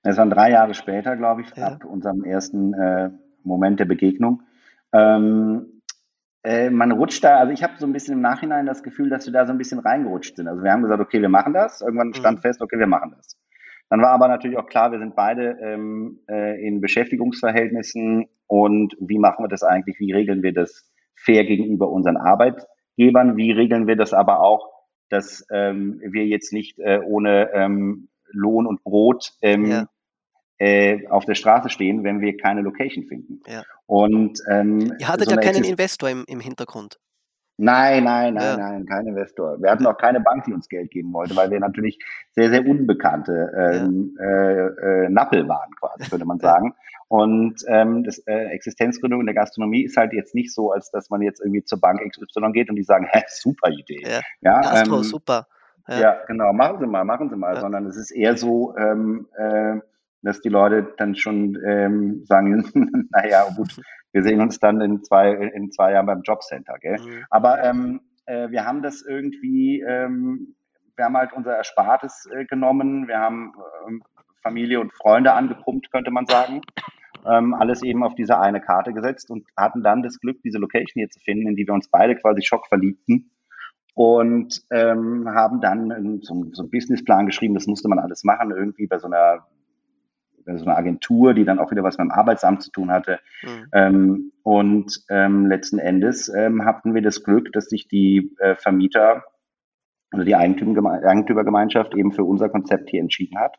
Es 0.01 0.17
waren 0.17 0.29
drei 0.29 0.51
Jahre 0.51 0.73
später, 0.73 1.15
glaube 1.15 1.41
ich, 1.41 1.55
ja. 1.55 1.67
ab 1.67 1.85
unserem 1.85 2.23
ersten 2.23 2.73
äh, 2.73 3.09
Moment 3.43 3.79
der 3.79 3.85
Begegnung. 3.85 4.43
Ähm, 4.93 5.81
äh, 6.43 6.69
man 6.69 6.91
rutscht 6.91 7.23
da, 7.23 7.37
also 7.37 7.53
ich 7.53 7.63
habe 7.63 7.73
so 7.77 7.85
ein 7.85 7.93
bisschen 7.93 8.15
im 8.15 8.21
Nachhinein 8.21 8.65
das 8.65 8.83
Gefühl, 8.83 9.09
dass 9.09 9.25
wir 9.25 9.33
da 9.33 9.45
so 9.45 9.53
ein 9.53 9.57
bisschen 9.57 9.79
reingerutscht 9.79 10.35
sind. 10.35 10.47
Also 10.47 10.63
wir 10.63 10.71
haben 10.71 10.81
gesagt, 10.81 11.01
okay, 11.01 11.21
wir 11.21 11.29
machen 11.29 11.53
das. 11.53 11.81
Irgendwann 11.81 12.13
stand 12.13 12.39
mhm. 12.39 12.41
fest, 12.41 12.61
okay, 12.61 12.77
wir 12.77 12.87
machen 12.87 13.13
das. 13.15 13.37
Dann 13.89 14.01
war 14.01 14.09
aber 14.09 14.27
natürlich 14.27 14.57
auch 14.57 14.67
klar, 14.67 14.91
wir 14.91 14.99
sind 14.99 15.15
beide 15.15 15.57
ähm, 15.61 16.19
äh, 16.29 16.65
in 16.65 16.81
Beschäftigungsverhältnissen 16.81 18.27
und 18.47 18.95
wie 18.99 19.19
machen 19.19 19.43
wir 19.43 19.49
das 19.49 19.63
eigentlich? 19.63 19.99
Wie 19.99 20.11
regeln 20.11 20.43
wir 20.43 20.53
das 20.53 20.91
fair 21.15 21.45
gegenüber 21.45 21.89
unseren 21.89 22.17
Arbeitgebern? 22.17 23.37
Wie 23.37 23.51
regeln 23.51 23.87
wir 23.87 23.95
das 23.95 24.13
aber 24.13 24.41
auch, 24.41 24.69
dass 25.09 25.45
ähm, 25.51 26.01
wir 26.03 26.25
jetzt 26.25 26.51
nicht 26.51 26.79
äh, 26.79 26.99
ohne 27.05 27.51
ähm, 27.53 28.09
Lohn 28.31 28.65
und 28.65 28.83
Brot 28.83 29.33
ähm, 29.41 29.65
ja. 29.65 29.85
Äh, 30.63 31.07
auf 31.07 31.25
der 31.25 31.35
Straße 31.35 31.69
stehen, 31.69 32.03
wenn 32.03 32.21
wir 32.21 32.37
keine 32.37 32.61
Location 32.61 33.05
finden? 33.05 33.41
Ja. 33.47 33.63
Und 33.85 34.39
ähm, 34.49 34.93
ihr 34.99 35.07
hattet 35.07 35.29
so 35.29 35.35
ja 35.35 35.41
keinen 35.41 35.63
Investor 35.63 36.09
im, 36.09 36.23
im 36.27 36.39
Hintergrund. 36.39 36.99
Nein, 37.57 38.03
nein, 38.03 38.33
nein, 38.33 38.43
ja. 38.43 38.57
nein, 38.57 38.85
kein 38.87 39.05
Investor. 39.05 39.61
Wir 39.61 39.69
hatten 39.69 39.85
auch 39.85 39.97
keine 39.97 40.19
Bank, 40.19 40.45
die 40.45 40.53
uns 40.53 40.67
Geld 40.67 40.89
geben 40.89 41.13
wollte, 41.13 41.35
weil 41.35 41.51
wir 41.51 41.59
natürlich 41.59 41.99
sehr, 42.31 42.49
sehr 42.49 42.65
unbekannte 42.65 43.51
ähm, 43.55 44.17
ja. 44.19 44.25
äh, 44.25 45.05
äh, 45.05 45.09
Nappel 45.09 45.47
waren, 45.47 45.69
quasi, 45.79 46.09
könnte 46.09 46.25
man 46.25 46.39
sagen. 46.39 46.73
Und 47.09 47.63
ähm, 47.67 48.03
das 48.03 48.17
äh, 48.25 48.45
Existenzgründung 48.47 49.19
in 49.19 49.27
der 49.27 49.35
Gastronomie 49.35 49.83
ist 49.83 49.97
halt 49.97 50.13
jetzt 50.13 50.33
nicht 50.33 50.51
so, 50.51 50.71
als 50.71 50.89
dass 50.89 51.11
man 51.11 51.21
jetzt 51.21 51.41
irgendwie 51.41 51.63
zur 51.63 51.79
Bank 51.79 52.01
XY 52.01 52.53
geht 52.53 52.71
und 52.71 52.75
die 52.75 52.83
sagen, 52.83 53.05
hä, 53.11 53.21
super 53.27 53.69
Idee. 53.69 54.01
Ja, 54.01 54.21
ja 54.41 54.61
Gastro, 54.61 54.97
ähm, 54.97 55.03
super. 55.03 55.47
Ja. 55.87 55.99
ja. 55.99 56.17
genau, 56.25 56.53
machen 56.53 56.79
Sie 56.79 56.87
mal, 56.87 57.03
machen 57.03 57.29
Sie 57.29 57.35
mal, 57.35 57.59
sondern 57.59 57.85
es 57.85 57.97
ist 57.97 58.09
eher 58.09 58.35
so, 58.35 58.75
ähm, 58.77 59.27
äh, 59.37 59.75
dass 60.23 60.41
die 60.41 60.49
Leute 60.49 60.93
dann 60.97 61.15
schon 61.15 61.57
ähm, 61.65 62.23
sagen, 62.25 62.65
naja, 63.11 63.45
gut, 63.55 63.79
wir 64.11 64.23
sehen 64.23 64.41
uns 64.41 64.59
dann 64.59 64.81
in 64.81 65.03
zwei, 65.03 65.31
in 65.31 65.71
zwei 65.71 65.91
Jahren 65.91 66.05
beim 66.05 66.21
Jobcenter. 66.21 66.75
Gell? 66.79 66.99
Mhm. 66.99 67.25
Aber 67.29 67.63
ähm, 67.63 68.01
äh, 68.25 68.49
wir 68.49 68.65
haben 68.65 68.81
das 68.81 69.01
irgendwie, 69.01 69.81
ähm, 69.81 70.55
wir 70.95 71.05
haben 71.05 71.17
halt 71.17 71.33
unser 71.33 71.57
Erspartes 71.57 72.27
äh, 72.33 72.45
genommen, 72.45 73.07
wir 73.07 73.19
haben 73.19 73.53
ähm, 73.87 74.03
Familie 74.41 74.79
und 74.79 74.93
Freunde 74.93 75.33
angepumpt, 75.33 75.91
könnte 75.91 76.11
man 76.11 76.25
sagen. 76.25 76.61
Ähm, 77.25 77.53
alles 77.53 77.83
eben 77.83 78.03
auf 78.03 78.15
diese 78.15 78.39
eine 78.39 78.59
Karte 78.59 78.93
gesetzt 78.93 79.31
und 79.31 79.45
hatten 79.55 79.81
dann 79.81 80.03
das 80.03 80.19
Glück, 80.19 80.41
diese 80.43 80.57
Location 80.57 80.99
hier 80.99 81.09
zu 81.09 81.21
finden, 81.21 81.47
in 81.47 81.55
die 81.55 81.65
wir 81.65 81.73
uns 81.73 81.89
beide 81.89 82.15
quasi 82.17 82.41
schockverliebten 82.41 83.31
und 83.93 84.61
ähm, 84.71 85.29
haben 85.29 85.61
dann 85.61 86.19
so, 86.21 86.45
so 86.51 86.63
einen 86.63 86.71
Businessplan 86.71 87.25
geschrieben, 87.25 87.53
das 87.53 87.67
musste 87.67 87.87
man 87.87 87.99
alles 87.99 88.23
machen, 88.23 88.51
irgendwie 88.51 88.87
bei 88.87 88.99
so 88.99 89.07
einer 89.07 89.45
so 90.45 90.65
eine 90.65 90.75
Agentur, 90.75 91.33
die 91.33 91.45
dann 91.45 91.59
auch 91.59 91.71
wieder 91.71 91.83
was 91.83 91.97
mit 91.97 92.05
dem 92.05 92.11
Arbeitsamt 92.11 92.63
zu 92.63 92.71
tun 92.71 92.91
hatte. 92.91 93.19
Mhm. 93.43 93.67
Ähm, 93.73 94.31
und 94.43 95.03
ähm, 95.09 95.45
letzten 95.45 95.79
Endes 95.79 96.29
ähm, 96.29 96.65
hatten 96.65 96.93
wir 96.93 97.01
das 97.01 97.23
Glück, 97.23 97.51
dass 97.53 97.65
sich 97.65 97.87
die 97.87 98.35
äh, 98.39 98.55
Vermieter 98.55 99.23
oder 100.13 100.25
die 100.25 100.35
Eigentümergemeinschaft 100.35 101.95
eben 101.95 102.11
für 102.11 102.23
unser 102.23 102.49
Konzept 102.49 102.89
hier 102.89 103.01
entschieden 103.01 103.39
hat. 103.39 103.57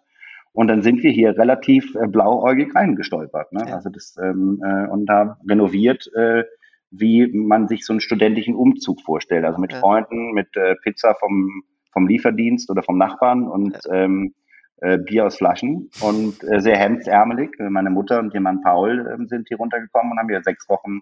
Und 0.52 0.68
dann 0.68 0.82
sind 0.82 1.02
wir 1.02 1.10
hier 1.10 1.36
relativ 1.36 1.94
äh, 1.96 2.06
blauäugig 2.06 2.74
reingestolpert. 2.74 3.52
Ne? 3.52 3.64
Ja. 3.66 3.74
Also 3.74 3.90
das 3.90 4.16
ähm, 4.22 4.62
äh, 4.64 4.86
und 4.86 5.06
da 5.06 5.38
renoviert, 5.48 6.08
äh, 6.14 6.44
wie 6.90 7.26
man 7.26 7.66
sich 7.66 7.84
so 7.84 7.92
einen 7.92 8.00
studentischen 8.00 8.54
Umzug 8.54 9.00
vorstellt. 9.00 9.44
Also 9.44 9.58
mit 9.58 9.72
ja. 9.72 9.80
Freunden, 9.80 10.32
mit 10.32 10.56
äh, 10.56 10.76
Pizza 10.76 11.16
vom, 11.16 11.64
vom 11.92 12.06
Lieferdienst 12.06 12.70
oder 12.70 12.84
vom 12.84 12.98
Nachbarn 12.98 13.48
und 13.48 13.76
ja. 13.84 13.92
ähm, 13.92 14.34
äh, 14.78 14.98
Bier 14.98 15.26
aus 15.26 15.36
Flaschen 15.36 15.90
und 16.00 16.42
äh, 16.44 16.60
sehr 16.60 16.76
hemdsärmelig. 16.76 17.56
Meine 17.58 17.90
Mutter 17.90 18.18
und 18.18 18.34
ihr 18.34 18.40
Mann 18.40 18.60
Paul 18.60 19.06
äh, 19.06 19.26
sind 19.26 19.48
hier 19.48 19.58
runtergekommen 19.58 20.12
und 20.12 20.18
haben 20.18 20.28
hier 20.28 20.42
sechs 20.42 20.68
Wochen 20.68 21.00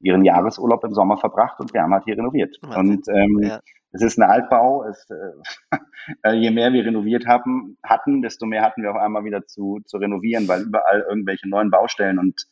ihren 0.00 0.24
Jahresurlaub 0.24 0.82
im 0.84 0.94
Sommer 0.94 1.18
verbracht 1.18 1.60
und 1.60 1.74
wir 1.74 1.82
haben 1.82 1.92
halt 1.92 2.04
hier 2.04 2.16
renoviert. 2.16 2.58
Und 2.62 3.06
ähm, 3.08 3.38
ja. 3.42 3.60
es 3.92 4.02
ist 4.02 4.18
ein 4.18 4.28
Altbau. 4.28 4.84
Es, 4.84 5.06
äh, 5.10 5.76
äh, 6.22 6.32
je 6.32 6.50
mehr 6.50 6.72
wir 6.72 6.84
renoviert 6.84 7.26
haben, 7.26 7.76
hatten, 7.82 8.22
desto 8.22 8.46
mehr 8.46 8.62
hatten 8.62 8.82
wir 8.82 8.92
auch 8.92 9.00
einmal 9.00 9.24
wieder 9.24 9.46
zu, 9.46 9.80
zu 9.84 9.98
renovieren, 9.98 10.48
weil 10.48 10.62
überall 10.62 11.04
irgendwelche 11.08 11.48
neuen 11.48 11.70
Baustellen 11.70 12.18
und 12.18 12.46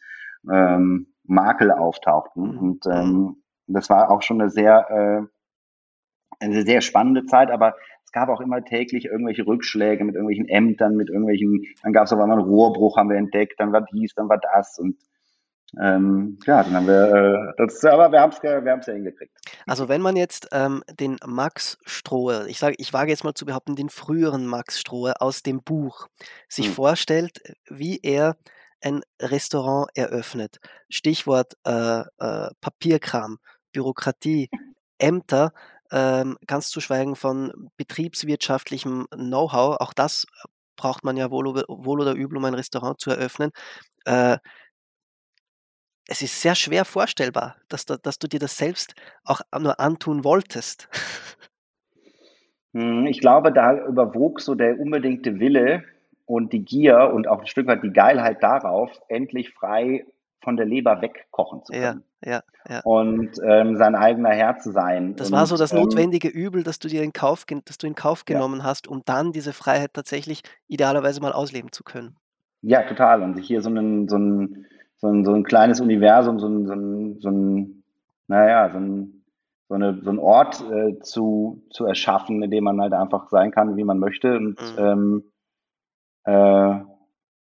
ähm, 0.50 1.08
Makel 1.24 1.70
auftauchten. 1.70 2.52
Mhm. 2.52 2.58
Und 2.58 2.86
ähm, 2.86 3.42
das 3.66 3.88
war 3.90 4.10
auch 4.10 4.22
schon 4.22 4.40
eine 4.40 4.50
sehr, 4.50 4.90
äh, 4.90 6.44
eine 6.44 6.62
sehr 6.62 6.80
spannende 6.80 7.26
Zeit, 7.26 7.50
aber 7.50 7.74
es 8.08 8.12
gab 8.12 8.30
auch 8.30 8.40
immer 8.40 8.64
täglich 8.64 9.04
irgendwelche 9.04 9.46
Rückschläge 9.46 10.02
mit 10.02 10.14
irgendwelchen 10.14 10.48
Ämtern, 10.48 10.96
mit 10.96 11.10
irgendwelchen, 11.10 11.62
dann 11.82 11.92
gab 11.92 12.06
es 12.06 12.12
auf 12.12 12.18
einmal 12.18 12.38
einen 12.38 12.48
Rohrbruch, 12.48 12.96
haben 12.96 13.10
wir 13.10 13.18
entdeckt, 13.18 13.60
dann 13.60 13.70
war 13.70 13.82
dies, 13.92 14.14
dann 14.14 14.30
war 14.30 14.38
das 14.38 14.78
und 14.78 14.96
ähm, 15.78 16.38
ja, 16.46 16.62
dann 16.62 16.72
haben 16.72 16.86
wir, 16.86 17.50
äh, 17.50 17.52
das, 17.58 17.84
aber 17.84 18.10
wir 18.10 18.22
haben 18.22 18.30
es 18.30 18.42
wir 18.42 18.62
ja 18.64 18.92
hingekriegt. 18.94 19.36
Also 19.66 19.90
wenn 19.90 20.00
man 20.00 20.16
jetzt 20.16 20.48
ähm, 20.52 20.82
den 20.90 21.18
Max 21.26 21.76
Strohe, 21.84 22.46
ich 22.48 22.58
sage, 22.58 22.76
ich 22.78 22.94
wage 22.94 23.10
jetzt 23.10 23.24
mal 23.24 23.34
zu 23.34 23.44
behaupten, 23.44 23.76
den 23.76 23.90
früheren 23.90 24.46
Max 24.46 24.80
Strohe 24.80 25.20
aus 25.20 25.42
dem 25.42 25.62
Buch, 25.62 26.08
sich 26.48 26.68
hm. 26.68 26.72
vorstellt, 26.72 27.42
wie 27.68 28.00
er 28.02 28.38
ein 28.80 29.02
Restaurant 29.20 29.90
eröffnet. 29.94 30.60
Stichwort 30.88 31.58
äh, 31.66 32.00
äh, 32.00 32.48
Papierkram, 32.62 33.36
Bürokratie, 33.70 34.48
Ämter, 34.98 35.52
ähm, 35.92 36.36
ganz 36.46 36.70
zu 36.70 36.80
schweigen 36.80 37.16
von 37.16 37.70
betriebswirtschaftlichem 37.76 39.06
Know-how. 39.10 39.76
Auch 39.80 39.92
das 39.92 40.26
braucht 40.76 41.04
man 41.04 41.16
ja 41.16 41.30
wohl, 41.30 41.46
wohl, 41.68 42.00
oder 42.00 42.14
übel, 42.14 42.38
um 42.38 42.44
ein 42.44 42.54
Restaurant 42.54 43.00
zu 43.00 43.10
eröffnen. 43.10 43.50
Äh, 44.04 44.38
es 46.08 46.22
ist 46.22 46.40
sehr 46.40 46.54
schwer 46.54 46.84
vorstellbar, 46.84 47.56
dass 47.68 47.84
du, 47.84 47.98
dass 47.98 48.18
du 48.18 48.28
dir 48.28 48.40
das 48.40 48.56
selbst 48.56 48.94
auch 49.24 49.40
nur 49.58 49.78
antun 49.78 50.24
wolltest. 50.24 50.88
Hm, 52.74 53.06
ich 53.06 53.20
glaube, 53.20 53.50
da 53.50 53.86
überwog 53.86 54.42
so 54.42 54.54
der 54.54 54.78
unbedingte 54.78 55.40
Wille 55.40 55.84
und 56.26 56.52
die 56.52 56.62
Gier 56.62 57.10
und 57.14 57.26
auch 57.26 57.40
ein 57.40 57.46
Stück 57.46 57.66
weit 57.66 57.82
die 57.82 57.94
Geilheit 57.94 58.42
darauf, 58.42 58.90
endlich 59.08 59.54
frei 59.54 60.04
von 60.40 60.56
der 60.56 60.66
Leber 60.66 61.00
wegkochen 61.02 61.64
zu 61.64 61.72
können. 61.72 62.04
Ja, 62.22 62.32
ja, 62.32 62.42
ja. 62.68 62.80
Und 62.84 63.30
ähm, 63.44 63.76
sein 63.76 63.94
eigener 63.94 64.30
Herr 64.30 64.58
zu 64.58 64.72
sein. 64.72 65.16
Das 65.16 65.30
und, 65.30 65.36
war 65.36 65.46
so 65.46 65.56
das 65.56 65.72
ähm, 65.72 65.80
notwendige 65.80 66.28
Übel, 66.28 66.62
das 66.62 66.78
du 66.78 66.88
dir 66.88 67.02
in 67.02 67.12
Kauf, 67.12 67.44
dass 67.64 67.78
du 67.78 67.86
in 67.86 67.94
Kauf 67.94 68.24
genommen 68.24 68.64
hast, 68.64 68.88
um 68.88 69.02
dann 69.04 69.32
diese 69.32 69.52
Freiheit 69.52 69.94
tatsächlich 69.94 70.42
idealerweise 70.66 71.20
mal 71.20 71.32
ausleben 71.32 71.72
zu 71.72 71.84
können. 71.84 72.16
Ja, 72.62 72.82
total. 72.82 73.22
Und 73.22 73.34
sich 73.34 73.46
hier 73.46 73.62
so 73.62 73.70
einen, 73.70 74.08
so 74.08 74.16
einen 74.16 74.66
so 74.98 75.08
ein, 75.08 75.24
so 75.24 75.32
ein 75.32 75.44
kleines 75.44 75.80
Universum, 75.80 76.38
so 76.38 76.48
ein, 76.48 76.66
so 76.66 76.72
ein, 76.72 77.20
so 77.20 77.30
ein 77.30 77.84
naja, 78.26 78.70
so 78.70 78.78
ein, 78.78 79.24
so, 79.68 79.74
eine, 79.74 80.00
so 80.02 80.10
ein 80.10 80.18
Ort 80.18 80.62
äh, 80.70 80.98
zu, 81.00 81.62
zu 81.70 81.86
erschaffen, 81.86 82.42
in 82.42 82.50
dem 82.50 82.64
man 82.64 82.80
halt 82.80 82.92
einfach 82.92 83.28
sein 83.28 83.50
kann, 83.50 83.76
wie 83.76 83.84
man 83.84 83.98
möchte. 83.98 84.36
Und 84.36 84.60
mhm. 84.76 84.78
ähm, 84.78 85.24
äh, 86.24 86.80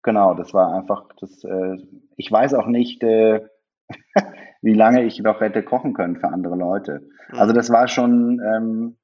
genau, 0.08 0.34
das 0.34 0.54
war 0.54 0.74
einfach, 0.74 1.04
das, 1.20 1.44
äh, 1.44 1.76
ich 2.16 2.32
weiß 2.32 2.54
auch 2.54 2.68
nicht, 2.68 3.04
äh, 3.04 3.42
wie 4.62 4.74
lange 4.74 5.04
ich 5.04 5.20
noch 5.20 5.42
hätte 5.42 5.64
kochen 5.64 5.94
können 5.94 6.16
für 6.16 6.30
andere 6.30 6.56
Leute. 6.56 7.02
Mhm. 7.30 7.40
Also 7.40 7.54
das 7.54 7.70
war 7.70 7.90
schon, 7.90 8.40
ähm, 8.40 8.98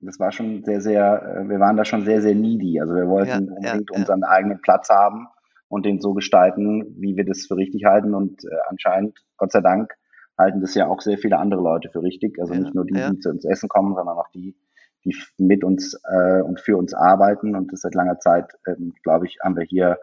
das 0.00 0.18
war 0.18 0.32
schon 0.32 0.64
sehr, 0.64 0.80
sehr, 0.80 1.22
äh, 1.22 1.48
wir 1.50 1.60
waren 1.60 1.76
da 1.76 1.84
schon 1.84 2.06
sehr, 2.06 2.22
sehr 2.22 2.34
needy. 2.34 2.80
Also 2.80 2.94
wir 2.94 3.06
wollten 3.06 3.48
ja, 3.48 3.54
unbedingt 3.54 3.90
ja, 3.92 3.98
unseren 3.98 4.20
ja. 4.22 4.28
eigenen 4.28 4.62
Platz 4.62 4.88
haben 4.88 5.28
und 5.68 5.84
den 5.84 6.00
so 6.00 6.14
gestalten, 6.14 6.96
wie 6.98 7.16
wir 7.16 7.26
das 7.26 7.44
für 7.46 7.56
richtig 7.56 7.84
halten. 7.84 8.14
Und 8.14 8.42
äh, 8.44 8.56
anscheinend, 8.66 9.18
Gott 9.36 9.52
sei 9.52 9.60
Dank, 9.60 9.92
halten 10.38 10.62
das 10.62 10.74
ja 10.74 10.86
auch 10.86 11.02
sehr 11.02 11.18
viele 11.18 11.36
andere 11.36 11.60
Leute 11.60 11.90
für 11.90 12.02
richtig. 12.02 12.40
Also 12.40 12.54
nicht 12.54 12.74
nur 12.74 12.86
die, 12.86 12.94
die 12.94 13.18
zu 13.18 13.28
uns 13.28 13.44
essen 13.44 13.68
kommen, 13.68 13.94
sondern 13.94 14.16
auch 14.16 14.28
die, 14.28 14.56
die 15.04 15.14
mit 15.36 15.64
uns 15.64 16.00
äh, 16.10 16.40
und 16.40 16.60
für 16.60 16.78
uns 16.78 16.94
arbeiten. 16.94 17.54
Und 17.54 17.70
das 17.74 17.82
seit 17.82 17.94
langer 17.94 18.18
Zeit, 18.20 18.54
ähm, 18.66 18.94
glaube 19.02 19.26
ich, 19.26 19.36
haben 19.42 19.54
wir 19.54 19.64
hier 19.64 19.98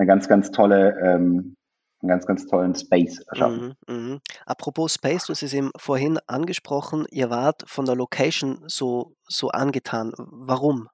eine 0.00 0.06
ganz, 0.06 0.28
ganz 0.28 0.50
tolle, 0.50 0.98
ähm, 1.00 1.56
einen 2.00 2.08
ganz, 2.08 2.26
ganz 2.26 2.46
tollen 2.46 2.74
Space 2.74 3.20
erschaffen. 3.28 3.74
Mhm, 3.86 4.12
mh. 4.12 4.18
Apropos 4.46 4.94
Space, 4.94 5.26
du 5.26 5.32
hast 5.32 5.42
es 5.42 5.52
eben 5.52 5.70
vorhin 5.76 6.18
angesprochen, 6.26 7.06
ihr 7.10 7.28
wart 7.28 7.64
von 7.66 7.84
der 7.84 7.96
Location 7.96 8.62
so, 8.66 9.14
so 9.28 9.50
angetan. 9.50 10.12
Warum? 10.16 10.88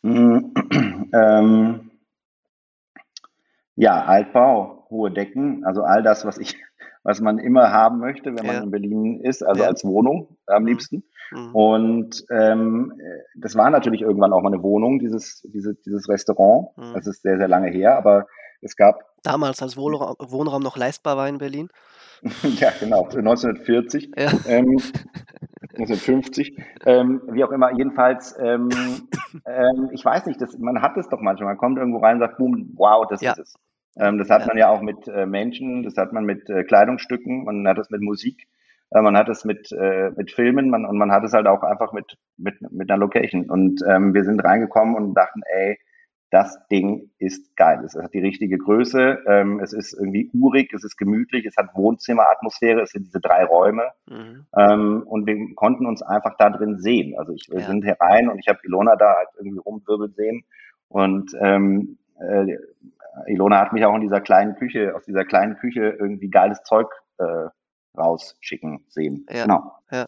Mhm, 0.00 0.54
ähm, 1.12 1.90
ja, 3.76 4.04
Altbau, 4.04 4.86
hohe 4.88 5.10
Decken, 5.10 5.64
also 5.66 5.82
all 5.82 6.02
das, 6.02 6.24
was 6.24 6.38
ich, 6.38 6.56
was 7.02 7.20
man 7.20 7.38
immer 7.38 7.70
haben 7.70 7.98
möchte, 7.98 8.34
wenn 8.34 8.46
man 8.46 8.56
ja. 8.56 8.62
in 8.62 8.70
Berlin 8.70 9.20
ist, 9.20 9.42
also 9.42 9.62
ja. 9.62 9.68
als 9.68 9.84
Wohnung 9.84 10.38
am 10.46 10.62
mhm. 10.62 10.68
liebsten. 10.68 11.04
Mhm. 11.32 11.54
Und 11.54 12.24
ähm, 12.30 12.92
das 13.36 13.54
war 13.56 13.70
natürlich 13.70 14.02
irgendwann 14.02 14.32
auch 14.32 14.42
mal 14.42 14.52
eine 14.52 14.62
Wohnung, 14.62 14.98
dieses, 14.98 15.42
diese, 15.42 15.74
dieses 15.74 16.08
Restaurant. 16.08 16.76
Mhm. 16.76 16.94
Das 16.94 17.06
ist 17.06 17.22
sehr, 17.22 17.38
sehr 17.38 17.48
lange 17.48 17.70
her, 17.70 17.96
aber 17.96 18.26
es 18.60 18.76
gab. 18.76 19.00
Damals, 19.22 19.62
als 19.62 19.76
Wohnraum, 19.76 20.16
Wohnraum 20.18 20.62
noch 20.62 20.76
leistbar 20.76 21.16
war 21.16 21.28
in 21.28 21.38
Berlin. 21.38 21.68
ja, 22.60 22.70
genau, 22.78 23.04
1940. 23.04 24.10
Ja. 24.16 24.30
Ähm, 24.46 24.78
1950, 25.74 26.58
ähm, 26.84 27.22
wie 27.30 27.44
auch 27.44 27.50
immer, 27.50 27.72
jedenfalls, 27.72 28.36
ähm, 28.38 28.68
ähm, 29.46 29.90
ich 29.92 30.04
weiß 30.04 30.26
nicht, 30.26 30.40
das, 30.40 30.58
man 30.58 30.82
hat 30.82 30.96
es 30.98 31.08
doch 31.08 31.20
manchmal, 31.20 31.48
man 31.48 31.56
kommt 31.56 31.78
irgendwo 31.78 31.98
rein 31.98 32.16
und 32.16 32.20
sagt, 32.20 32.36
boom, 32.36 32.72
wow, 32.74 33.06
das 33.08 33.22
ja. 33.22 33.32
ist 33.32 33.38
es. 33.38 33.54
Ähm, 33.96 34.18
das 34.18 34.28
hat 34.28 34.42
ja. 34.42 34.46
man 34.48 34.58
ja 34.58 34.68
auch 34.68 34.82
mit 34.82 35.08
äh, 35.08 35.26
Menschen, 35.26 35.82
das 35.82 35.96
hat 35.96 36.12
man 36.12 36.24
mit 36.24 36.48
äh, 36.50 36.64
Kleidungsstücken, 36.64 37.44
man 37.44 37.66
hat 37.66 37.78
es 37.78 37.90
mit 37.90 38.02
Musik, 38.02 38.48
man 39.00 39.16
hat 39.16 39.28
es 39.28 39.44
mit, 39.44 39.72
äh, 39.72 40.10
mit 40.16 40.32
Filmen 40.32 40.68
man, 40.68 40.84
und 40.84 40.98
man 40.98 41.12
hat 41.12 41.24
es 41.24 41.32
halt 41.32 41.46
auch 41.46 41.62
einfach 41.62 41.92
mit, 41.92 42.18
mit, 42.36 42.60
mit 42.70 42.90
einer 42.90 42.98
Location. 42.98 43.48
Und 43.48 43.80
ähm, 43.88 44.12
wir 44.12 44.24
sind 44.24 44.44
reingekommen 44.44 44.94
und 44.94 45.14
dachten, 45.14 45.40
ey, 45.50 45.78
das 46.32 46.66
Ding 46.68 47.10
ist 47.18 47.54
geil. 47.56 47.82
Es 47.84 47.94
hat 47.94 48.14
die 48.14 48.20
richtige 48.20 48.56
Größe, 48.56 49.22
ähm, 49.26 49.60
es 49.60 49.74
ist 49.74 49.92
irgendwie 49.92 50.30
urig, 50.32 50.72
es 50.72 50.82
ist 50.82 50.96
gemütlich, 50.96 51.44
es 51.44 51.56
hat 51.58 51.74
Wohnzimmeratmosphäre, 51.74 52.80
es 52.80 52.90
sind 52.90 53.06
diese 53.06 53.20
drei 53.20 53.44
Räume 53.44 53.90
mhm. 54.08 54.46
ähm, 54.56 55.02
und 55.06 55.26
wir 55.26 55.36
konnten 55.54 55.84
uns 55.84 56.02
einfach 56.02 56.34
da 56.38 56.48
drin 56.48 56.78
sehen. 56.78 57.18
Also 57.18 57.32
ich, 57.34 57.48
wir 57.50 57.60
ja. 57.60 57.66
sind 57.66 57.84
herein 57.84 58.30
und 58.30 58.38
ich 58.38 58.48
habe 58.48 58.60
Ilona 58.64 58.96
da 58.96 59.14
halt 59.16 59.28
irgendwie 59.36 59.58
rumwirbeln 59.58 60.14
sehen 60.14 60.44
und 60.88 61.32
ähm, 61.38 61.98
äh, 62.18 62.56
Ilona 63.26 63.60
hat 63.60 63.74
mich 63.74 63.84
auch 63.84 63.94
in 63.94 64.00
dieser 64.00 64.22
kleinen 64.22 64.54
Küche, 64.56 64.96
aus 64.96 65.04
dieser 65.04 65.26
kleinen 65.26 65.56
Küche 65.58 65.96
irgendwie 66.00 66.30
geiles 66.30 66.62
Zeug 66.62 66.88
äh, 67.18 67.48
rausschicken 67.96 68.84
sehen. 68.88 69.26
Ja. 69.30 69.42
Genau. 69.44 69.72
Ja. 69.90 70.06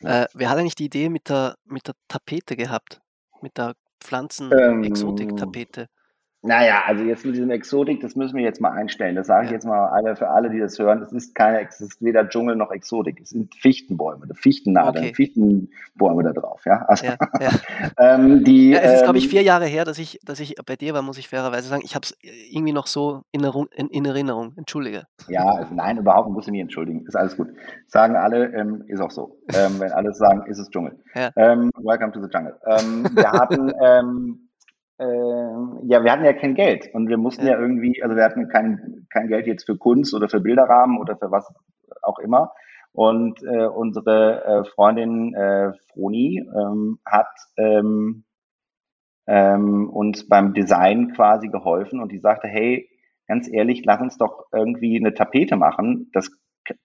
Äh, 0.00 0.26
wer 0.34 0.50
hat 0.50 0.58
eigentlich 0.58 0.74
die 0.76 0.86
Idee 0.86 1.08
mit 1.08 1.28
der, 1.28 1.56
mit 1.64 1.88
der 1.88 1.94
Tapete 2.06 2.56
gehabt? 2.56 3.00
Mit 3.40 3.58
der 3.58 3.74
Pflanzen-Exotik-Tapete? 4.00 5.88
Ähm, 6.42 6.48
naja, 6.48 6.82
also 6.86 7.04
jetzt 7.04 7.24
mit 7.24 7.34
diesem 7.34 7.50
Exotik, 7.50 8.00
das 8.00 8.14
müssen 8.14 8.36
wir 8.36 8.44
jetzt 8.44 8.60
mal 8.60 8.70
einstellen. 8.70 9.16
Das 9.16 9.26
sage 9.26 9.46
ich 9.46 9.52
jetzt 9.52 9.66
mal 9.66 9.88
alle, 9.88 10.14
für 10.16 10.28
alle, 10.28 10.50
die 10.50 10.58
das 10.58 10.78
hören. 10.78 11.02
Es 11.02 11.12
ist 11.12 11.34
keine, 11.34 11.66
es 11.66 11.80
ist 11.80 12.02
weder 12.02 12.28
Dschungel 12.28 12.56
noch 12.56 12.70
Exotik. 12.70 13.20
Es 13.20 13.30
sind 13.30 13.54
Fichtenbäume, 13.54 14.26
Fichtennadeln, 14.34 15.06
okay. 15.06 15.14
Fichtenbäume 15.14 16.22
da 16.22 16.32
drauf. 16.32 16.62
Ja, 16.64 16.84
also, 16.86 17.06
ja, 17.06 17.16
ja. 17.40 17.50
ähm, 17.98 18.44
die, 18.44 18.70
ja, 18.70 18.78
es 18.78 18.92
ist, 18.92 18.98
ähm, 18.98 19.04
glaube 19.04 19.18
ich, 19.18 19.28
vier 19.28 19.42
Jahre 19.42 19.66
her, 19.66 19.84
dass 19.84 19.98
ich, 19.98 20.20
dass 20.24 20.40
ich 20.40 20.54
bei 20.64 20.76
dir 20.76 20.94
war, 20.94 21.02
muss 21.02 21.18
ich 21.18 21.28
fairerweise 21.28 21.68
sagen. 21.68 21.82
Ich 21.84 21.94
habe 21.94 22.04
es 22.04 22.16
irgendwie 22.22 22.72
noch 22.72 22.86
so 22.86 23.22
in, 23.32 23.42
in, 23.74 23.88
in, 23.88 24.04
Erinnerung. 24.04 24.52
Entschuldige. 24.56 25.04
Ja, 25.28 25.44
also 25.44 25.74
nein, 25.74 25.98
überhaupt 25.98 26.30
muss 26.30 26.46
ich 26.46 26.52
mich 26.52 26.60
entschuldigen. 26.60 27.04
Ist 27.06 27.16
alles 27.16 27.36
gut. 27.36 27.48
Sagen 27.86 28.16
alle, 28.16 28.54
ähm, 28.54 28.84
ist 28.86 29.00
auch 29.00 29.10
so. 29.10 29.38
Ähm, 29.54 29.80
wenn 29.80 29.92
alle 29.92 30.12
sagen, 30.12 30.46
ist 30.46 30.58
es 30.58 30.70
Dschungel. 30.70 30.98
Ähm, 31.14 31.70
welcome 31.78 32.12
to 32.12 32.22
the 32.22 32.28
jungle. 32.32 32.54
Ähm, 32.66 33.04
wir 33.14 33.32
hatten 33.32 33.72
äh, 34.98 35.04
ja, 35.04 36.02
wir 36.02 36.12
hatten 36.12 36.24
ja 36.24 36.32
kein 36.32 36.54
Geld 36.54 36.92
und 36.92 37.08
wir 37.08 37.18
mussten 37.18 37.46
ja. 37.46 37.52
ja, 37.52 37.60
irgendwie, 37.60 38.02
also 38.02 38.16
wir 38.16 38.24
hatten 38.24 38.48
kein, 38.48 39.06
kein 39.10 39.28
Geld 39.28 39.46
jetzt 39.46 39.64
für 39.64 39.76
Kunst 39.76 40.14
oder 40.14 40.28
für 40.28 40.40
Bilderrahmen 40.40 40.98
oder 40.98 41.16
für 41.16 41.30
was 41.30 41.48
auch 42.02 42.18
immer. 42.18 42.52
Und 42.92 43.42
äh, 43.44 43.66
unsere 43.66 44.44
äh, 44.44 44.64
Freundin 44.64 45.34
äh, 45.34 45.72
Froni 45.92 46.48
ähm, 46.52 46.98
hat 47.04 47.28
ähm, 47.56 48.24
ähm, 49.28 49.88
uns 49.90 50.26
beim 50.26 50.54
Design 50.54 51.12
quasi 51.12 51.48
geholfen 51.48 52.00
und 52.00 52.10
die 52.10 52.18
sagte, 52.18 52.48
hey, 52.48 52.88
ganz 53.28 53.48
ehrlich, 53.48 53.82
lass 53.84 54.00
uns 54.00 54.16
doch 54.16 54.46
irgendwie 54.52 54.98
eine 54.98 55.14
Tapete 55.14 55.56
machen. 55.56 56.10
Das 56.12 56.30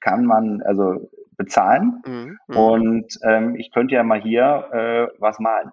kann 0.01 0.26
man 0.26 0.61
also 0.61 1.09
bezahlen. 1.38 2.01
Mhm, 2.05 2.38
mhm. 2.47 2.57
und 2.57 3.18
ähm, 3.24 3.55
ich 3.55 3.72
könnte 3.72 3.95
ja 3.95 4.03
mal 4.03 4.22
hier 4.22 4.68
äh, 4.72 5.07
was 5.20 5.39
malen. 5.39 5.72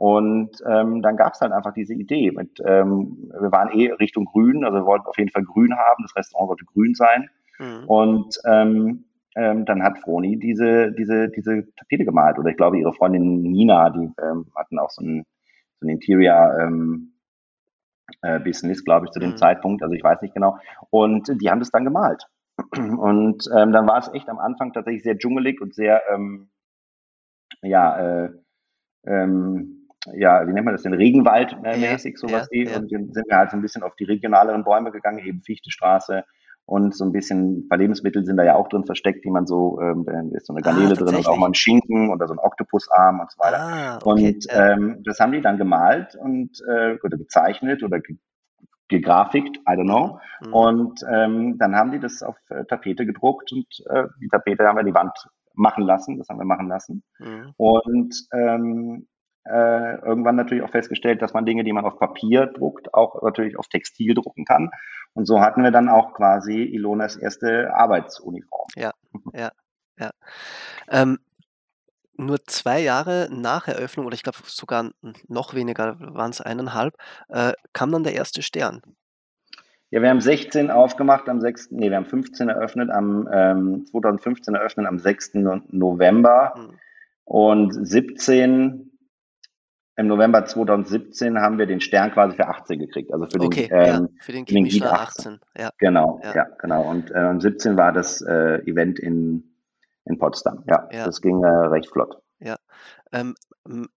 Und 0.00 0.52
ähm, 0.66 1.02
dann 1.02 1.18
gab 1.18 1.34
es 1.34 1.42
halt 1.42 1.52
einfach 1.52 1.74
diese 1.74 1.92
Idee. 1.92 2.30
Mit, 2.30 2.58
ähm, 2.64 3.30
wir 3.38 3.52
waren 3.52 3.68
eh 3.78 3.92
Richtung 3.92 4.24
Grün, 4.24 4.64
also 4.64 4.78
wir 4.78 4.86
wollten 4.86 5.04
auf 5.04 5.18
jeden 5.18 5.30
Fall 5.30 5.44
Grün 5.44 5.76
haben. 5.76 6.02
Das 6.04 6.16
Restaurant 6.16 6.48
sollte 6.48 6.64
grün 6.64 6.94
sein. 6.94 7.28
Mhm. 7.58 7.84
Und 7.84 8.34
ähm, 8.46 9.04
ähm, 9.36 9.66
dann 9.66 9.82
hat 9.82 9.98
Froni 9.98 10.38
diese, 10.38 10.90
diese, 10.92 11.28
diese 11.28 11.66
Tapete 11.76 12.06
gemalt. 12.06 12.38
Oder 12.38 12.48
ich 12.48 12.56
glaube, 12.56 12.78
ihre 12.78 12.94
Freundin 12.94 13.42
Nina, 13.42 13.90
die 13.90 14.10
ähm, 14.22 14.46
hatten 14.56 14.78
auch 14.78 14.88
so 14.88 15.04
ein, 15.04 15.26
so 15.80 15.86
ein 15.86 15.90
Interior 15.90 16.58
ähm, 16.58 17.12
äh, 18.22 18.40
Business, 18.40 18.82
glaube 18.82 19.04
ich, 19.04 19.12
zu 19.12 19.20
dem 19.20 19.32
mhm. 19.32 19.36
Zeitpunkt. 19.36 19.82
Also 19.82 19.94
ich 19.94 20.02
weiß 20.02 20.22
nicht 20.22 20.32
genau. 20.32 20.56
Und 20.88 21.30
die 21.42 21.50
haben 21.50 21.60
das 21.60 21.72
dann 21.72 21.84
gemalt. 21.84 22.24
Und 22.72 23.44
ähm, 23.54 23.72
dann 23.72 23.86
war 23.86 23.98
es 23.98 24.10
echt 24.14 24.30
am 24.30 24.38
Anfang 24.38 24.72
tatsächlich 24.72 25.02
sehr 25.02 25.18
dschungelig 25.18 25.60
und 25.60 25.74
sehr, 25.74 26.00
ähm, 26.10 26.48
ja, 27.60 28.24
äh, 28.24 28.30
ähm, 29.04 29.79
ja, 30.14 30.46
wie 30.46 30.52
nennt 30.52 30.64
man 30.64 30.74
das 30.74 30.82
denn, 30.82 30.94
Regenwald-mäßig, 30.94 32.16
sowas 32.16 32.48
ja, 32.50 32.64
ja. 32.64 32.76
Und 32.78 32.92
dann 32.92 33.12
sind 33.12 33.28
wir 33.28 33.36
halt 33.36 33.50
so 33.50 33.56
ein 33.56 33.62
bisschen 33.62 33.82
auf 33.82 33.94
die 33.96 34.04
regionaleren 34.04 34.64
Bäume 34.64 34.90
gegangen, 34.90 35.18
eben 35.18 35.42
Fichtestraße 35.42 36.24
und 36.70 36.94
so 36.94 37.04
ein 37.04 37.10
bisschen, 37.10 37.58
ein 37.58 37.68
paar 37.68 37.78
Lebensmittel 37.78 38.24
sind 38.24 38.36
da 38.36 38.44
ja 38.44 38.54
auch 38.54 38.68
drin 38.68 38.84
versteckt, 38.84 39.24
die 39.24 39.30
man 39.30 39.44
so, 39.44 39.80
ähm, 39.80 40.04
da 40.06 40.36
ist 40.36 40.46
so 40.46 40.54
eine 40.54 40.62
Garnele 40.62 40.92
ah, 40.92 40.94
drin 40.94 41.16
und 41.16 41.26
auch 41.26 41.36
mal 41.36 41.48
ein 41.48 41.54
Schinken 41.54 42.10
oder 42.10 42.28
so 42.28 42.34
ein 42.34 42.38
Oktopusarm 42.38 43.18
und 43.18 43.30
so 43.30 43.38
weiter. 43.38 43.58
Ah, 43.58 43.98
okay, 44.02 44.28
und 44.28 44.44
ja. 44.46 44.70
ähm, 44.70 45.02
das 45.04 45.18
haben 45.18 45.32
die 45.32 45.40
dann 45.40 45.58
gemalt 45.58 46.14
und 46.14 46.60
äh, 46.68 46.96
oder 47.02 47.16
gezeichnet 47.16 47.82
oder 47.82 48.00
gegrafikt, 48.86 49.56
I 49.68 49.72
don't 49.72 49.84
know. 49.84 50.20
Mhm. 50.46 50.54
Und 50.54 51.00
ähm, 51.12 51.58
dann 51.58 51.74
haben 51.74 51.90
die 51.90 51.98
das 51.98 52.22
auf 52.22 52.36
äh, 52.50 52.64
Tapete 52.66 53.04
gedruckt 53.04 53.50
und 53.50 53.66
äh, 53.88 54.04
die 54.20 54.28
Tapete 54.28 54.64
haben 54.64 54.76
wir 54.76 54.84
die 54.84 54.94
Wand 54.94 55.16
machen 55.54 55.84
lassen, 55.84 56.18
das 56.18 56.28
haben 56.28 56.38
wir 56.38 56.44
machen 56.44 56.68
lassen. 56.68 57.02
Mhm. 57.18 57.52
Und 57.56 58.14
ähm, 58.32 59.08
äh, 59.44 59.94
irgendwann 60.02 60.36
natürlich 60.36 60.62
auch 60.62 60.70
festgestellt, 60.70 61.22
dass 61.22 61.32
man 61.32 61.46
Dinge, 61.46 61.64
die 61.64 61.72
man 61.72 61.84
auf 61.84 61.98
Papier 61.98 62.46
druckt, 62.46 62.92
auch 62.94 63.22
natürlich 63.22 63.58
auf 63.58 63.68
Textil 63.68 64.14
drucken 64.14 64.44
kann. 64.44 64.70
Und 65.14 65.26
so 65.26 65.40
hatten 65.40 65.62
wir 65.62 65.70
dann 65.70 65.88
auch 65.88 66.12
quasi 66.14 66.62
Ilonas 66.62 67.16
erste 67.16 67.74
Arbeitsuniform. 67.74 68.68
Ja, 68.76 68.92
ja, 69.32 69.50
ja. 69.98 70.10
Ähm, 70.90 71.18
nur 72.16 72.44
zwei 72.44 72.80
Jahre 72.80 73.28
nach 73.30 73.66
Eröffnung, 73.66 74.06
oder 74.06 74.14
ich 74.14 74.22
glaube 74.22 74.38
sogar 74.44 74.90
noch 75.26 75.54
weniger, 75.54 75.96
waren 76.00 76.30
es 76.30 76.40
eineinhalb, 76.40 76.94
äh, 77.28 77.52
kam 77.72 77.92
dann 77.92 78.04
der 78.04 78.14
erste 78.14 78.42
Stern. 78.42 78.82
Ja, 79.90 80.02
wir 80.02 80.10
haben 80.10 80.20
16 80.20 80.70
aufgemacht 80.70 81.28
am 81.28 81.40
6., 81.40 81.72
nee, 81.72 81.88
wir 81.88 81.96
haben 81.96 82.04
15 82.04 82.48
eröffnet 82.48 82.90
am 82.90 83.28
ähm, 83.32 83.86
2015 83.86 84.54
eröffnet 84.54 84.86
am 84.86 84.98
6. 84.98 85.34
November 85.70 86.54
mhm. 86.56 86.78
und 87.24 87.72
17 87.72 88.89
im 90.00 90.06
November 90.06 90.46
2017 90.46 91.38
haben 91.38 91.58
wir 91.58 91.66
den 91.66 91.80
Stern 91.82 92.10
quasi 92.10 92.34
für 92.34 92.48
18 92.48 92.78
gekriegt, 92.78 93.12
also 93.12 93.26
für 93.26 93.40
okay, 93.44 93.68
den, 93.68 93.78
ähm, 93.78 93.86
ja, 93.86 94.22
für 94.22 94.32
den, 94.32 94.46
den 94.46 94.64
Geek 94.64 94.82
18. 94.82 95.34
18. 95.34 95.40
Ja. 95.58 95.70
Genau, 95.76 96.20
ja. 96.24 96.34
ja 96.34 96.44
genau. 96.58 96.88
Und 96.88 97.10
äh, 97.10 97.34
17 97.38 97.76
war 97.76 97.92
das 97.92 98.22
äh, 98.22 98.62
Event 98.64 98.98
in, 98.98 99.44
in 100.06 100.18
Potsdam. 100.18 100.64
Ja, 100.66 100.88
ja. 100.90 101.04
das 101.04 101.20
ging 101.20 101.44
äh, 101.44 101.46
recht 101.46 101.90
flott. 101.90 102.16
Ja, 102.38 102.56
ähm, 103.12 103.34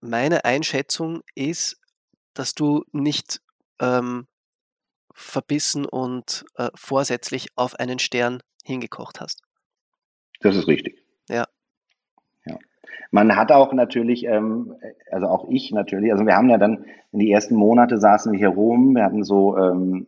meine 0.01 0.43
Einschätzung 0.43 1.21
ist, 1.35 1.79
dass 2.33 2.53
du 2.53 2.83
nicht 2.91 3.41
ähm, 3.79 4.27
verbissen 5.13 5.85
und 5.85 6.43
äh, 6.55 6.69
vorsätzlich 6.75 7.47
auf 7.55 7.79
einen 7.79 7.99
Stern 7.99 8.43
hingekocht 8.65 9.21
hast. 9.21 9.41
Das 10.41 10.57
ist 10.57 10.67
richtig. 10.67 11.01
Ja. 11.29 11.45
Man 13.11 13.35
hat 13.35 13.51
auch 13.51 13.73
natürlich, 13.73 14.25
ähm, 14.25 14.75
also 15.11 15.27
auch 15.27 15.47
ich 15.49 15.71
natürlich, 15.71 16.11
also 16.11 16.25
wir 16.25 16.35
haben 16.35 16.49
ja 16.49 16.57
dann 16.57 16.85
in 17.11 17.19
die 17.19 17.31
ersten 17.31 17.55
Monate 17.55 17.97
saßen 17.97 18.31
wir 18.31 18.39
hier 18.39 18.49
rum, 18.49 18.95
wir 18.95 19.03
hatten 19.03 19.23
so 19.23 19.57
ähm, 19.57 20.07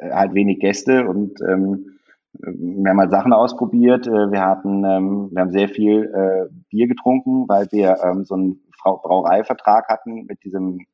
halt 0.00 0.34
wenig 0.34 0.60
Gäste 0.60 1.06
und 1.06 1.40
ähm, 1.40 1.98
wir 2.38 2.90
haben 2.90 3.00
halt 3.00 3.10
Sachen 3.10 3.32
ausprobiert. 3.32 4.06
Äh, 4.06 4.30
wir 4.30 4.42
hatten, 4.42 4.84
ähm, 4.84 5.28
wir 5.32 5.40
haben 5.40 5.52
sehr 5.52 5.68
viel 5.68 6.12
äh, 6.12 6.52
Bier 6.68 6.86
getrunken, 6.86 7.48
weil 7.48 7.66
wir 7.70 7.98
ähm, 8.04 8.24
so 8.24 8.34
einen 8.34 8.60
Brauereivertrag 8.82 9.88
hatten 9.88 10.26
mit 10.26 10.44
diesem 10.44 10.86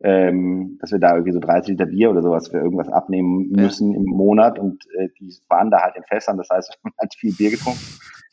ähm, 0.00 0.78
dass 0.80 0.92
wir 0.92 1.00
da 1.00 1.12
irgendwie 1.14 1.32
so 1.32 1.40
30 1.40 1.70
Liter 1.70 1.86
Bier 1.86 2.10
oder 2.10 2.22
sowas 2.22 2.48
für 2.48 2.58
irgendwas 2.58 2.88
abnehmen 2.88 3.50
müssen 3.50 3.92
ja. 3.92 3.98
im 3.98 4.04
Monat 4.04 4.58
und 4.58 4.84
äh, 4.96 5.08
die 5.18 5.34
waren 5.48 5.70
da 5.70 5.82
halt 5.82 5.96
in 5.96 6.04
Fässern, 6.04 6.36
das 6.36 6.48
heißt, 6.50 6.78
man 6.82 6.92
hat 6.98 7.14
viel 7.14 7.34
Bier 7.34 7.50
getrunken. 7.50 7.80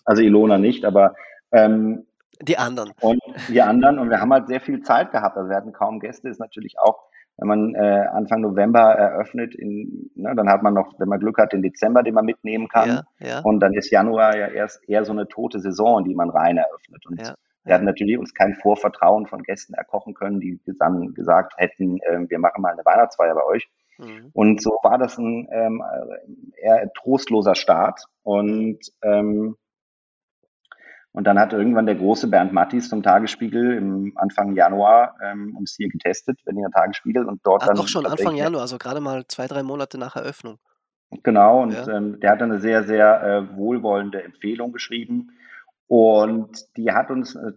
Also 0.04 0.22
Ilona 0.22 0.60
nicht, 0.60 0.86
aber 0.86 1.16
ähm, 1.56 2.06
die 2.42 2.58
anderen. 2.58 2.92
Und 3.00 3.22
die 3.48 3.62
anderen 3.62 4.00
und 4.00 4.10
wir 4.10 4.20
haben 4.20 4.34
halt 4.34 4.48
sehr 4.48 4.62
viel 4.62 4.82
Zeit 4.82 5.12
gehabt. 5.12 5.38
Also 5.38 5.50
wir 5.50 5.56
hatten 5.56 5.72
kaum 5.72 6.00
Gäste, 6.00 6.30
ist 6.30 6.40
natürlich 6.40 6.78
auch, 6.80 7.00
wenn 7.38 7.48
man 7.48 7.76
äh, 7.76 8.06
Anfang 8.12 8.42
November 8.42 8.80
eröffnet, 8.80 9.56
in, 9.56 10.10
ne, 10.16 10.34
dann 10.36 10.50
hat 10.50 10.64
man 10.64 10.74
noch, 10.74 10.94
wenn 11.00 11.10
man 11.10 11.20
Glück 11.20 11.38
hat, 11.38 11.54
den 11.54 11.62
Dezember, 11.62 12.04
den 12.04 12.14
man 12.14 12.26
mitnehmen 12.26 12.68
kann. 12.68 13.04
Ja, 13.20 13.28
ja. 13.28 13.40
Und 13.42 13.60
dann 13.60 13.74
ist 13.74 13.90
Januar 13.90 14.38
ja 14.38 14.48
erst 14.48 14.88
eher 14.88 15.06
so 15.06 15.12
eine 15.12 15.28
tote 15.28 15.60
Saison, 15.60 16.04
die 16.04 16.16
man 16.16 16.30
rein 16.30 16.58
eröffnet. 16.58 17.06
Und 17.06 17.22
ja. 17.22 17.36
Wir 17.64 17.74
hatten 17.74 17.86
natürlich 17.86 18.20
uns 18.20 18.34
kein 18.36 18.54
Vorvertrauen 18.54 19.26
von 19.26 19.42
Gästen 19.42 19.74
erkochen 19.74 20.14
können, 20.14 20.40
die 20.40 20.60
dann 20.78 21.16
gesagt 21.16 21.54
hätten, 21.58 21.98
äh, 22.02 22.30
wir 22.30 22.38
machen 22.38 22.62
mal 22.62 22.74
eine 22.74 22.86
Weihnachtsfeier 22.86 23.34
bei 23.34 23.44
euch. 23.44 23.68
Mhm. 23.98 24.30
Und 24.34 24.62
so 24.62 24.78
war 24.84 25.00
das 25.00 25.18
ein 25.18 25.48
ähm, 25.52 25.82
eher 26.62 26.92
trostloser 26.94 27.56
Start. 27.56 28.04
Und, 28.22 28.80
ähm, 29.02 29.56
und 31.16 31.24
dann 31.24 31.40
hat 31.40 31.54
irgendwann 31.54 31.86
der 31.86 31.96
große 31.96 32.28
Bernd 32.28 32.52
Mattis 32.52 32.90
zum 32.90 33.02
Tagesspiegel 33.02 33.78
im 33.78 34.12
Anfang 34.16 34.54
Januar 34.54 35.16
ähm, 35.24 35.56
uns 35.56 35.76
hier 35.78 35.88
getestet, 35.88 36.44
Berliner 36.44 36.70
Tagesspiegel. 36.72 37.24
Und 37.24 37.40
dort 37.46 37.64
Ach, 37.64 37.68
dann. 37.68 37.78
Doch 37.78 37.88
schon 37.88 38.06
Anfang 38.06 38.36
Januar, 38.36 38.64
also 38.64 38.78
gerade 38.78 39.00
mal 39.00 39.26
zwei, 39.30 39.48
drei 39.48 39.64
Monate 39.64 39.98
nach 39.98 40.18
Eröffnung. 40.18 40.60
Genau, 41.24 41.64
und 41.64 41.72
ja. 41.72 41.88
ähm, 41.88 42.20
der 42.20 42.32
hat 42.32 42.42
dann 42.42 42.52
eine 42.52 42.60
sehr, 42.60 42.84
sehr 42.84 43.24
äh, 43.24 43.56
wohlwollende 43.56 44.24
Empfehlung 44.24 44.74
geschrieben 44.74 45.32
und 45.88 46.50
die 46.76 46.92
hat 46.92 47.10
uns, 47.12 47.36
äh, 47.36 47.52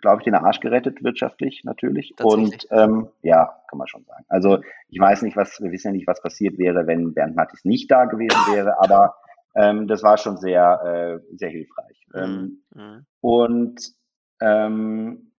glaube 0.00 0.18
ich, 0.18 0.24
den 0.24 0.34
Arsch 0.34 0.58
gerettet, 0.58 1.04
wirtschaftlich 1.04 1.62
natürlich. 1.62 2.14
Und 2.20 2.66
ähm, 2.72 3.08
ja, 3.22 3.56
kann 3.68 3.78
man 3.78 3.86
schon 3.86 4.04
sagen. 4.04 4.24
Also 4.28 4.58
ich 4.88 4.98
weiß 4.98 5.22
nicht, 5.22 5.36
was, 5.36 5.60
wir 5.60 5.70
wissen 5.70 5.88
ja 5.88 5.92
nicht, 5.92 6.08
was 6.08 6.20
passiert 6.22 6.58
wäre, 6.58 6.88
wenn 6.88 7.14
Bernd 7.14 7.36
Mattis 7.36 7.64
nicht 7.64 7.88
da 7.88 8.06
gewesen 8.06 8.52
wäre, 8.52 8.80
aber 8.80 9.14
ähm, 9.54 9.88
das 9.88 10.02
war 10.02 10.16
schon 10.16 10.36
sehr, 10.36 11.20
äh, 11.22 11.36
sehr 11.36 11.50
hilfreich. 11.50 12.06
Mhm. 12.12 12.20
Ähm, 12.20 12.62
mhm. 12.74 13.06
Und 13.20 13.80
ähm, 14.40 15.32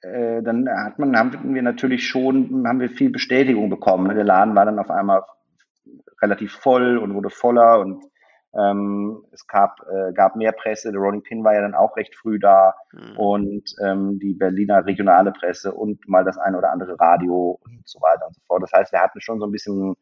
äh, 0.00 0.42
dann 0.42 0.68
hat 0.68 0.98
man, 0.98 1.16
haben 1.16 1.54
wir 1.54 1.62
natürlich 1.62 2.06
schon, 2.06 2.66
haben 2.66 2.80
wir 2.80 2.90
viel 2.90 3.10
Bestätigung 3.10 3.70
bekommen. 3.70 4.14
Der 4.14 4.24
Laden 4.24 4.54
war 4.54 4.64
dann 4.64 4.78
auf 4.78 4.90
einmal 4.90 5.22
relativ 6.20 6.52
voll 6.52 6.98
und 6.98 7.14
wurde 7.14 7.30
voller 7.30 7.80
und 7.80 8.04
ähm, 8.54 9.24
es 9.30 9.46
gab, 9.46 9.80
äh, 9.90 10.12
gab 10.12 10.34
mehr 10.34 10.52
Presse, 10.52 10.90
der 10.90 11.00
Rolling 11.00 11.22
Pin 11.22 11.44
war 11.44 11.54
ja 11.54 11.60
dann 11.60 11.74
auch 11.74 11.96
recht 11.96 12.16
früh 12.16 12.38
da 12.38 12.74
mhm. 12.92 13.16
und 13.16 13.74
ähm, 13.84 14.18
die 14.18 14.32
Berliner 14.32 14.86
regionale 14.86 15.32
Presse 15.32 15.74
und 15.74 16.08
mal 16.08 16.24
das 16.24 16.38
eine 16.38 16.56
oder 16.56 16.72
andere 16.72 16.98
Radio 16.98 17.60
und 17.62 17.82
so 17.86 18.00
weiter 18.00 18.26
und 18.26 18.34
so 18.34 18.40
fort. 18.46 18.62
Das 18.62 18.72
heißt, 18.72 18.92
wir 18.92 19.00
hatten 19.00 19.20
schon 19.20 19.38
so 19.38 19.46
ein 19.46 19.52
bisschen 19.52 19.94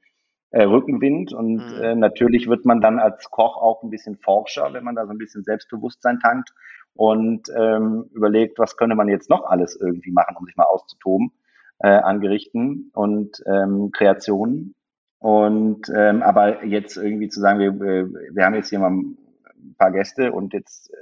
äh, 0.56 0.62
Rückenwind 0.62 1.34
und 1.34 1.56
mhm. 1.56 1.82
äh, 1.82 1.94
natürlich 1.94 2.48
wird 2.48 2.64
man 2.64 2.80
dann 2.80 2.98
als 2.98 3.30
Koch 3.30 3.58
auch 3.58 3.82
ein 3.82 3.90
bisschen 3.90 4.16
Forscher, 4.16 4.72
wenn 4.72 4.84
man 4.84 4.94
da 4.94 5.04
so 5.04 5.10
ein 5.10 5.18
bisschen 5.18 5.44
Selbstbewusstsein 5.44 6.18
tankt 6.18 6.54
und 6.94 7.50
ähm, 7.54 8.06
überlegt, 8.14 8.58
was 8.58 8.78
könnte 8.78 8.96
man 8.96 9.08
jetzt 9.08 9.28
noch 9.28 9.44
alles 9.44 9.76
irgendwie 9.78 10.12
machen, 10.12 10.34
um 10.38 10.46
sich 10.46 10.56
mal 10.56 10.64
auszutoben 10.64 11.32
äh, 11.80 11.88
an 11.88 12.20
Gerichten 12.20 12.90
und 12.94 13.42
ähm, 13.46 13.90
Kreationen. 13.92 14.74
Und 15.18 15.90
ähm, 15.94 16.22
aber 16.22 16.64
jetzt 16.64 16.96
irgendwie 16.96 17.28
zu 17.28 17.40
sagen, 17.40 17.58
wir, 17.58 17.78
wir 17.78 18.44
haben 18.44 18.54
jetzt 18.54 18.70
hier 18.70 18.78
mal 18.78 18.92
ein 18.92 19.74
paar 19.76 19.92
Gäste 19.92 20.32
und 20.32 20.54
jetzt 20.54 20.90
äh, 20.90 20.96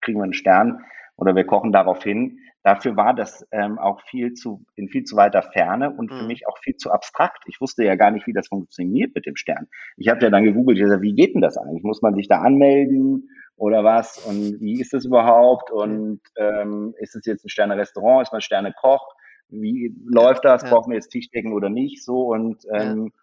kriegen 0.00 0.20
wir 0.20 0.24
einen 0.24 0.32
Stern 0.32 0.84
oder 1.16 1.36
wir 1.36 1.44
kochen 1.44 1.72
darauf 1.72 2.02
hin. 2.02 2.38
Dafür 2.66 2.96
war 2.96 3.14
das 3.14 3.46
ähm, 3.52 3.78
auch 3.78 4.00
viel 4.00 4.34
zu 4.34 4.64
in 4.74 4.88
viel 4.88 5.04
zu 5.04 5.14
weiter 5.14 5.40
Ferne 5.40 5.90
und 5.90 6.10
für 6.10 6.22
mhm. 6.22 6.26
mich 6.26 6.48
auch 6.48 6.58
viel 6.58 6.76
zu 6.76 6.90
abstrakt. 6.90 7.44
Ich 7.46 7.60
wusste 7.60 7.84
ja 7.84 7.94
gar 7.94 8.10
nicht, 8.10 8.26
wie 8.26 8.32
das 8.32 8.48
funktioniert 8.48 9.14
mit 9.14 9.24
dem 9.24 9.36
Stern. 9.36 9.68
Ich 9.96 10.08
habe 10.08 10.20
ja 10.22 10.30
dann 10.30 10.42
gegoogelt, 10.42 10.76
gesagt, 10.76 11.00
wie 11.00 11.14
geht 11.14 11.36
denn 11.36 11.42
das 11.42 11.56
eigentlich? 11.56 11.84
Muss 11.84 12.02
man 12.02 12.16
sich 12.16 12.26
da 12.26 12.40
anmelden 12.40 13.30
oder 13.54 13.84
was? 13.84 14.18
Und 14.26 14.60
wie 14.60 14.80
ist 14.80 14.92
das 14.92 15.04
überhaupt? 15.04 15.70
Und 15.70 16.20
ähm, 16.36 16.92
ist 16.98 17.14
es 17.14 17.24
jetzt 17.24 17.44
ein 17.44 17.50
Sterne-Restaurant? 17.50 18.22
Ist 18.22 18.32
man 18.32 18.40
Sterne-Koch? 18.40 19.14
Wie 19.48 19.94
läuft 20.04 20.44
das? 20.44 20.62
Ja. 20.62 20.70
Brauchen 20.70 20.90
wir 20.90 20.96
jetzt 20.96 21.10
Tischdecken 21.10 21.52
oder 21.52 21.68
nicht? 21.68 22.04
So 22.04 22.32
und 22.32 22.64
ähm, 22.74 23.12
ja 23.14 23.22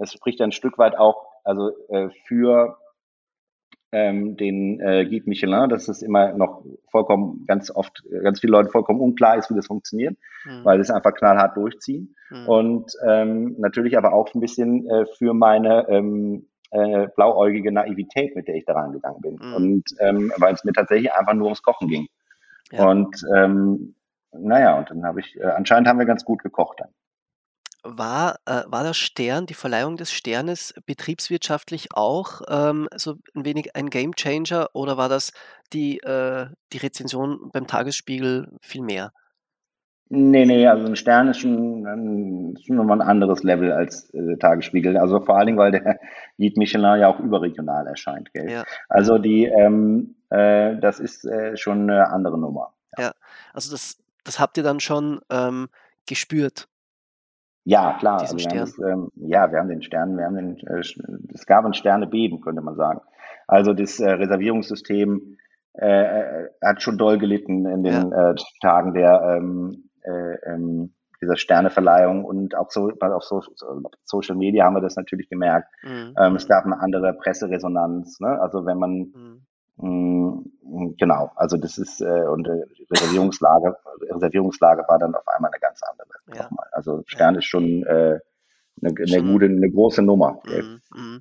es 0.00 0.12
spricht 0.12 0.40
ein 0.40 0.52
Stück 0.52 0.78
weit 0.78 0.96
auch 0.96 1.26
also 1.44 1.70
äh, 1.88 2.08
für 2.26 2.78
ähm, 3.92 4.36
den 4.36 4.80
äh, 4.80 5.06
Guide 5.06 5.28
Michelin, 5.28 5.68
dass 5.68 5.88
es 5.88 6.02
immer 6.02 6.32
noch 6.34 6.64
vollkommen, 6.90 7.44
ganz 7.46 7.70
oft, 7.70 8.02
ganz 8.22 8.40
viele 8.40 8.52
Leute 8.52 8.70
vollkommen 8.70 9.00
unklar 9.00 9.36
ist, 9.36 9.50
wie 9.50 9.54
das 9.54 9.66
funktioniert, 9.66 10.16
mhm. 10.44 10.64
weil 10.64 10.80
es 10.80 10.90
einfach 10.90 11.14
knallhart 11.14 11.56
durchziehen. 11.56 12.14
Mhm. 12.30 12.48
Und 12.48 12.92
ähm, 13.06 13.56
natürlich 13.58 13.96
aber 13.96 14.12
auch 14.12 14.34
ein 14.34 14.40
bisschen 14.40 14.88
äh, 14.88 15.06
für 15.06 15.32
meine 15.32 15.88
ähm, 15.88 16.46
äh, 16.70 17.08
blauäugige 17.16 17.72
Naivität, 17.72 18.36
mit 18.36 18.46
der 18.46 18.56
ich 18.56 18.66
daran 18.66 18.92
gegangen 18.92 19.20
bin. 19.20 19.38
Mhm. 19.40 19.54
Und 19.54 19.84
ähm, 20.00 20.32
weil 20.36 20.54
es 20.54 20.64
mir 20.64 20.72
tatsächlich 20.72 21.12
einfach 21.12 21.34
nur 21.34 21.46
ums 21.46 21.62
Kochen 21.62 21.88
ging. 21.88 22.08
Ja. 22.70 22.88
Und 22.88 23.22
ähm, 23.34 23.94
naja, 24.32 24.78
und 24.78 24.90
dann 24.90 25.04
habe 25.04 25.20
ich, 25.20 25.38
äh, 25.40 25.44
anscheinend 25.44 25.88
haben 25.88 25.98
wir 25.98 26.06
ganz 26.06 26.24
gut 26.24 26.42
gekocht 26.42 26.80
dann. 26.80 26.90
War, 27.84 28.40
äh, 28.44 28.62
war 28.66 28.82
der 28.82 28.94
Stern, 28.94 29.46
die 29.46 29.54
Verleihung 29.54 29.96
des 29.96 30.12
Sternes 30.12 30.74
betriebswirtschaftlich 30.84 31.88
auch 31.94 32.42
ähm, 32.48 32.88
so 32.96 33.16
ein 33.34 33.44
wenig 33.44 33.76
ein 33.76 33.88
Gamechanger 33.88 34.68
oder 34.72 34.96
war 34.96 35.08
das 35.08 35.32
die, 35.72 35.98
äh, 35.98 36.46
die 36.72 36.78
Rezension 36.78 37.50
beim 37.52 37.66
Tagesspiegel 37.66 38.48
viel 38.60 38.82
mehr? 38.82 39.12
Nee, 40.10 40.46
nee, 40.46 40.66
also 40.66 40.86
ein 40.86 40.96
Stern 40.96 41.28
ist 41.28 41.40
schon, 41.40 41.86
ein, 41.86 42.58
schon 42.64 42.76
nochmal 42.76 43.02
ein 43.02 43.08
anderes 43.08 43.42
Level 43.42 43.72
als 43.72 44.12
äh, 44.14 44.38
Tagesspiegel. 44.38 44.96
Also 44.96 45.20
vor 45.20 45.36
allen 45.36 45.46
Dingen, 45.46 45.58
weil 45.58 45.72
der 45.72 45.82
Guide 46.38 46.58
Michelin 46.58 47.00
ja 47.00 47.08
auch 47.08 47.20
überregional 47.20 47.86
erscheint, 47.86 48.32
gell? 48.32 48.50
Ja. 48.50 48.64
Also 48.88 49.18
die, 49.18 49.44
ähm, 49.44 50.16
äh, 50.30 50.76
das 50.78 50.98
ist 50.98 51.26
äh, 51.26 51.58
schon 51.58 51.82
eine 51.90 52.08
andere 52.08 52.38
Nummer. 52.38 52.72
Ja, 52.96 53.04
ja. 53.04 53.12
also 53.52 53.70
das, 53.70 53.98
das 54.24 54.40
habt 54.40 54.56
ihr 54.56 54.62
dann 54.62 54.80
schon 54.80 55.20
ähm, 55.30 55.68
gespürt. 56.06 56.68
Ja, 57.68 57.98
klar. 57.98 58.20
Also 58.20 58.38
wir 58.38 58.60
das, 58.60 58.78
ähm, 58.78 59.10
ja, 59.14 59.52
wir 59.52 59.58
haben 59.58 59.68
den 59.68 59.82
Stern, 59.82 60.16
wir 60.16 60.24
haben 60.24 60.36
den, 60.36 60.56
äh, 60.66 60.80
es 61.34 61.44
gab 61.44 61.66
ein 61.66 61.74
Sternebeben, 61.74 62.40
könnte 62.40 62.62
man 62.62 62.76
sagen. 62.76 63.02
Also 63.46 63.74
das 63.74 64.00
äh, 64.00 64.10
Reservierungssystem 64.10 65.36
äh, 65.74 65.86
äh 65.86 66.48
hat 66.64 66.80
schon 66.82 66.96
doll 66.96 67.18
gelitten 67.18 67.66
in 67.66 67.82
den 67.82 68.10
ja. 68.10 68.30
äh, 68.30 68.34
Tagen 68.62 68.94
der 68.94 69.36
ähm, 69.36 69.90
äh, 70.02 70.50
ähm, 70.50 70.94
dieser 71.20 71.36
Sterneverleihung 71.36 72.24
und 72.24 72.56
auch 72.56 72.70
so 72.70 72.90
auf 73.00 73.24
so, 73.24 73.42
Social 74.04 74.36
Media 74.36 74.64
haben 74.64 74.74
wir 74.74 74.80
das 74.80 74.96
natürlich 74.96 75.28
gemerkt. 75.28 75.68
Mhm. 75.82 76.14
Ähm, 76.18 76.36
es 76.36 76.48
gab 76.48 76.64
eine 76.64 76.80
andere 76.80 77.12
Presseresonanz. 77.12 78.18
Ne? 78.20 78.40
Also 78.40 78.64
wenn 78.64 78.78
man 78.78 78.90
mhm. 78.92 79.46
Mh, 79.78 80.42
genau, 80.98 81.32
also 81.36 81.56
das 81.56 81.78
ist 81.78 82.00
äh, 82.00 82.24
und 82.26 82.46
äh, 82.46 82.64
Reservierungslage, 82.90 83.76
Reservierungslage 84.10 84.84
war 84.88 84.98
dann 84.98 85.14
auf 85.14 85.26
einmal 85.28 85.50
eine 85.50 85.60
ganz 85.60 85.80
andere. 85.82 86.08
Ja. 86.34 86.48
Also 86.72 87.02
Stern 87.06 87.34
ja. 87.34 87.38
ist 87.38 87.46
schon 87.46 87.84
äh, 87.84 88.18
eine, 88.82 88.94
eine, 88.96 89.22
gute, 89.22 89.46
eine 89.46 89.70
große 89.70 90.02
Nummer. 90.02 90.40
Mhm, 90.44 90.80
mhm. 90.94 91.20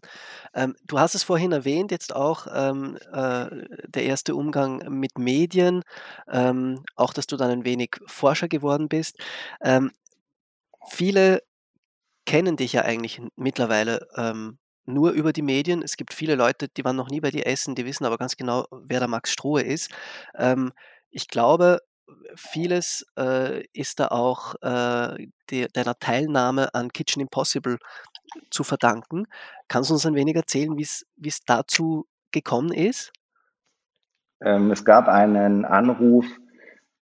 Ähm, 0.54 0.76
du 0.86 1.00
hast 1.00 1.16
es 1.16 1.24
vorhin 1.24 1.52
erwähnt, 1.52 1.92
jetzt 1.92 2.16
auch 2.16 2.48
ähm, 2.54 2.98
äh, 3.12 3.48
der 3.88 4.04
erste 4.04 4.36
Umgang 4.36 4.84
mit 4.90 5.18
Medien, 5.18 5.84
ähm, 6.30 6.84
auch 6.96 7.14
dass 7.14 7.28
du 7.28 7.38
dann 7.38 7.50
ein 7.50 7.66
wenig 7.66 7.98
Forscher 8.06 8.48
geworden 8.48 8.90
bist. 8.90 9.18
Ähm, 9.62 9.92
viele 10.88 11.42
kennen 12.26 12.58
dich 12.58 12.74
ja 12.74 12.82
eigentlich 12.82 13.22
mittlerweile 13.36 14.08
ähm, 14.16 14.58
nur 14.88 15.12
über 15.12 15.34
die 15.34 15.42
Medien. 15.42 15.84
Es 15.84 15.98
gibt 15.98 16.14
viele 16.14 16.36
Leute, 16.36 16.68
die 16.70 16.84
waren 16.84 16.96
noch 16.96 17.10
nie 17.10 17.22
bei 17.22 17.30
dir 17.30 17.46
essen, 17.46 17.76
die 17.76 17.86
wissen 17.86 18.06
aber 18.06 18.18
ganz 18.18 18.38
genau, 18.38 18.66
wer 18.72 19.00
der 19.00 19.08
Max 19.08 19.32
Strohe 19.32 19.62
ist. 19.62 19.92
Ähm, 20.36 20.72
ich 21.12 21.28
glaube, 21.28 21.82
vieles 22.36 23.06
äh, 23.18 23.66
ist 23.74 24.00
da 24.00 24.08
auch 24.08 24.56
äh, 24.62 25.28
de, 25.50 25.68
deiner 25.74 26.00
Teilnahme 26.00 26.74
an 26.74 26.92
Kitchen 26.92 27.22
Impossible 27.22 27.78
zu 28.50 28.64
verdanken. 28.64 29.26
Kannst 29.68 29.90
du 29.90 29.94
uns 29.94 30.06
ein 30.06 30.16
wenig 30.16 30.36
erzählen, 30.36 30.78
wie 30.78 30.84
es 30.84 31.40
dazu 31.46 32.08
gekommen 32.32 32.72
ist? 32.72 33.12
Ähm, 34.42 34.72
es 34.72 34.86
gab 34.86 35.08
einen 35.08 35.66
Anruf 35.66 36.26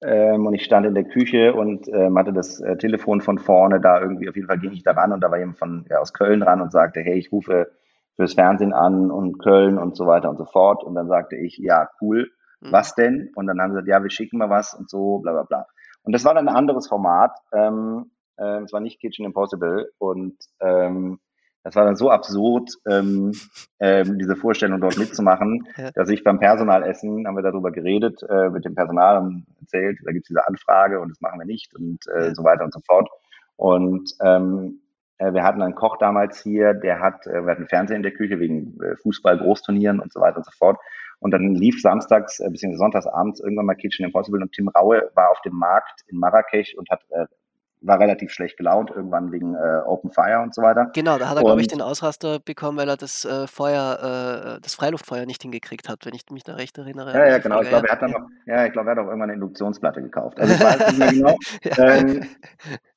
ähm, 0.01 0.45
und 0.45 0.53
ich 0.53 0.63
stand 0.63 0.85
in 0.85 0.93
der 0.93 1.05
Küche 1.05 1.53
und 1.53 1.87
ähm, 1.87 2.17
hatte 2.17 2.33
das 2.33 2.59
äh, 2.59 2.77
Telefon 2.77 3.21
von 3.21 3.39
vorne 3.39 3.79
da 3.79 3.99
irgendwie. 4.01 4.29
Auf 4.29 4.35
jeden 4.35 4.47
Fall 4.47 4.59
ging 4.59 4.71
ich 4.71 4.83
da 4.83 4.91
ran 4.91 5.11
und 5.11 5.21
da 5.21 5.31
war 5.31 5.39
jemand 5.39 5.57
von, 5.57 5.85
ja, 5.89 5.99
aus 5.99 6.13
Köln 6.13 6.41
ran 6.41 6.61
und 6.61 6.71
sagte, 6.71 7.01
hey, 7.01 7.17
ich 7.17 7.31
rufe 7.31 7.71
fürs 8.15 8.33
Fernsehen 8.33 8.73
an 8.73 9.11
und 9.11 9.39
Köln 9.39 9.77
und 9.77 9.95
so 9.95 10.05
weiter 10.05 10.29
und 10.29 10.37
so 10.37 10.45
fort. 10.45 10.83
Und 10.83 10.95
dann 10.95 11.07
sagte 11.07 11.35
ich, 11.35 11.57
ja, 11.57 11.89
cool 12.01 12.29
Mhm. 12.65 12.71
Was 12.71 12.95
denn? 12.95 13.31
Und 13.35 13.47
dann 13.47 13.59
haben 13.59 13.71
sie 13.71 13.75
gesagt, 13.75 13.87
ja, 13.87 14.03
wir 14.03 14.09
schicken 14.09 14.37
mal 14.37 14.49
was 14.49 14.73
und 14.73 14.89
so, 14.89 15.19
bla 15.19 15.31
bla 15.31 15.43
bla. 15.43 15.65
Und 16.03 16.13
das 16.13 16.25
war 16.25 16.33
dann 16.33 16.47
ein 16.47 16.55
anderes 16.55 16.87
Format. 16.87 17.37
Ähm, 17.51 18.11
äh, 18.37 18.61
es 18.63 18.73
war 18.73 18.79
nicht 18.79 18.99
Kitchen 18.99 19.25
Impossible. 19.25 19.91
Und 19.97 20.37
ähm, 20.59 21.19
das 21.65 21.75
war 21.75 21.83
dann 21.83 21.95
so 21.95 22.11
absurd, 22.11 22.69
ähm, 22.87 23.31
ähm, 23.79 24.19
diese 24.19 24.35
Vorstellung 24.35 24.79
dort 24.79 24.99
mitzumachen, 24.99 25.67
ja. 25.77 25.89
dass 25.95 26.09
ich 26.09 26.23
beim 26.23 26.39
Personalessen, 26.39 27.25
haben 27.25 27.35
wir 27.35 27.41
darüber 27.41 27.71
geredet, 27.71 28.21
äh, 28.29 28.51
mit 28.51 28.65
dem 28.65 28.75
Personal 28.75 29.17
und 29.17 29.47
erzählt, 29.59 29.97
da 30.05 30.11
gibt 30.11 30.25
es 30.25 30.27
diese 30.27 30.47
Anfrage 30.47 30.99
und 31.01 31.09
das 31.09 31.21
machen 31.21 31.39
wir 31.39 31.45
nicht 31.47 31.75
und 31.75 32.05
äh, 32.15 32.27
ja. 32.27 32.35
so 32.35 32.43
weiter 32.43 32.65
und 32.65 32.71
so 32.71 32.81
fort. 32.85 33.09
Und 33.55 34.11
ähm, 34.21 34.81
äh, 35.17 35.33
wir 35.33 35.43
hatten 35.43 35.63
einen 35.63 35.73
Koch 35.73 35.97
damals 35.97 36.43
hier, 36.43 36.75
der 36.75 36.99
hat, 36.99 37.25
äh, 37.25 37.43
wir 37.43 37.51
hatten 37.53 37.67
Fernsehen 37.67 37.97
in 37.97 38.03
der 38.03 38.13
Küche 38.13 38.39
wegen 38.39 38.79
äh, 38.83 38.95
Fußball, 38.97 39.39
Großturnieren 39.39 39.99
und 39.99 40.13
so 40.13 40.21
weiter 40.21 40.37
und 40.37 40.45
so 40.45 40.51
fort. 40.55 40.77
Und 41.17 41.31
dann 41.31 41.55
lief 41.55 41.81
samstags 41.81 42.41
äh, 42.41 42.49
bzw. 42.51 42.75
sonntags 42.75 43.07
abends 43.07 43.39
irgendwann 43.39 43.65
mal 43.65 43.73
Kitchen 43.73 44.05
Impossible 44.05 44.43
und 44.43 44.51
Tim 44.51 44.67
Raue 44.67 45.09
war 45.15 45.31
auf 45.31 45.41
dem 45.41 45.55
Markt 45.55 46.01
in 46.05 46.19
Marrakesch 46.19 46.75
und 46.75 46.91
hat 46.91 47.01
äh, 47.09 47.25
war 47.85 47.99
relativ 47.99 48.31
schlecht 48.31 48.57
gelaunt, 48.57 48.89
irgendwann 48.89 49.31
wegen 49.31 49.55
äh, 49.55 49.81
Open 49.85 50.11
Fire 50.11 50.41
und 50.41 50.53
so 50.53 50.61
weiter. 50.61 50.89
Genau, 50.93 51.17
da 51.17 51.29
hat 51.29 51.37
er, 51.37 51.43
glaube 51.43 51.61
ich, 51.61 51.67
den 51.67 51.81
Ausraster 51.81 52.39
bekommen, 52.39 52.77
weil 52.77 52.89
er 52.89 52.97
das 52.97 53.25
äh, 53.25 53.47
Feuer, 53.47 54.55
äh, 54.57 54.61
das 54.61 54.75
Freiluftfeuer 54.75 55.25
nicht 55.25 55.41
hingekriegt 55.41 55.89
hat, 55.89 56.05
wenn 56.05 56.13
ich 56.13 56.23
mich 56.31 56.43
da 56.43 56.55
recht 56.55 56.77
erinnere. 56.77 57.13
Ja, 57.13 57.27
ja, 57.27 57.37
genau. 57.37 57.61
Ich 57.61 57.69
glaube, 57.69 57.87
er 57.87 57.93
hat 57.93 58.01
dann 58.01 58.11
noch, 58.11 58.27
ja, 58.45 58.65
ich 58.65 58.73
glaube, 58.73 58.89
er 58.89 58.91
hat 58.91 58.99
auch 58.99 59.07
irgendwann 59.07 59.29
eine 59.29 59.33
Induktionsplatte 59.33 60.01
gekauft. 60.01 60.39
Also 60.39 60.53
ich 60.53 60.61
weiß 60.61 60.87
nicht 60.87 60.99
mehr 60.99 61.11
genau. 61.11 61.37
ähm, 61.77 62.25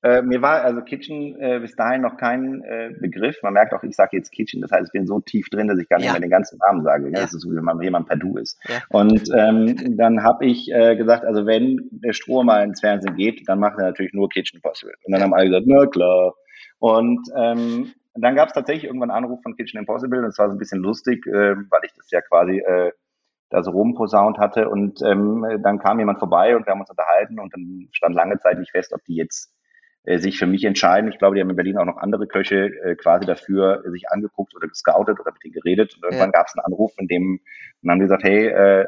äh, 0.03 0.23
mir 0.23 0.41
war 0.43 0.63
also 0.63 0.81
Kitchen 0.83 1.37
äh, 1.41 1.59
bis 1.61 1.75
dahin 1.75 2.03
noch 2.03 2.17
kein 2.17 2.63
äh, 2.63 2.91
Begriff. 3.01 3.37
Man 3.43 3.53
merkt 3.53 3.73
auch, 3.75 3.83
ich 3.83 3.97
sage 3.97 4.17
jetzt 4.17 4.31
Kitchen, 4.31 4.61
das 4.61 4.71
heißt, 4.71 4.87
ich 4.87 4.93
bin 4.93 5.07
so 5.07 5.21
tief 5.21 5.49
drin, 5.51 5.69
dass 5.69 5.79
ich 5.79 5.89
gar 5.89 5.99
nicht 5.99 6.07
ja. 6.07 6.13
mehr 6.13 6.21
den 6.21 6.31
ganzen 6.31 6.59
Namen 6.59 6.83
sage. 6.83 7.05
Ne? 7.05 7.13
Ja. 7.15 7.23
Das 7.23 7.35
ist 7.35 7.43
so, 7.43 7.51
wie 7.51 7.61
man 7.61 7.81
jemand 7.83 8.09
per 8.09 8.17
Du 8.17 8.37
ist. 8.37 8.59
Ja. 8.69 8.83
Und 8.91 9.29
ähm, 9.37 9.97
dann 9.97 10.23
habe 10.23 10.47
ich 10.47 10.67
gesagt, 10.67 11.25
also 11.25 11.47
wenn 11.47 11.89
der 11.91 12.13
Stroh 12.13 12.43
mal 12.43 12.63
ins 12.65 12.81
Fernsehen 12.81 13.17
geht, 13.17 13.49
dann 13.49 13.59
macht 13.59 13.79
er 13.79 13.87
natürlich 13.87 14.13
nur 14.13 14.29
Kitchen 14.29 14.61
Possible. 14.79 14.95
Und 15.05 15.13
dann 15.13 15.23
haben 15.23 15.35
alle 15.35 15.47
gesagt, 15.47 15.67
na 15.67 15.87
klar. 15.87 16.35
Und 16.79 17.29
ähm, 17.37 17.93
dann 18.15 18.35
gab 18.35 18.49
es 18.49 18.55
tatsächlich 18.55 18.85
irgendwann 18.85 19.11
einen 19.11 19.25
Anruf 19.25 19.43
von 19.43 19.57
Kitchen 19.57 19.79
Impossible 19.79 20.21
und 20.21 20.31
es 20.31 20.39
war 20.39 20.49
so 20.49 20.55
ein 20.55 20.59
bisschen 20.59 20.81
lustig, 20.81 21.27
äh, 21.27 21.57
weil 21.71 21.81
ich 21.85 21.93
das 21.95 22.11
ja 22.11 22.21
quasi 22.21 22.59
äh, 22.59 22.93
da 23.51 23.63
so 23.63 23.71
rumposaunt 23.71 24.39
hatte. 24.39 24.69
Und 24.69 25.01
ähm, 25.03 25.61
dann 25.63 25.79
kam 25.79 25.99
jemand 25.99 26.19
vorbei 26.19 26.57
und 26.57 26.67
wir 26.67 26.73
haben 26.73 26.81
uns 26.81 26.91
unterhalten 26.91 27.39
und 27.39 27.55
dann 27.55 27.89
stand 27.93 28.15
lange 28.15 28.39
Zeit 28.39 28.59
nicht 28.59 28.73
fest, 28.73 28.93
ob 28.93 29.05
die 29.05 29.17
jetzt 29.17 29.53
äh, 30.05 30.19
sich 30.19 30.39
für 30.39 30.47
mich 30.47 30.65
entscheiden. 30.65 31.11
Ich 31.11 31.19
glaube, 31.19 31.37
die 31.37 31.41
haben 31.41 31.51
in 31.51 31.57
Berlin 31.57 31.79
auch 31.79 31.85
noch 31.85 31.97
andere 31.97 32.27
Köche 32.27 32.67
äh, 32.67 32.97
quasi 32.97 33.27
dafür 33.27 33.83
sich 33.87 34.11
angeguckt 34.11 34.55
oder 34.55 34.69
gescoutet 34.69 35.21
oder 35.21 35.33
mit 35.33 35.43
denen 35.45 35.55
geredet. 35.55 35.95
Und 35.95 36.05
irgendwann 36.05 36.31
ja. 36.33 36.39
gab 36.39 36.47
es 36.49 36.55
einen 36.57 36.65
Anruf, 36.65 36.93
in 36.99 37.09
dem 37.09 37.41
und 37.83 37.91
haben 37.91 37.99
die 37.99 38.05
gesagt, 38.05 38.25
hey, 38.25 38.47
äh, 38.47 38.87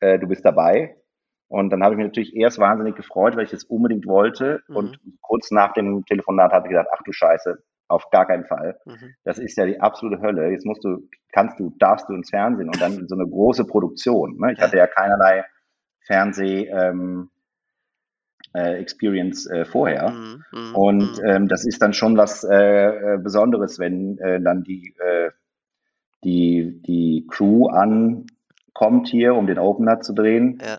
äh, 0.00 0.18
du 0.18 0.26
bist 0.26 0.44
dabei. 0.44 0.96
Und 1.52 1.68
dann 1.68 1.82
habe 1.82 1.92
ich 1.92 1.98
mich 1.98 2.06
natürlich 2.06 2.34
erst 2.34 2.58
wahnsinnig 2.58 2.96
gefreut, 2.96 3.36
weil 3.36 3.44
ich 3.44 3.50
das 3.50 3.64
unbedingt 3.64 4.06
wollte. 4.06 4.62
Mhm. 4.68 4.76
Und 4.76 5.00
kurz 5.20 5.50
nach 5.50 5.74
dem 5.74 6.02
Telefonat 6.06 6.50
habe 6.50 6.66
ich 6.66 6.70
gesagt, 6.70 6.88
ach 6.90 7.02
du 7.04 7.12
Scheiße, 7.12 7.62
auf 7.88 8.08
gar 8.08 8.26
keinen 8.26 8.46
Fall. 8.46 8.78
Mhm. 8.86 9.14
Das 9.24 9.38
ist 9.38 9.58
ja 9.58 9.66
die 9.66 9.78
absolute 9.78 10.22
Hölle. 10.22 10.50
Jetzt 10.50 10.64
musst 10.64 10.82
du, 10.82 11.06
kannst 11.30 11.60
du, 11.60 11.74
darfst 11.78 12.08
du 12.08 12.14
ins 12.14 12.30
Fernsehen 12.30 12.68
und 12.68 12.80
dann 12.80 13.06
so 13.06 13.14
eine 13.14 13.28
große 13.28 13.66
Produktion. 13.66 14.38
Ne? 14.38 14.54
Ich 14.54 14.62
hatte 14.62 14.78
ja 14.78 14.86
keinerlei 14.86 15.44
Fernseh, 16.06 16.70
ähm, 16.70 17.28
äh, 18.54 18.78
Experience 18.78 19.46
äh, 19.50 19.66
vorher. 19.66 20.08
Mm, 20.08 20.44
mm, 20.52 20.74
und 20.74 21.18
mhm. 21.18 21.28
ähm, 21.28 21.48
das 21.48 21.66
ist 21.66 21.82
dann 21.82 21.92
schon 21.92 22.16
was 22.16 22.44
äh, 22.44 22.54
äh, 22.56 23.18
Besonderes, 23.18 23.78
wenn 23.78 24.16
äh, 24.18 24.40
dann 24.40 24.62
die, 24.62 24.94
äh, 24.98 25.30
die, 26.24 26.80
die 26.80 27.26
Crew 27.30 27.66
ankommt 27.68 29.08
hier, 29.08 29.34
um 29.34 29.46
den 29.46 29.58
Opener 29.58 30.00
zu 30.00 30.14
drehen. 30.14 30.58
Ja. 30.62 30.78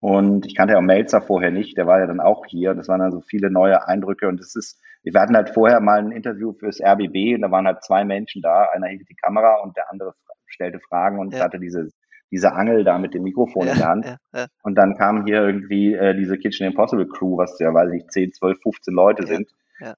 Und 0.00 0.46
ich 0.46 0.54
kannte 0.56 0.72
ja 0.72 0.78
auch 0.78 0.82
Melzer 0.82 1.20
vorher 1.20 1.50
nicht, 1.50 1.76
der 1.76 1.86
war 1.86 2.00
ja 2.00 2.06
dann 2.06 2.20
auch 2.20 2.46
hier. 2.46 2.74
Das 2.74 2.88
waren 2.88 3.00
dann 3.00 3.12
so 3.12 3.20
viele 3.20 3.50
neue 3.50 3.86
Eindrücke. 3.86 4.28
Und 4.28 4.40
es 4.40 4.56
ist, 4.56 4.80
wir 5.02 5.20
hatten 5.20 5.36
halt 5.36 5.50
vorher 5.50 5.80
mal 5.80 5.98
ein 5.98 6.12
Interview 6.12 6.52
fürs 6.54 6.80
RBB 6.80 7.34
und 7.34 7.42
da 7.42 7.50
waren 7.50 7.66
halt 7.66 7.84
zwei 7.84 8.04
Menschen 8.04 8.40
da. 8.40 8.68
Einer 8.72 8.88
hielt 8.88 9.08
die 9.08 9.14
Kamera 9.14 9.56
und 9.62 9.76
der 9.76 9.90
andere 9.90 10.14
stellte 10.46 10.80
Fragen 10.80 11.18
und 11.18 11.34
ja. 11.34 11.44
hatte 11.44 11.60
diese 11.60 11.90
diese 12.30 12.52
Angel 12.52 12.84
da 12.84 12.98
mit 12.98 13.14
dem 13.14 13.24
Mikrofon 13.24 13.66
ja, 13.66 13.72
in 13.72 13.78
der 13.78 13.88
Hand. 13.88 14.04
Ja, 14.06 14.16
ja. 14.34 14.46
Und 14.62 14.76
dann 14.76 14.96
kam 14.96 15.26
hier 15.26 15.42
irgendwie 15.42 15.94
äh, 15.94 16.14
diese 16.14 16.38
Kitchen 16.38 16.66
Impossible 16.66 17.08
Crew, 17.08 17.36
was 17.36 17.58
ja, 17.58 17.74
weiß 17.74 17.92
ich, 17.92 18.06
10, 18.06 18.32
12, 18.32 18.58
15 18.62 18.94
Leute 18.94 19.26
sind, 19.26 19.48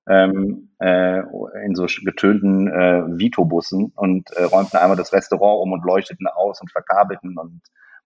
ähm, 0.09 0.71
äh, 0.81 1.21
in 1.65 1.75
so 1.75 1.87
getönten 2.05 2.69
äh, 2.69 3.05
Vito-Bussen 3.19 3.93
und 3.95 4.31
äh, 4.33 4.45
räumten 4.45 4.79
einmal 4.79 4.97
das 4.97 5.13
Restaurant 5.13 5.63
um 5.63 5.73
und 5.73 5.85
leuchteten 5.85 6.27
aus 6.27 6.61
und 6.61 6.71
verkabelten 6.71 7.39
und 7.39 7.61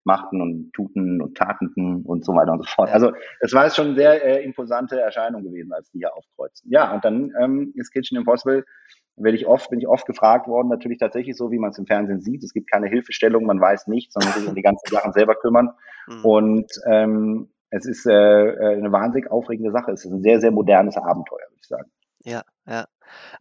machten 0.05 0.41
und 0.41 0.73
tuten 0.73 1.21
und 1.21 1.37
tatenten 1.37 2.03
und 2.05 2.25
so 2.25 2.35
weiter 2.35 2.53
und 2.53 2.63
so 2.63 2.69
fort. 2.69 2.91
Also 2.91 3.13
es 3.41 3.53
war 3.53 3.65
jetzt 3.65 3.75
schon 3.77 3.89
eine 3.89 3.97
sehr 3.97 4.25
äh, 4.25 4.45
imposante 4.45 5.01
Erscheinung 5.01 5.43
gewesen, 5.43 5.73
als 5.73 5.91
die 5.91 5.99
hier 5.99 6.15
aufkreuzen. 6.15 6.71
Ja, 6.71 6.95
und 6.95 7.05
dann 7.05 7.33
ähm, 7.41 7.73
ist 7.75 7.91
Kitchen 7.91 8.17
Impossible 8.17 8.65
werde 9.17 9.37
ich 9.37 9.47
oft, 9.47 9.71
bin 9.71 9.81
ich 9.81 9.89
oft 9.89 10.07
gefragt 10.07 10.47
worden, 10.47 10.69
natürlich 10.69 10.99
tatsächlich 10.99 11.37
so, 11.37 11.51
wie 11.51 11.59
man 11.59 11.71
es 11.71 11.79
im 11.79 11.87
Fernsehen 11.87 12.21
sieht. 12.21 12.45
Es 12.45 12.53
gibt 12.53 12.71
keine 12.71 12.87
Hilfestellung, 12.87 13.47
man 13.47 13.61
weiß 13.61 13.87
nichts, 13.87 14.15
sondern 14.15 14.33
muss 14.33 14.41
sich 14.41 14.49
um 14.49 14.55
die 14.55 14.63
ganzen 14.63 14.89
Sachen 14.91 15.13
selber 15.13 15.35
kümmern. 15.35 15.71
Mhm. 16.07 16.25
Und 16.25 16.73
ähm, 16.87 17.49
es 17.71 17.87
ist 17.87 18.07
äh, 18.07 18.13
äh, 18.13 18.77
eine 18.77 18.93
wahnsinnig 18.93 19.31
aufregende 19.31 19.73
Sache. 19.73 19.93
Es 19.93 20.05
ist 20.05 20.13
ein 20.13 20.23
sehr, 20.23 20.41
sehr 20.41 20.51
modernes 20.51 20.97
Abenteuer, 20.97 21.47
würde 21.51 21.61
ich 21.61 21.69
sagen. 21.69 21.91
Ja, 22.25 22.43
ja. 22.67 22.87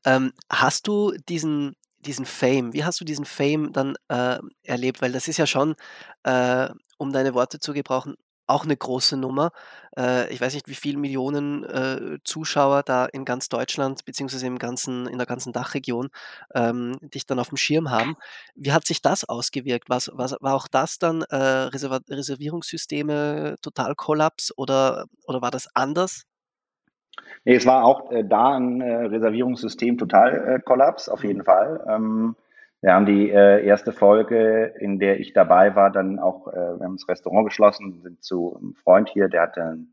Ähm, 0.05 0.33
hast 0.51 0.87
du 0.87 1.13
diesen, 1.29 1.75
diesen 1.99 2.25
Fame, 2.25 2.73
wie 2.73 2.83
hast 2.83 2.99
du 3.01 3.05
diesen 3.05 3.25
Fame 3.25 3.71
dann 3.73 3.95
äh, 4.09 4.37
erlebt? 4.63 5.01
Weil 5.01 5.11
das 5.11 5.27
ist 5.27 5.37
ja 5.37 5.47
schon, 5.47 5.75
äh, 6.23 6.69
um 6.97 7.11
deine 7.11 7.33
Worte 7.33 7.59
zu 7.59 7.73
gebrauchen, 7.73 8.15
auch 8.47 8.63
eine 8.63 8.75
große 8.77 9.17
Nummer. 9.17 9.51
Äh, 9.97 10.31
ich 10.33 10.41
weiß 10.41 10.53
nicht, 10.53 10.67
wie 10.67 10.75
viele 10.75 10.97
Millionen 10.97 11.63
äh, 11.63 12.17
Zuschauer 12.23 12.83
da 12.83 13.05
in 13.05 13.25
ganz 13.25 13.49
Deutschland 13.49 14.05
beziehungsweise 14.05 14.47
im 14.47 14.59
ganzen, 14.59 15.07
in 15.07 15.17
der 15.17 15.27
ganzen 15.27 15.53
Dachregion 15.53 16.09
ähm, 16.53 16.97
dich 17.01 17.25
dann 17.25 17.39
auf 17.39 17.49
dem 17.49 17.57
Schirm 17.57 17.89
haben. 17.89 18.15
Wie 18.55 18.71
hat 18.71 18.85
sich 18.85 19.01
das 19.01 19.27
ausgewirkt? 19.27 19.89
Was, 19.89 20.11
was, 20.13 20.35
war 20.41 20.55
auch 20.55 20.67
das 20.67 20.99
dann 20.99 21.23
äh, 21.23 21.35
Reserva 21.35 21.99
Reservierungssysteme 22.09 23.55
total 23.61 23.95
Kollaps 23.95 24.53
oder, 24.57 25.05
oder 25.27 25.41
war 25.41 25.51
das 25.51 25.67
anders? 25.73 26.23
Nee, 27.45 27.55
es 27.55 27.65
war 27.65 27.85
auch 27.85 28.11
äh, 28.11 28.23
da 28.23 28.55
ein 28.55 28.81
äh, 28.81 29.05
Reservierungssystem 29.05 29.97
total 29.97 30.55
äh, 30.55 30.59
Kollaps, 30.59 31.09
auf 31.09 31.23
jeden 31.23 31.39
mhm. 31.39 31.45
Fall. 31.45 31.85
Ähm, 31.87 32.35
wir 32.85 32.93
haben 32.93 33.07
die 33.07 33.31
äh, 33.31 33.65
erste 33.65 33.91
Folge, 33.91 34.75
in 34.79 34.99
der 34.99 35.19
ich 35.19 35.33
dabei 35.33 35.75
war, 35.75 35.89
dann 35.89 36.19
auch, 36.19 36.47
äh, 36.49 36.53
wir 36.53 36.85
haben 36.85 36.97
das 36.97 37.09
Restaurant 37.09 37.47
geschlossen, 37.47 37.99
sind 38.03 38.23
zu 38.23 38.55
einem 38.55 38.75
Freund 38.75 39.09
hier, 39.09 39.27
der 39.27 39.41
hat 39.41 39.57
dann 39.57 39.87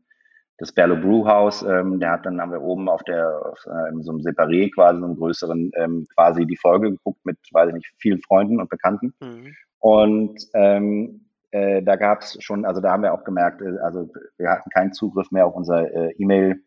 das 0.59 0.71
Berlo 0.71 0.97
Brewhouse, 0.97 1.63
ähm, 1.63 1.99
der 1.99 2.11
hat 2.11 2.27
dann, 2.27 2.39
haben 2.39 2.51
wir 2.51 2.61
oben 2.61 2.87
auf 2.87 3.01
der, 3.01 3.47
auf, 3.47 3.65
äh, 3.65 4.03
so 4.03 4.11
einem 4.11 4.21
Separé 4.21 4.71
quasi, 4.71 4.99
so 4.99 5.05
einem 5.05 5.15
größeren, 5.15 5.71
ähm, 5.75 6.05
quasi 6.13 6.45
die 6.45 6.55
Folge 6.55 6.91
geguckt 6.91 7.25
mit, 7.25 7.39
weiß 7.51 7.69
ich 7.69 7.73
nicht, 7.73 7.91
vielen 7.97 8.21
Freunden 8.21 8.61
und 8.61 8.69
Bekannten. 8.69 9.15
Mhm. 9.19 9.55
Und 9.79 10.39
ähm, 10.53 11.21
äh, 11.49 11.81
da 11.81 11.95
gab 11.95 12.21
es 12.21 12.37
schon, 12.43 12.63
also 12.63 12.79
da 12.79 12.91
haben 12.91 13.01
wir 13.01 13.15
auch 13.15 13.23
gemerkt, 13.23 13.63
äh, 13.63 13.75
also 13.79 14.07
wir 14.37 14.51
hatten 14.51 14.69
keinen 14.69 14.93
Zugriff 14.93 15.31
mehr 15.31 15.47
auf 15.47 15.55
unser 15.55 15.91
äh, 15.91 16.11
E-Mail 16.19 16.61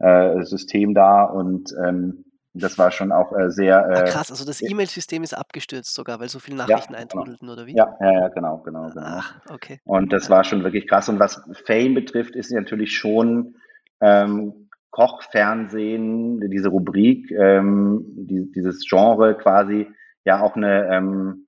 äh, 0.00 0.94
da 0.94 1.22
und 1.22 1.72
ähm, 1.80 2.24
das 2.54 2.78
war 2.78 2.90
schon 2.90 3.12
auch 3.12 3.32
äh, 3.36 3.50
sehr. 3.50 3.84
Ah, 3.84 4.00
Äh, 4.02 4.04
krass, 4.04 4.30
also 4.30 4.44
das 4.44 4.62
E-Mail-System 4.62 5.22
ist 5.22 5.34
abgestürzt 5.34 5.92
sogar, 5.94 6.20
weil 6.20 6.28
so 6.28 6.38
viele 6.38 6.56
Nachrichten 6.56 6.92
ja, 6.94 7.00
genau. 7.00 7.00
eintrudelten, 7.02 7.48
oder 7.48 7.66
wie? 7.66 7.74
Ja, 7.74 7.96
ja, 8.00 8.12
ja, 8.12 8.28
genau, 8.28 8.58
genau, 8.58 8.88
genau. 8.88 9.02
Ach, 9.04 9.40
okay. 9.50 9.80
Und 9.84 10.12
das 10.12 10.24
Ja. 10.28 10.36
war 10.36 10.44
schon 10.44 10.62
wirklich 10.62 10.86
krass. 10.88 11.08
Und 11.08 11.18
was 11.18 11.42
Fame 11.66 11.94
betrifft, 11.94 12.36
ist 12.36 12.52
natürlich 12.52 12.96
schon 12.96 13.56
ähm, 14.00 14.68
Kochfernsehen, 14.90 16.40
diese 16.50 16.68
Rubrik, 16.68 17.30
ähm, 17.32 18.04
die, 18.16 18.50
dieses 18.52 18.86
Genre 18.88 19.36
quasi 19.36 19.88
ja 20.24 20.40
auch 20.40 20.54
eine 20.56 20.88
ähm, 20.92 21.46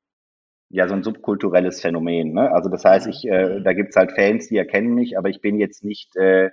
ja 0.68 0.88
so 0.88 0.94
ein 0.94 1.04
subkulturelles 1.04 1.80
Phänomen. 1.80 2.32
Ne? 2.32 2.50
Also 2.52 2.68
das 2.68 2.84
heißt, 2.84 3.06
ich 3.06 3.24
äh, 3.24 3.60
da 3.62 3.72
gibt's 3.72 3.94
halt 3.96 4.12
Fans, 4.12 4.48
die 4.48 4.56
erkennen 4.56 4.94
mich, 4.94 5.16
aber 5.16 5.28
ich 5.28 5.40
bin 5.40 5.58
jetzt 5.58 5.84
nicht 5.84 6.16
äh, 6.16 6.50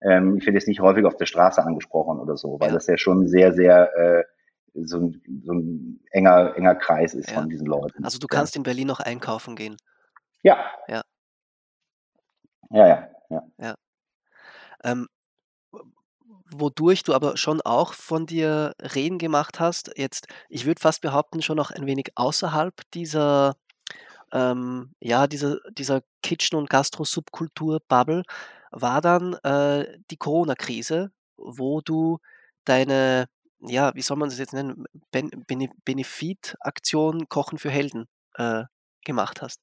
ähm, 0.00 0.36
ich 0.38 0.46
werde 0.46 0.58
jetzt 0.58 0.68
nicht 0.68 0.80
häufig 0.80 1.04
auf 1.04 1.16
der 1.16 1.26
Straße 1.26 1.62
angesprochen 1.62 2.18
oder 2.20 2.36
so, 2.36 2.58
weil 2.60 2.68
Ja. 2.68 2.74
das 2.74 2.86
ja 2.86 2.96
schon 2.98 3.26
sehr, 3.28 3.52
sehr 3.54 3.94
äh, 3.96 4.24
so, 4.74 4.98
ein, 4.98 5.22
so 5.44 5.52
ein 5.52 6.00
enger, 6.10 6.56
enger 6.56 6.74
Kreis 6.74 7.14
ist 7.14 7.30
Ja. 7.30 7.36
von 7.40 7.48
diesen 7.48 7.66
Leuten. 7.66 8.04
Also 8.04 8.18
du 8.18 8.26
Ja. 8.30 8.38
kannst 8.38 8.56
in 8.56 8.62
Berlin 8.64 8.88
noch 8.88 9.00
einkaufen 9.00 9.56
gehen. 9.56 9.76
Ja. 10.42 10.58
Ja. 10.88 11.02
Ja, 12.70 12.86
ja, 12.88 13.08
ja. 13.30 13.42
Ja. 13.58 13.74
Ähm, 14.82 15.06
wodurch 16.50 17.02
du 17.02 17.14
aber 17.14 17.36
schon 17.36 17.60
auch 17.60 17.94
von 17.94 18.26
dir 18.26 18.72
reden 18.94 19.18
gemacht 19.18 19.60
hast, 19.60 19.92
jetzt, 19.96 20.26
ich 20.48 20.66
würde 20.66 20.80
fast 20.80 21.00
behaupten, 21.00 21.42
schon 21.42 21.56
noch 21.56 21.70
ein 21.70 21.86
wenig 21.86 22.08
außerhalb 22.16 22.74
dieser, 22.92 23.54
ähm, 24.34 24.90
ja, 25.00 25.26
dieser, 25.26 25.58
dieser 25.70 26.02
Kitchen- 26.22 26.58
und 26.58 26.68
Gastro-Subkultur-Bubble, 26.68 28.24
war 28.72 29.00
dann 29.00 29.34
äh, 29.44 29.86
die 30.10 30.16
Corona-Krise, 30.16 31.12
wo 31.36 31.80
du 31.80 32.18
deine, 32.64 33.26
ja, 33.60 33.94
wie 33.94 34.02
soll 34.02 34.16
man 34.16 34.28
das 34.28 34.38
jetzt 34.38 34.52
nennen, 34.52 34.84
ben 35.12 35.30
Bene 35.46 35.68
Benefit-Aktion 35.84 37.28
Kochen 37.28 37.58
für 37.58 37.70
Helden 37.70 38.06
äh, 38.36 38.64
gemacht 39.04 39.40
hast. 39.40 39.60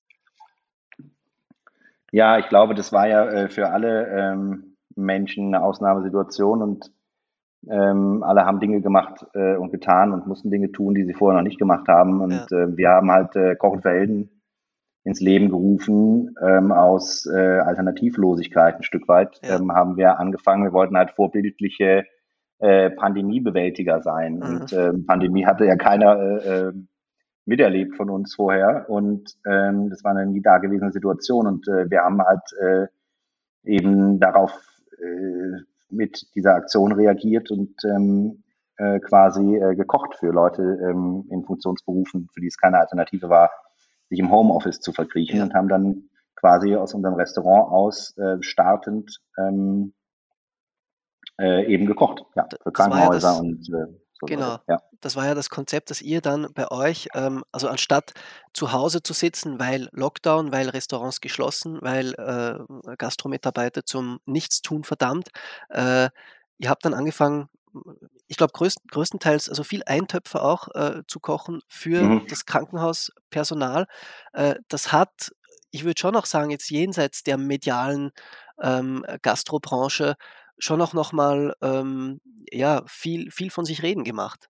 Ja, 2.14 2.38
ich 2.38 2.48
glaube, 2.48 2.74
das 2.74 2.94
war 2.94 3.08
ja 3.08 3.26
äh, 3.26 3.50
für 3.50 3.70
alle 3.70 4.08
ähm, 4.08 4.78
Menschen 4.96 5.54
eine 5.54 5.64
Ausnahmesituation 5.64 6.62
und 6.62 6.92
ähm, 7.70 8.24
alle 8.24 8.46
haben 8.46 8.60
Dinge 8.60 8.82
gemacht 8.82 9.26
äh, 9.34 9.56
und 9.56 9.72
getan 9.72 10.14
und 10.14 10.28
mussten 10.28 10.50
Dinge 10.50 10.72
tun, 10.72 10.96
die 10.96 11.06
sie 11.06 11.14
vorher 11.14 11.38
noch 11.40 11.48
nicht 11.48 11.60
gemacht 11.60 11.88
haben. 11.88 12.20
Ja. 12.20 12.24
Und 12.24 12.52
äh, 12.52 12.78
wir 12.78 12.90
haben 12.90 13.12
halt 13.12 13.36
äh, 13.36 13.56
Kochen 13.56 13.82
für 13.82 13.90
Helden 13.90 14.41
ins 15.04 15.20
Leben 15.20 15.50
gerufen 15.50 16.36
ähm, 16.42 16.72
aus 16.72 17.26
äh, 17.26 17.60
Alternativlosigkeit 17.60 18.76
ein 18.76 18.84
Stück 18.84 19.08
weit. 19.08 19.40
Ja. 19.44 19.58
Ähm, 19.58 19.72
haben 19.74 19.98
wir 19.98 20.20
angefangen, 20.20 20.64
wir 20.64 20.74
wollten 20.74 20.98
halt 20.98 21.12
vorbildliche 21.12 22.06
äh, 22.60 22.92
Pandemiebewältiger 22.92 24.02
sein. 24.02 24.36
Mhm. 24.36 24.42
Und 24.42 24.74
ähm, 24.74 25.06
Pandemie 25.06 25.46
hatte 25.46 25.66
ja 25.66 25.76
keiner 25.76 26.20
äh, 26.20 26.68
äh, 26.68 26.74
miterlebt 27.46 27.96
von 27.96 28.10
uns 28.10 28.36
vorher. 28.36 28.86
Und 28.90 29.36
ähm, 29.46 29.90
das 29.90 30.04
war 30.04 30.12
eine 30.12 30.28
nie 30.28 30.42
dagewesene 30.42 30.92
Situation. 30.92 31.48
Und 31.48 31.68
äh, 31.68 31.90
wir 31.90 32.02
haben 32.02 32.22
halt 32.22 32.44
äh, 32.60 32.88
eben 33.64 34.20
darauf 34.20 34.52
äh, 35.02 35.64
mit 35.90 36.28
dieser 36.36 36.56
Aktion 36.56 36.92
reagiert 36.92 37.52
und 37.52 37.74
ähm, 37.84 38.44
äh, 38.78 39.00
quasi 39.00 39.58
äh, 39.58 39.76
gekocht 39.76 40.16
für 40.16 40.32
Leute 40.32 40.62
ähm, 40.62 41.26
in 41.30 41.44
Funktionsberufen, 41.44 42.30
für 42.34 42.42
die 42.42 42.48
es 42.48 42.58
keine 42.58 42.80
Alternative 42.80 43.30
war, 43.30 43.50
sich 44.12 44.20
im 44.20 44.30
Homeoffice 44.30 44.82
zu 44.82 44.92
verkriechen 44.92 45.38
Ja. 45.38 45.44
und 45.46 45.54
haben 45.56 45.70
dann 45.70 46.10
quasi 46.36 46.76
aus 46.76 46.94
unserem 46.94 47.16
Restaurant 47.16 47.72
aus 47.72 48.16
äh, 48.18 48.38
startend 48.42 49.20
ähm, 49.40 49.94
äh, 51.40 51.66
eben 51.66 51.86
gekocht, 51.86 52.24
ja, 52.36 52.44
für 52.44 52.58
das 52.58 52.66
ja 52.66 52.72
Krankenhäuser 52.72 53.30
das 53.30 53.40
und 53.40 53.70
äh, 53.70 53.88
so 54.20 54.26
genau. 54.28 54.58
Ja. 54.68 54.78
das 55.00 55.16
war 55.16 55.26
ja 55.26 55.34
das 55.34 55.50
Konzept, 55.50 55.90
dass 55.90 56.02
ihr 56.02 56.22
dann 56.22 56.54
bei 56.54 56.70
euch, 56.70 57.08
ähm, 57.16 57.44
also 57.52 57.68
anstatt 57.70 58.14
zu 58.54 58.72
Hause 58.74 59.02
zu 59.02 59.14
sitzen, 59.14 59.60
weil 59.60 59.88
Lockdown, 59.94 60.52
weil 60.52 60.70
Restaurants 60.70 61.22
geschlossen, 61.22 61.80
weil 61.82 62.14
äh, 62.16 62.96
Gastromitarbeiter 62.98 63.84
zum 63.86 64.20
Nichtstun 64.26 64.84
verdammt, 64.84 65.30
äh, 65.70 66.10
ihr 66.60 66.70
habt 66.70 66.86
dann 66.86 66.94
angefangen, 66.94 67.48
ich 68.32 68.38
glaube 68.38 68.54
größt, 68.54 68.80
größtenteils, 68.90 69.50
also 69.50 69.64
viel 69.64 69.84
Eintöpfe 69.86 70.42
auch 70.42 70.70
äh, 70.74 71.04
zu 71.06 71.20
kochen 71.20 71.60
für 71.68 72.04
Mhm. 72.04 72.28
das 72.30 72.46
Krankenhauspersonal. 72.46 73.88
Äh, 74.32 74.56
das 74.70 74.94
hat, 74.94 75.34
ich 75.72 75.84
würde 75.84 76.00
schon 76.00 76.16
auch 76.16 76.26
sagen, 76.26 76.50
jetzt 76.50 76.70
jenseits 76.70 77.24
der 77.24 77.38
medialen 77.38 78.12
ähm, 78.62 79.06
Gastrobranche 79.22 80.16
schon 80.58 80.82
auch 80.82 80.94
nochmal 80.94 81.56
ähm, 81.62 82.22
ja, 82.54 82.84
viel, 82.88 83.32
viel 83.32 83.50
von 83.52 83.66
sich 83.66 83.84
reden 83.84 84.06
gemacht. 84.06 84.48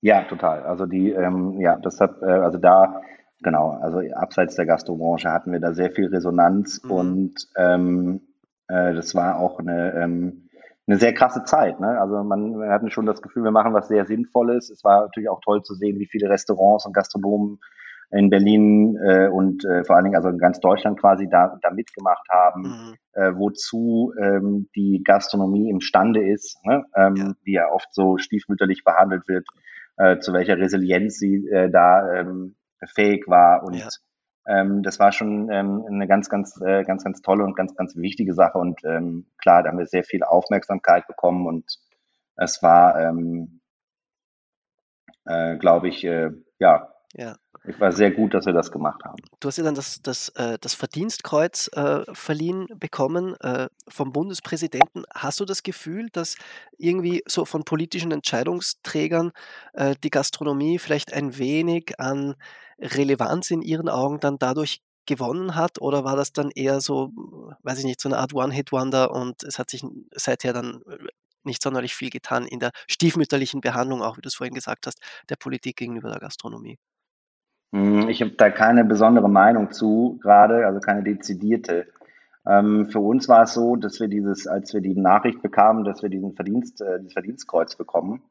Ja, 0.00 0.24
total. 0.24 0.62
Also 0.64 0.86
die, 0.86 1.10
ähm, 1.12 1.60
ja, 1.60 1.76
das 1.76 2.00
hat, 2.00 2.20
äh, 2.22 2.26
also 2.26 2.58
da, 2.58 3.00
genau, 3.42 3.78
also 3.80 4.00
abseits 4.14 4.56
der 4.56 4.66
Gastrobranche 4.66 5.30
hatten 5.30 5.52
wir 5.52 5.60
da 5.60 5.72
sehr 5.72 5.92
viel 5.92 6.08
Resonanz 6.08 6.82
Mhm. 6.82 6.90
und 6.90 7.34
ähm, 7.56 8.20
äh, 8.68 8.92
das 8.94 9.14
war 9.14 9.38
auch 9.38 9.60
eine, 9.60 9.92
ähm, 9.94 10.43
eine 10.86 10.98
sehr 10.98 11.14
krasse 11.14 11.44
Zeit. 11.44 11.80
Ne? 11.80 11.98
Also 12.00 12.22
man, 12.24 12.58
wir 12.60 12.68
hatten 12.70 12.90
schon 12.90 13.06
das 13.06 13.22
Gefühl, 13.22 13.44
wir 13.44 13.50
machen 13.50 13.72
was 13.72 13.88
sehr 13.88 14.04
Sinnvolles. 14.04 14.70
Es 14.70 14.84
war 14.84 15.02
natürlich 15.02 15.28
auch 15.30 15.40
toll 15.40 15.62
zu 15.62 15.74
sehen, 15.74 15.98
wie 15.98 16.06
viele 16.06 16.28
Restaurants 16.28 16.84
und 16.86 16.92
Gastronomen 16.94 17.58
in 18.10 18.30
Berlin 18.30 18.96
äh, 19.02 19.28
und 19.28 19.64
äh, 19.64 19.82
vor 19.84 19.96
allen 19.96 20.04
Dingen 20.04 20.16
also 20.16 20.28
in 20.28 20.38
ganz 20.38 20.60
Deutschland 20.60 21.00
quasi 21.00 21.28
da, 21.28 21.58
da 21.62 21.70
mitgemacht 21.70 22.26
haben, 22.30 22.62
Mhm. 22.62 22.94
äh, 23.14 23.32
wozu 23.34 24.12
ähm, 24.20 24.68
die 24.76 25.02
Gastronomie 25.02 25.70
imstande 25.70 26.28
ist, 26.30 26.58
ne? 26.64 26.84
ähm, 26.96 27.16
Ja. 27.16 27.32
die 27.46 27.52
ja 27.52 27.70
oft 27.72 27.92
so 27.92 28.18
stiefmütterlich 28.18 28.84
behandelt 28.84 29.26
wird, 29.26 29.46
äh, 29.96 30.18
zu 30.18 30.32
welcher 30.32 30.58
Resilienz 30.58 31.18
sie 31.18 31.48
äh, 31.48 31.70
da 31.70 32.12
ähm, 32.12 32.56
fähig 32.94 33.26
war. 33.26 33.64
Und 33.64 33.74
Ja. 33.74 33.88
Ähm, 34.46 34.82
das 34.82 34.98
war 34.98 35.12
schon 35.12 35.50
ähm, 35.50 35.84
eine 35.86 36.06
ganz, 36.06 36.28
ganz, 36.28 36.60
äh, 36.60 36.84
ganz, 36.84 37.04
ganz 37.04 37.22
tolle 37.22 37.44
und 37.44 37.56
ganz, 37.56 37.74
ganz 37.74 37.96
wichtige 37.96 38.34
Sache. 38.34 38.58
Und 38.58 38.84
ähm, 38.84 39.26
klar, 39.38 39.62
da 39.62 39.70
haben 39.70 39.78
wir 39.78 39.86
sehr 39.86 40.04
viel 40.04 40.22
Aufmerksamkeit 40.22 41.06
bekommen 41.06 41.46
und 41.46 41.78
es 42.36 42.62
war, 42.62 43.00
ähm, 43.00 43.60
äh, 45.24 45.56
glaube 45.56 45.88
ich, 45.88 46.04
äh, 46.04 46.30
ja, 46.58 46.94
Ja. 47.16 47.36
Es 47.66 47.80
war 47.80 47.92
sehr 47.92 48.10
gut, 48.10 48.34
dass 48.34 48.44
wir 48.44 48.52
das 48.52 48.70
gemacht 48.70 49.02
haben. 49.04 49.16
Du 49.40 49.48
hast 49.48 49.56
ja 49.56 49.64
dann 49.64 49.74
das, 49.74 50.02
das, 50.02 50.28
äh, 50.30 50.58
das 50.60 50.74
Verdienstkreuz 50.74 51.70
äh, 51.72 52.02
verliehen 52.12 52.66
bekommen 52.76 53.34
äh, 53.40 53.68
vom 53.88 54.12
Bundespräsidenten. 54.12 55.04
Hast 55.14 55.40
du 55.40 55.46
das 55.46 55.62
Gefühl, 55.62 56.08
dass 56.12 56.36
irgendwie 56.76 57.22
so 57.26 57.46
von 57.46 57.64
politischen 57.64 58.12
Entscheidungsträgern 58.12 59.32
die 60.02 60.10
Gastronomie 60.10 60.78
vielleicht 60.78 61.12
ein 61.12 61.38
wenig 61.38 61.98
an 61.98 62.34
Relevanz 62.78 63.50
in 63.50 63.62
ihren 63.62 63.88
Augen 63.88 64.20
dann 64.20 64.38
dadurch 64.38 64.82
gewonnen 65.06 65.54
hat? 65.54 65.80
Oder 65.80 66.04
war 66.04 66.16
das 66.16 66.32
dann 66.32 66.50
eher 66.50 66.80
so, 66.80 67.10
weiß 67.62 67.78
ich 67.78 67.84
nicht, 67.84 68.00
so 68.00 68.08
eine 68.08 68.18
Art 68.18 68.34
One-Hit-Wonder 68.34 69.10
und 69.10 69.42
es 69.42 69.58
hat 69.58 69.70
sich 69.70 69.82
seither 70.12 70.52
dann 70.52 70.82
nicht 71.44 71.62
sonderlich 71.62 71.94
viel 71.94 72.10
getan 72.10 72.46
in 72.46 72.60
der 72.60 72.70
stiefmütterlichen 72.88 73.60
Behandlung, 73.60 74.02
auch 74.02 74.16
wie 74.16 74.22
du 74.22 74.28
es 74.28 74.34
vorhin 74.34 74.54
gesagt 74.54 74.86
hast, 74.86 74.98
der 75.28 75.36
Politik 75.36 75.76
gegenüber 75.76 76.10
der 76.10 76.20
Gastronomie? 76.20 76.78
Hm, 77.74 78.08
Ich 78.08 78.22
habe 78.22 78.30
da 78.32 78.50
keine 78.50 78.84
besondere 78.84 79.28
Meinung 79.28 79.72
zu, 79.72 80.18
gerade, 80.22 80.64
also 80.64 80.78
keine 80.78 81.02
dezidierte. 81.02 81.86
Ähm, 82.46 82.86
für 82.86 83.00
uns 83.00 83.28
war 83.28 83.42
es 83.42 83.54
so, 83.54 83.74
dass 83.74 83.98
wir 83.98 84.06
dieses, 84.06 84.46
als 84.46 84.72
wir 84.74 84.80
die 84.80 84.94
Nachricht 84.94 85.42
bekamen, 85.42 85.82
dass 85.82 86.02
wir 86.02 86.08
diesen 86.08 86.34
Verdienst, 86.34 86.80
äh, 86.80 87.00
dieses 87.00 87.14
Verdienstkreuz 87.14 87.74
bekommen, 87.74 88.22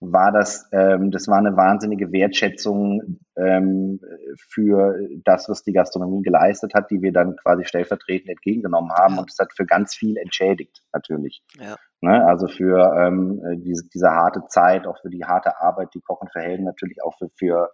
war 0.00 0.32
das, 0.32 0.68
ähm, 0.72 1.10
das 1.10 1.28
war 1.28 1.38
eine 1.38 1.56
wahnsinnige 1.56 2.10
Wertschätzung 2.12 3.18
ähm, 3.36 4.00
für 4.36 4.96
das, 5.24 5.48
was 5.48 5.62
die 5.62 5.72
Gastronomie 5.72 6.22
geleistet 6.22 6.72
hat, 6.74 6.90
die 6.90 7.02
wir 7.02 7.12
dann 7.12 7.36
quasi 7.36 7.64
stellvertretend 7.64 8.30
entgegengenommen 8.30 8.92
haben. 8.92 9.14
Ja. 9.14 9.20
Und 9.20 9.30
es 9.30 9.38
hat 9.38 9.52
für 9.54 9.66
ganz 9.66 9.94
viel 9.94 10.16
entschädigt, 10.16 10.82
natürlich. 10.92 11.42
Ja. 11.60 11.76
Ne? 12.00 12.24
Also 12.26 12.48
für 12.48 12.94
ähm, 12.96 13.42
äh, 13.44 13.56
diese, 13.58 13.88
diese 13.92 14.10
harte 14.10 14.42
Zeit, 14.48 14.86
auch 14.86 14.98
für 15.00 15.10
die 15.10 15.24
harte 15.24 15.60
Arbeit, 15.60 15.94
die 15.94 16.00
Kochen 16.00 16.28
für 16.32 16.40
Helden 16.40 16.64
natürlich 16.64 17.02
auch 17.02 17.16
für, 17.18 17.28
für, 17.36 17.70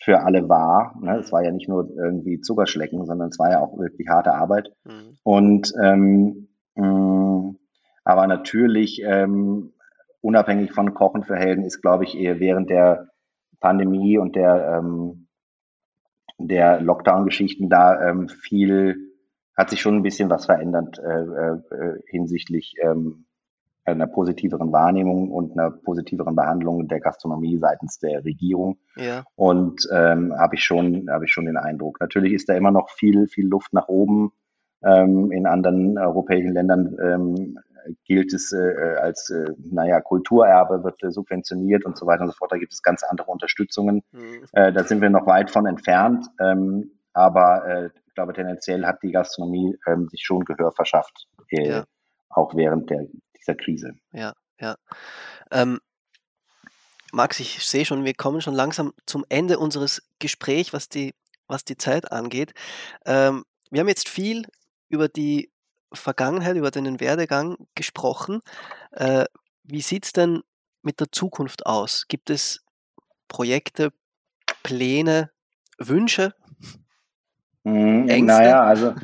für 0.00 0.20
alle 0.20 0.48
war. 0.48 0.94
Ne? 1.00 1.18
Es 1.18 1.32
war 1.32 1.42
ja 1.42 1.50
nicht 1.50 1.68
nur 1.68 1.90
irgendwie 1.96 2.40
Zuckerschlecken, 2.40 3.04
sondern 3.06 3.28
es 3.28 3.38
war 3.38 3.50
ja 3.50 3.60
auch 3.60 3.78
wirklich 3.78 4.08
harte 4.08 4.34
Arbeit. 4.34 4.70
Mhm. 4.84 5.18
Und 5.22 5.72
ähm, 5.82 6.48
mh, 6.74 7.54
aber 8.04 8.26
natürlich, 8.26 9.02
ähm, 9.04 9.72
unabhängig 10.20 10.72
von 10.72 10.94
Kochen 10.94 11.24
für 11.24 11.36
Helden, 11.36 11.64
ist, 11.64 11.80
glaube 11.80 12.04
ich, 12.04 12.18
eher 12.18 12.38
während 12.38 12.70
der 12.70 13.08
Pandemie 13.60 14.18
und 14.18 14.36
der, 14.36 14.78
ähm, 14.78 15.28
der 16.38 16.80
Lockdown-Geschichten 16.80 17.70
da 17.70 18.08
ähm, 18.08 18.28
viel, 18.28 19.12
hat 19.56 19.70
sich 19.70 19.80
schon 19.80 19.96
ein 19.96 20.02
bisschen 20.02 20.28
was 20.28 20.46
verändert 20.46 20.98
äh, 20.98 21.20
äh, 21.20 22.00
hinsichtlich 22.08 22.74
ähm, 22.82 23.26
einer 23.84 24.06
positiveren 24.06 24.72
Wahrnehmung 24.72 25.30
und 25.30 25.52
einer 25.52 25.70
positiveren 25.70 26.34
Behandlung 26.34 26.88
der 26.88 27.00
Gastronomie 27.00 27.58
seitens 27.58 27.98
der 27.98 28.24
Regierung. 28.24 28.78
Ja. 28.96 29.24
Und 29.36 29.86
ähm, 29.92 30.34
habe 30.36 30.56
ich 30.56 30.64
schon, 30.64 31.10
habe 31.10 31.26
ich 31.26 31.32
schon 31.32 31.46
den 31.46 31.56
Eindruck. 31.56 32.00
Natürlich 32.00 32.32
ist 32.32 32.48
da 32.48 32.54
immer 32.54 32.70
noch 32.70 32.90
viel, 32.90 33.26
viel 33.28 33.46
Luft 33.46 33.72
nach 33.72 33.88
oben. 33.88 34.32
Ähm, 34.82 35.32
in 35.32 35.46
anderen 35.46 35.98
europäischen 35.98 36.52
Ländern 36.52 36.96
ähm, 37.02 37.58
gilt 38.04 38.32
es 38.32 38.52
äh, 38.52 38.96
als, 39.00 39.30
äh, 39.30 39.52
naja, 39.58 40.00
Kulturerbe, 40.00 40.84
wird 40.84 41.02
äh, 41.02 41.10
subventioniert 41.10 41.84
und 41.84 41.96
so 41.96 42.06
weiter 42.06 42.22
und 42.22 42.28
so 42.28 42.34
fort. 42.34 42.52
Da 42.52 42.58
gibt 42.58 42.72
es 42.72 42.82
ganz 42.82 43.02
andere 43.02 43.30
Unterstützungen. 43.30 44.02
Mhm. 44.12 44.44
Äh, 44.52 44.72
da 44.72 44.84
sind 44.84 45.00
wir 45.00 45.10
noch 45.10 45.26
weit 45.26 45.50
von 45.50 45.66
entfernt. 45.66 46.26
Ähm, 46.40 46.90
aber 47.12 47.66
äh, 47.66 47.90
ich 48.06 48.14
glaube, 48.14 48.32
tendenziell 48.32 48.84
hat 48.86 49.02
die 49.02 49.12
Gastronomie 49.12 49.76
ähm, 49.86 50.08
sich 50.08 50.22
schon 50.24 50.44
Gehör 50.44 50.72
verschafft, 50.72 51.26
äh, 51.50 51.68
ja. 51.68 51.84
auch 52.28 52.54
während 52.54 52.90
der, 52.90 53.06
dieser 53.44 53.56
Krise. 53.56 53.94
Ja, 54.12 54.34
ja. 54.58 54.76
Ähm, 55.50 55.80
Max, 57.12 57.38
ich 57.40 57.64
sehe 57.64 57.84
schon, 57.84 58.04
wir 58.04 58.14
kommen 58.14 58.40
schon 58.40 58.54
langsam 58.54 58.92
zum 59.06 59.24
Ende 59.28 59.58
unseres 59.58 60.02
Gesprächs, 60.18 60.72
was 60.72 60.88
die, 60.88 61.14
was 61.46 61.64
die 61.64 61.76
Zeit 61.76 62.10
angeht. 62.10 62.54
Ähm, 63.06 63.44
wir 63.70 63.80
haben 63.80 63.88
jetzt 63.88 64.08
viel 64.08 64.46
über 64.88 65.08
die 65.08 65.50
Vergangenheit, 65.92 66.56
über 66.56 66.70
deinen 66.70 66.98
Werdegang 67.00 67.56
gesprochen. 67.74 68.40
Äh, 68.90 69.26
wie 69.62 69.80
sieht 69.80 70.06
es 70.06 70.12
denn 70.12 70.42
mit 70.82 71.00
der 71.00 71.12
Zukunft 71.12 71.66
aus? 71.66 72.06
Gibt 72.08 72.30
es 72.30 72.64
Projekte, 73.28 73.92
Pläne, 74.62 75.30
Wünsche? 75.78 76.34
Ängste? 77.64 78.24
Naja, 78.24 78.62
also 78.62 78.94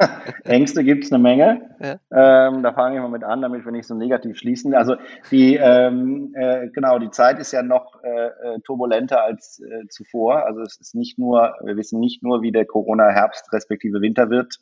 Ängste 0.44 0.84
gibt 0.84 1.04
es 1.04 1.12
eine 1.12 1.22
Menge. 1.22 1.70
Ja. 1.80 2.48
Ähm, 2.48 2.62
da 2.62 2.72
fange 2.72 2.96
ich 2.96 3.02
mal 3.02 3.08
mit 3.08 3.24
an, 3.24 3.42
damit 3.42 3.64
wir 3.64 3.72
nicht 3.72 3.86
so 3.86 3.94
negativ 3.94 4.38
schließen. 4.38 4.74
Also 4.74 4.96
die 5.30 5.56
ähm, 5.56 6.34
äh, 6.34 6.68
genau, 6.68 6.98
die 6.98 7.10
Zeit 7.10 7.38
ist 7.38 7.52
ja 7.52 7.62
noch 7.62 8.02
äh, 8.02 8.26
äh, 8.26 8.60
turbulenter 8.64 9.22
als 9.22 9.60
äh, 9.60 9.86
zuvor. 9.88 10.46
Also 10.46 10.62
es 10.62 10.78
ist 10.80 10.94
nicht 10.94 11.18
nur, 11.18 11.54
wir 11.62 11.76
wissen 11.76 12.00
nicht 12.00 12.22
nur, 12.22 12.42
wie 12.42 12.52
der 12.52 12.66
Corona-Herbst 12.66 13.52
respektive 13.52 14.00
Winter 14.00 14.30
wird, 14.30 14.58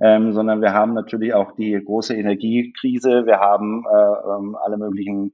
ähm, 0.00 0.32
sondern 0.32 0.62
wir 0.62 0.72
haben 0.72 0.94
natürlich 0.94 1.34
auch 1.34 1.52
die 1.52 1.72
große 1.72 2.14
Energiekrise. 2.14 3.26
Wir 3.26 3.40
haben 3.40 3.84
äh, 3.84 4.36
ähm, 4.36 4.56
alle 4.56 4.78
möglichen 4.78 5.32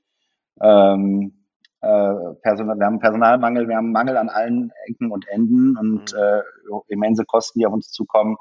ähm, 0.61 1.45
äh, 1.83 2.15
Personal, 2.43 2.79
wir 2.79 2.87
haben 2.87 2.99
Personalmangel, 2.99 3.69
wir 3.69 3.77
haben 3.77 3.93
Mangel 3.93 4.17
an 4.17 4.29
allen 4.29 4.73
Ecken 4.87 5.13
und 5.13 5.29
Enden 5.29 5.77
und 5.77 6.15
mhm. 6.15 6.81
immense 6.89 7.25
Kosten, 7.25 7.61
die 7.61 7.67
auf 7.67 7.73
uns 7.73 7.93
zukommen. 7.93 8.37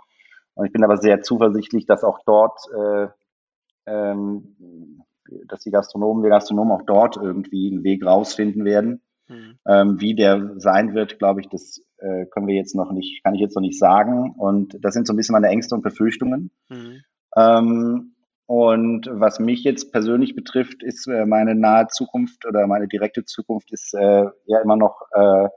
Und 0.55 0.65
ich 0.65 0.73
bin 0.73 0.83
aber 0.83 0.97
sehr 0.97 1.21
zuversichtlich, 1.21 1.85
dass 1.85 2.03
auch 2.03 2.19
dort, 2.25 2.59
äh, 2.73 3.07
ähm, 3.85 5.03
dass 5.47 5.61
die 5.61 5.71
Gastronomen, 5.71 6.23
wir 6.23 6.29
Gastronomen 6.29 6.71
auch 6.71 6.85
dort 6.85 7.17
irgendwie 7.17 7.71
einen 7.71 7.83
Weg 7.83 8.05
rausfinden 8.05 8.65
werden. 8.65 9.01
Mhm. 9.27 9.59
Ähm, 9.67 10.01
wie 10.01 10.15
der 10.15 10.59
sein 10.59 10.93
wird, 10.93 11.19
glaube 11.19 11.41
ich, 11.41 11.49
das 11.49 11.81
äh, 11.97 12.25
können 12.27 12.47
wir 12.47 12.55
jetzt 12.55 12.75
noch 12.75 12.91
nicht, 12.91 13.23
kann 13.23 13.35
ich 13.35 13.41
jetzt 13.41 13.55
noch 13.55 13.61
nicht 13.61 13.79
sagen. 13.79 14.33
Und 14.37 14.77
das 14.81 14.93
sind 14.93 15.07
so 15.07 15.13
ein 15.13 15.17
bisschen 15.17 15.33
meine 15.33 15.49
Ängste 15.49 15.75
und 15.75 15.81
Befürchtungen. 15.81 16.51
Mhm. 16.69 17.01
Ähm, 17.35 18.15
und 18.47 19.09
was 19.11 19.39
mich 19.39 19.63
jetzt 19.63 19.91
persönlich 19.91 20.35
betrifft, 20.35 20.83
ist 20.83 21.07
äh, 21.07 21.25
meine 21.25 21.55
nahe 21.55 21.87
Zukunft 21.87 22.45
oder 22.45 22.67
meine 22.67 22.87
direkte 22.87 23.25
Zukunft 23.25 23.71
ist 23.73 23.93
äh, 23.95 24.25
ja 24.45 24.61
immer 24.61 24.75
noch 24.77 25.01
äh, 25.13 25.47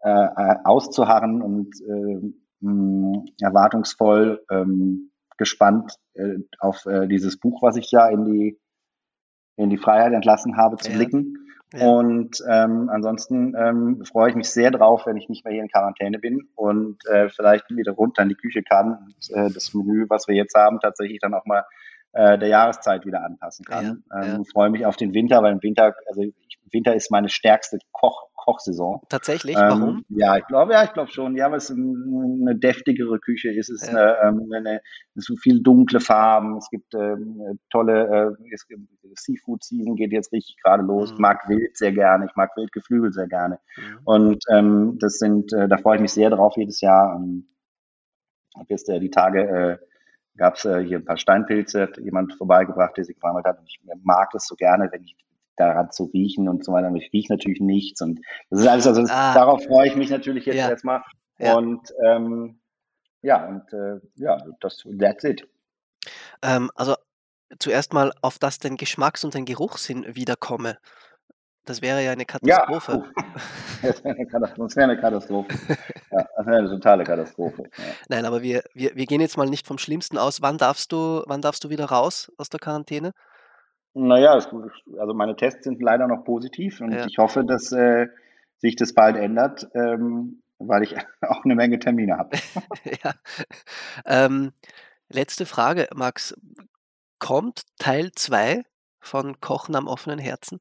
äh, 0.00 0.56
auszuharren 0.64 1.40
und 1.40 1.74
äh, 1.80 2.32
mh, 2.64 3.24
erwartungsvoll 3.40 4.44
ähm, 4.50 5.10
gespannt 5.36 5.96
äh, 6.14 6.38
auf 6.58 6.86
äh, 6.86 7.06
dieses 7.06 7.38
Buch, 7.38 7.62
was 7.62 7.76
ich 7.76 7.90
ja 7.90 8.08
in 8.08 8.24
die 8.24 8.58
in 9.56 9.70
die 9.70 9.78
Freiheit 9.78 10.12
entlassen 10.12 10.56
habe, 10.56 10.76
zu 10.76 10.90
ja. 10.90 10.96
blicken. 10.96 11.38
Ja. 11.72 11.88
Und 11.88 12.42
ähm, 12.48 12.88
ansonsten 12.88 13.54
ähm, 13.56 14.04
freue 14.04 14.30
ich 14.30 14.36
mich 14.36 14.50
sehr 14.50 14.70
drauf, 14.70 15.06
wenn 15.06 15.16
ich 15.16 15.28
nicht 15.28 15.44
mehr 15.44 15.52
hier 15.52 15.62
in 15.62 15.68
Quarantäne 15.68 16.18
bin 16.18 16.48
und 16.54 17.04
äh, 17.06 17.28
vielleicht 17.28 17.70
wieder 17.70 17.92
runter 17.92 18.22
in 18.22 18.28
die 18.28 18.36
Küche 18.36 18.62
kann 18.62 18.98
und 19.06 19.36
äh, 19.36 19.50
das 19.50 19.74
Menü, 19.74 20.06
was 20.08 20.28
wir 20.28 20.34
jetzt 20.34 20.54
haben, 20.54 20.80
tatsächlich 20.80 21.20
dann 21.20 21.34
auch 21.34 21.46
mal 21.46 21.64
äh, 22.14 22.38
der 22.38 22.48
Jahreszeit 22.48 23.04
wieder 23.06 23.24
anpassen 23.24 23.64
kann. 23.64 24.02
Ja, 24.10 24.22
ähm, 24.22 24.38
ja. 24.38 24.42
Freue 24.52 24.70
mich 24.70 24.86
auf 24.86 24.96
den 24.96 25.14
Winter, 25.14 25.42
weil 25.42 25.52
im 25.52 25.62
Winter, 25.62 25.94
also 26.08 26.22
Winter 26.70 26.94
ist 26.94 27.10
meine 27.10 27.28
stärkste 27.28 27.78
Koch, 27.92 28.28
Kochsaison. 28.44 29.00
Tatsächlich? 29.08 29.56
Ähm, 29.56 29.62
Warum? 29.62 30.04
Ja, 30.10 30.36
ich 30.36 30.46
glaube, 30.46 30.74
ja, 30.74 30.84
ich 30.84 30.92
glaube 30.92 31.10
schon. 31.10 31.34
Ja, 31.34 31.50
weil 31.50 31.58
es 31.58 31.70
eine 31.70 32.56
deftigere 32.56 33.18
Küche 33.18 33.50
ist. 33.50 33.70
Es 33.70 33.82
ist 33.82 33.92
ja. 33.92 33.98
eine, 33.98 34.38
ähm, 34.42 34.52
eine, 34.52 34.80
es 35.14 35.24
sind 35.24 35.40
viel 35.40 35.62
dunkle 35.62 36.00
Farben. 36.00 36.58
Es 36.58 36.68
gibt 36.70 36.94
ähm, 36.94 37.58
tolle 37.70 38.36
äh, 38.38 38.52
es 38.52 38.66
gibt, 38.66 38.82
Seafood 39.14 39.64
Season 39.64 39.96
geht 39.96 40.12
jetzt 40.12 40.32
richtig 40.32 40.56
gerade 40.62 40.82
los. 40.82 41.10
Mhm. 41.10 41.14
Ich 41.14 41.20
mag 41.20 41.48
Wild 41.48 41.76
sehr 41.76 41.92
gerne. 41.92 42.26
Ich 42.26 42.36
mag 42.36 42.54
Wildgeflügel 42.56 43.12
sehr 43.12 43.28
gerne. 43.28 43.60
Mhm. 43.76 43.98
Und 44.04 44.44
ähm, 44.52 44.98
das 45.00 45.18
sind, 45.18 45.52
äh, 45.54 45.66
da 45.66 45.78
freue 45.78 45.96
ich 45.96 46.02
mich 46.02 46.12
sehr 46.12 46.30
drauf 46.30 46.54
jedes 46.56 46.80
Jahr. 46.82 47.16
Ähm, 47.16 47.48
habe 48.56 48.66
jetzt 48.68 48.88
äh, 48.88 49.00
die 49.00 49.10
Tage 49.10 49.40
äh, 49.48 49.78
gab 50.36 50.56
es 50.56 50.64
äh, 50.64 50.84
hier 50.84 50.98
ein 50.98 51.04
paar 51.04 51.16
Steinpilze, 51.16 51.82
hat 51.82 51.98
jemand 51.98 52.34
vorbeigebracht, 52.34 52.96
der 52.96 53.04
sie 53.04 53.14
gesammelt 53.14 53.46
hat. 53.46 53.58
Und 53.58 53.66
ich 53.66 53.80
mag 54.02 54.30
das 54.32 54.46
so 54.46 54.56
gerne, 54.56 54.88
wenn 54.92 55.04
ich 55.04 55.16
daran 55.56 55.90
zu 55.90 56.04
riechen 56.04 56.48
und 56.48 56.64
so 56.64 56.72
weiter. 56.72 56.88
Und 56.88 56.96
ich 56.96 57.12
rieche 57.12 57.32
natürlich 57.32 57.60
nichts. 57.60 58.00
Und 58.00 58.20
das 58.50 58.60
ist 58.60 58.66
alles, 58.66 58.86
also 58.86 59.02
das, 59.02 59.10
ah. 59.10 59.34
darauf 59.34 59.64
freue 59.64 59.88
ich 59.88 59.96
mich 59.96 60.10
natürlich 60.10 60.46
jetzt 60.46 60.56
ja. 60.56 60.68
erstmal. 60.68 61.02
Ja. 61.38 61.56
Und 61.56 61.92
ähm, 62.04 62.60
ja, 63.22 63.46
und 63.46 63.72
äh, 63.72 64.00
ja, 64.16 64.38
das 64.60 64.84
that's 64.98 65.24
it. 65.24 65.48
Ähm, 66.42 66.70
also 66.74 66.94
zuerst 67.58 67.92
mal, 67.92 68.12
auf 68.20 68.38
das 68.38 68.58
den 68.58 68.76
Geschmacks- 68.76 69.24
und 69.24 69.34
den 69.34 69.44
Geruchssinn 69.44 70.04
wiederkomme. 70.14 70.78
Das 71.64 71.80
wäre 71.80 72.04
ja 72.04 72.12
eine 72.12 72.26
Katastrophe. 72.26 73.04
Ja, 73.82 73.88
das 73.88 74.04
wäre 74.04 74.14
eine 74.16 74.26
Katastrophe. 74.26 74.64
Das 74.64 74.76
wäre 74.76 74.90
eine 74.90 75.00
Katastrophe. 75.00 75.54
Ja, 76.10 76.28
das 76.36 76.46
wäre 76.46 76.58
eine 76.58 76.68
totale 76.68 77.04
Katastrophe. 77.04 77.62
Ja. 77.76 77.84
Nein, 78.08 78.24
aber 78.26 78.42
wir, 78.42 78.62
wir, 78.74 78.94
wir 78.94 79.06
gehen 79.06 79.20
jetzt 79.20 79.38
mal 79.38 79.48
nicht 79.48 79.66
vom 79.66 79.78
Schlimmsten 79.78 80.18
aus. 80.18 80.42
Wann 80.42 80.58
darfst 80.58 80.92
du, 80.92 81.22
wann 81.26 81.40
darfst 81.40 81.64
du 81.64 81.70
wieder 81.70 81.86
raus 81.86 82.30
aus 82.36 82.50
der 82.50 82.60
Quarantäne? 82.60 83.12
Naja, 83.94 84.32
also 84.32 85.14
meine 85.14 85.36
Tests 85.36 85.64
sind 85.64 85.80
leider 85.80 86.06
noch 86.06 86.24
positiv 86.24 86.80
und 86.80 86.92
ja. 86.92 87.06
ich 87.06 87.16
hoffe, 87.18 87.44
dass 87.44 87.72
äh, 87.72 88.08
sich 88.58 88.76
das 88.76 88.92
bald 88.92 89.16
ändert, 89.16 89.68
ähm, 89.74 90.42
weil 90.58 90.82
ich 90.82 90.94
auch 91.22 91.44
eine 91.44 91.54
Menge 91.54 91.78
Termine 91.78 92.18
habe. 92.18 92.36
ja. 93.04 93.14
Ähm, 94.04 94.52
letzte 95.08 95.46
Frage, 95.46 95.88
Max. 95.94 96.34
Kommt 97.20 97.62
Teil 97.78 98.10
2 98.12 98.64
von 99.00 99.40
Kochen 99.40 99.76
am 99.76 99.86
offenen 99.86 100.18
Herzen? 100.18 100.58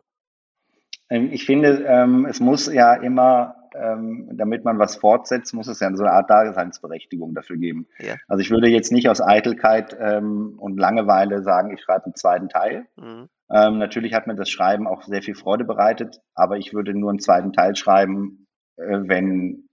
Ähm, 1.10 1.30
ich 1.32 1.46
finde, 1.46 1.84
ähm, 1.88 2.26
es 2.26 2.40
muss 2.40 2.72
ja 2.72 2.94
immer, 2.94 3.56
ähm, 3.76 4.30
damit 4.34 4.64
man 4.66 4.80
was 4.80 4.96
fortsetzt, 4.96 5.54
muss 5.54 5.68
es 5.68 5.80
ja 5.80 5.94
so 5.96 6.04
eine 6.04 6.14
Art 6.14 6.30
Daseinsberechtigung 6.30 7.34
dafür 7.34 7.58
geben. 7.58 7.88
Ja. 8.00 8.16
Also 8.28 8.42
ich 8.42 8.52
würde 8.52 8.68
jetzt 8.68 8.92
nicht 8.92 9.10
aus 9.10 9.22
Eitelkeit 9.22 9.94
und 9.94 10.78
Langeweile 10.78 11.42
sagen, 11.42 11.74
ich 11.74 11.82
schreibe 11.82 12.06
einen 12.06 12.16
zweiten 12.16 12.50
Teil. 12.50 12.86
Mhm. 12.98 13.30
Natürlich 13.50 14.14
hat 14.14 14.28
mir 14.28 14.36
das 14.36 14.50
Schreiben 14.50 14.88
auch 14.88 15.04
sehr 15.04 15.22
viel 15.22 15.36
Freude 15.36 15.66
bereitet, 15.66 16.22
aber 16.34 16.58
ich 16.58 16.74
würde 16.74 16.94
nur 16.94 17.10
einen 17.10 17.20
zweiten 17.20 17.52
Teil 17.52 17.76
schreiben, 17.76 18.44
äh, 18.78 19.00
wenn 19.04 19.70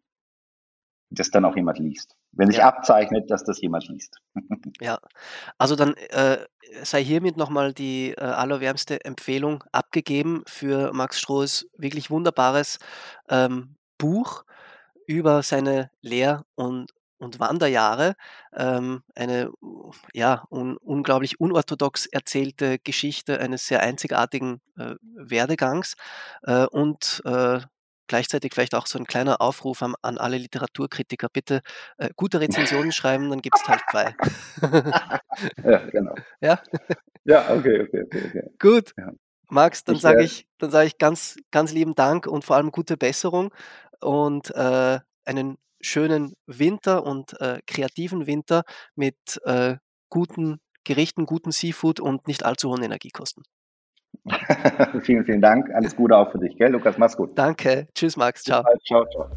das 1.10 1.30
dann 1.30 1.44
auch 1.44 1.56
jemand 1.56 1.78
liest. 1.78 2.16
Wenn 2.32 2.48
sich 2.48 2.58
ja. 2.58 2.68
abzeichnet, 2.68 3.30
dass 3.30 3.44
das 3.44 3.60
jemand 3.60 3.88
liest. 3.88 4.18
ja, 4.80 4.98
also 5.58 5.74
dann 5.74 5.94
äh, 5.94 6.38
sei 6.82 7.02
hiermit 7.02 7.36
nochmal 7.36 7.72
die 7.72 8.12
äh, 8.12 8.20
allerwärmste 8.20 9.04
Empfehlung 9.04 9.64
abgegeben 9.72 10.42
für 10.46 10.92
Max 10.92 11.18
Strohs 11.18 11.66
wirklich 11.76 12.10
wunderbares 12.10 12.78
ähm, 13.28 13.76
Buch 13.98 14.44
über 15.06 15.42
seine 15.42 15.90
Lehr- 16.00 16.44
und, 16.54 16.92
und 17.18 17.40
Wanderjahre. 17.40 18.14
Ähm, 18.54 19.02
eine 19.16 19.50
ja, 20.14 20.44
un, 20.50 20.76
unglaublich 20.76 21.40
unorthodox 21.40 22.06
erzählte 22.06 22.78
Geschichte 22.78 23.40
eines 23.40 23.66
sehr 23.66 23.80
einzigartigen 23.80 24.60
äh, 24.78 24.94
Werdegangs 25.02 25.96
äh, 26.44 26.66
und 26.66 27.20
äh, 27.24 27.60
gleichzeitig 28.10 28.52
vielleicht 28.52 28.74
auch 28.74 28.86
so 28.86 28.98
ein 28.98 29.06
kleiner 29.06 29.40
Aufruf 29.40 29.82
an, 29.82 29.94
an 30.02 30.18
alle 30.18 30.36
Literaturkritiker, 30.36 31.28
bitte 31.32 31.62
äh, 31.96 32.10
gute 32.16 32.40
Rezensionen 32.40 32.90
schreiben, 32.92 33.30
dann 33.30 33.40
gibt 33.40 33.56
es 33.56 33.62
Teil 33.62 33.78
2. 33.90 34.14
ja, 35.64 35.78
genau. 35.90 36.14
Ja, 36.40 36.60
ja 37.24 37.54
okay, 37.54 37.82
okay, 37.82 38.02
okay. 38.04 38.22
okay. 38.28 38.50
Gut. 38.58 38.92
Ja. 38.98 39.12
Max, 39.48 39.84
dann 39.84 39.96
sage 39.96 40.22
ich, 40.22 40.46
dann 40.58 40.70
sage 40.70 40.86
ich 40.86 40.98
ganz, 40.98 41.36
ganz 41.50 41.72
lieben 41.72 41.94
Dank 41.94 42.26
und 42.26 42.44
vor 42.44 42.56
allem 42.56 42.70
gute 42.70 42.96
Besserung 42.96 43.52
und 44.00 44.50
äh, 44.54 45.00
einen 45.24 45.58
schönen 45.80 46.34
Winter 46.46 47.04
und 47.04 47.40
äh, 47.40 47.60
kreativen 47.66 48.26
Winter 48.26 48.62
mit 48.94 49.40
äh, 49.44 49.76
guten 50.08 50.60
Gerichten, 50.84 51.26
guten 51.26 51.52
Seafood 51.52 52.00
und 52.00 52.26
nicht 52.28 52.44
allzu 52.44 52.70
hohen 52.70 52.82
Energiekosten. 52.82 53.42
vielen, 55.02 55.24
vielen 55.24 55.40
Dank. 55.40 55.70
Alles 55.74 55.96
Gute 55.96 56.16
auch 56.16 56.30
für 56.30 56.38
dich, 56.38 56.56
gell? 56.56 56.70
Lukas, 56.70 56.98
mach's 56.98 57.16
gut. 57.16 57.30
Danke. 57.36 57.88
Tschüss, 57.94 58.16
Max. 58.16 58.42
Ciao. 58.44 58.64
Ciao, 58.86 59.06
ciao. 59.06 59.30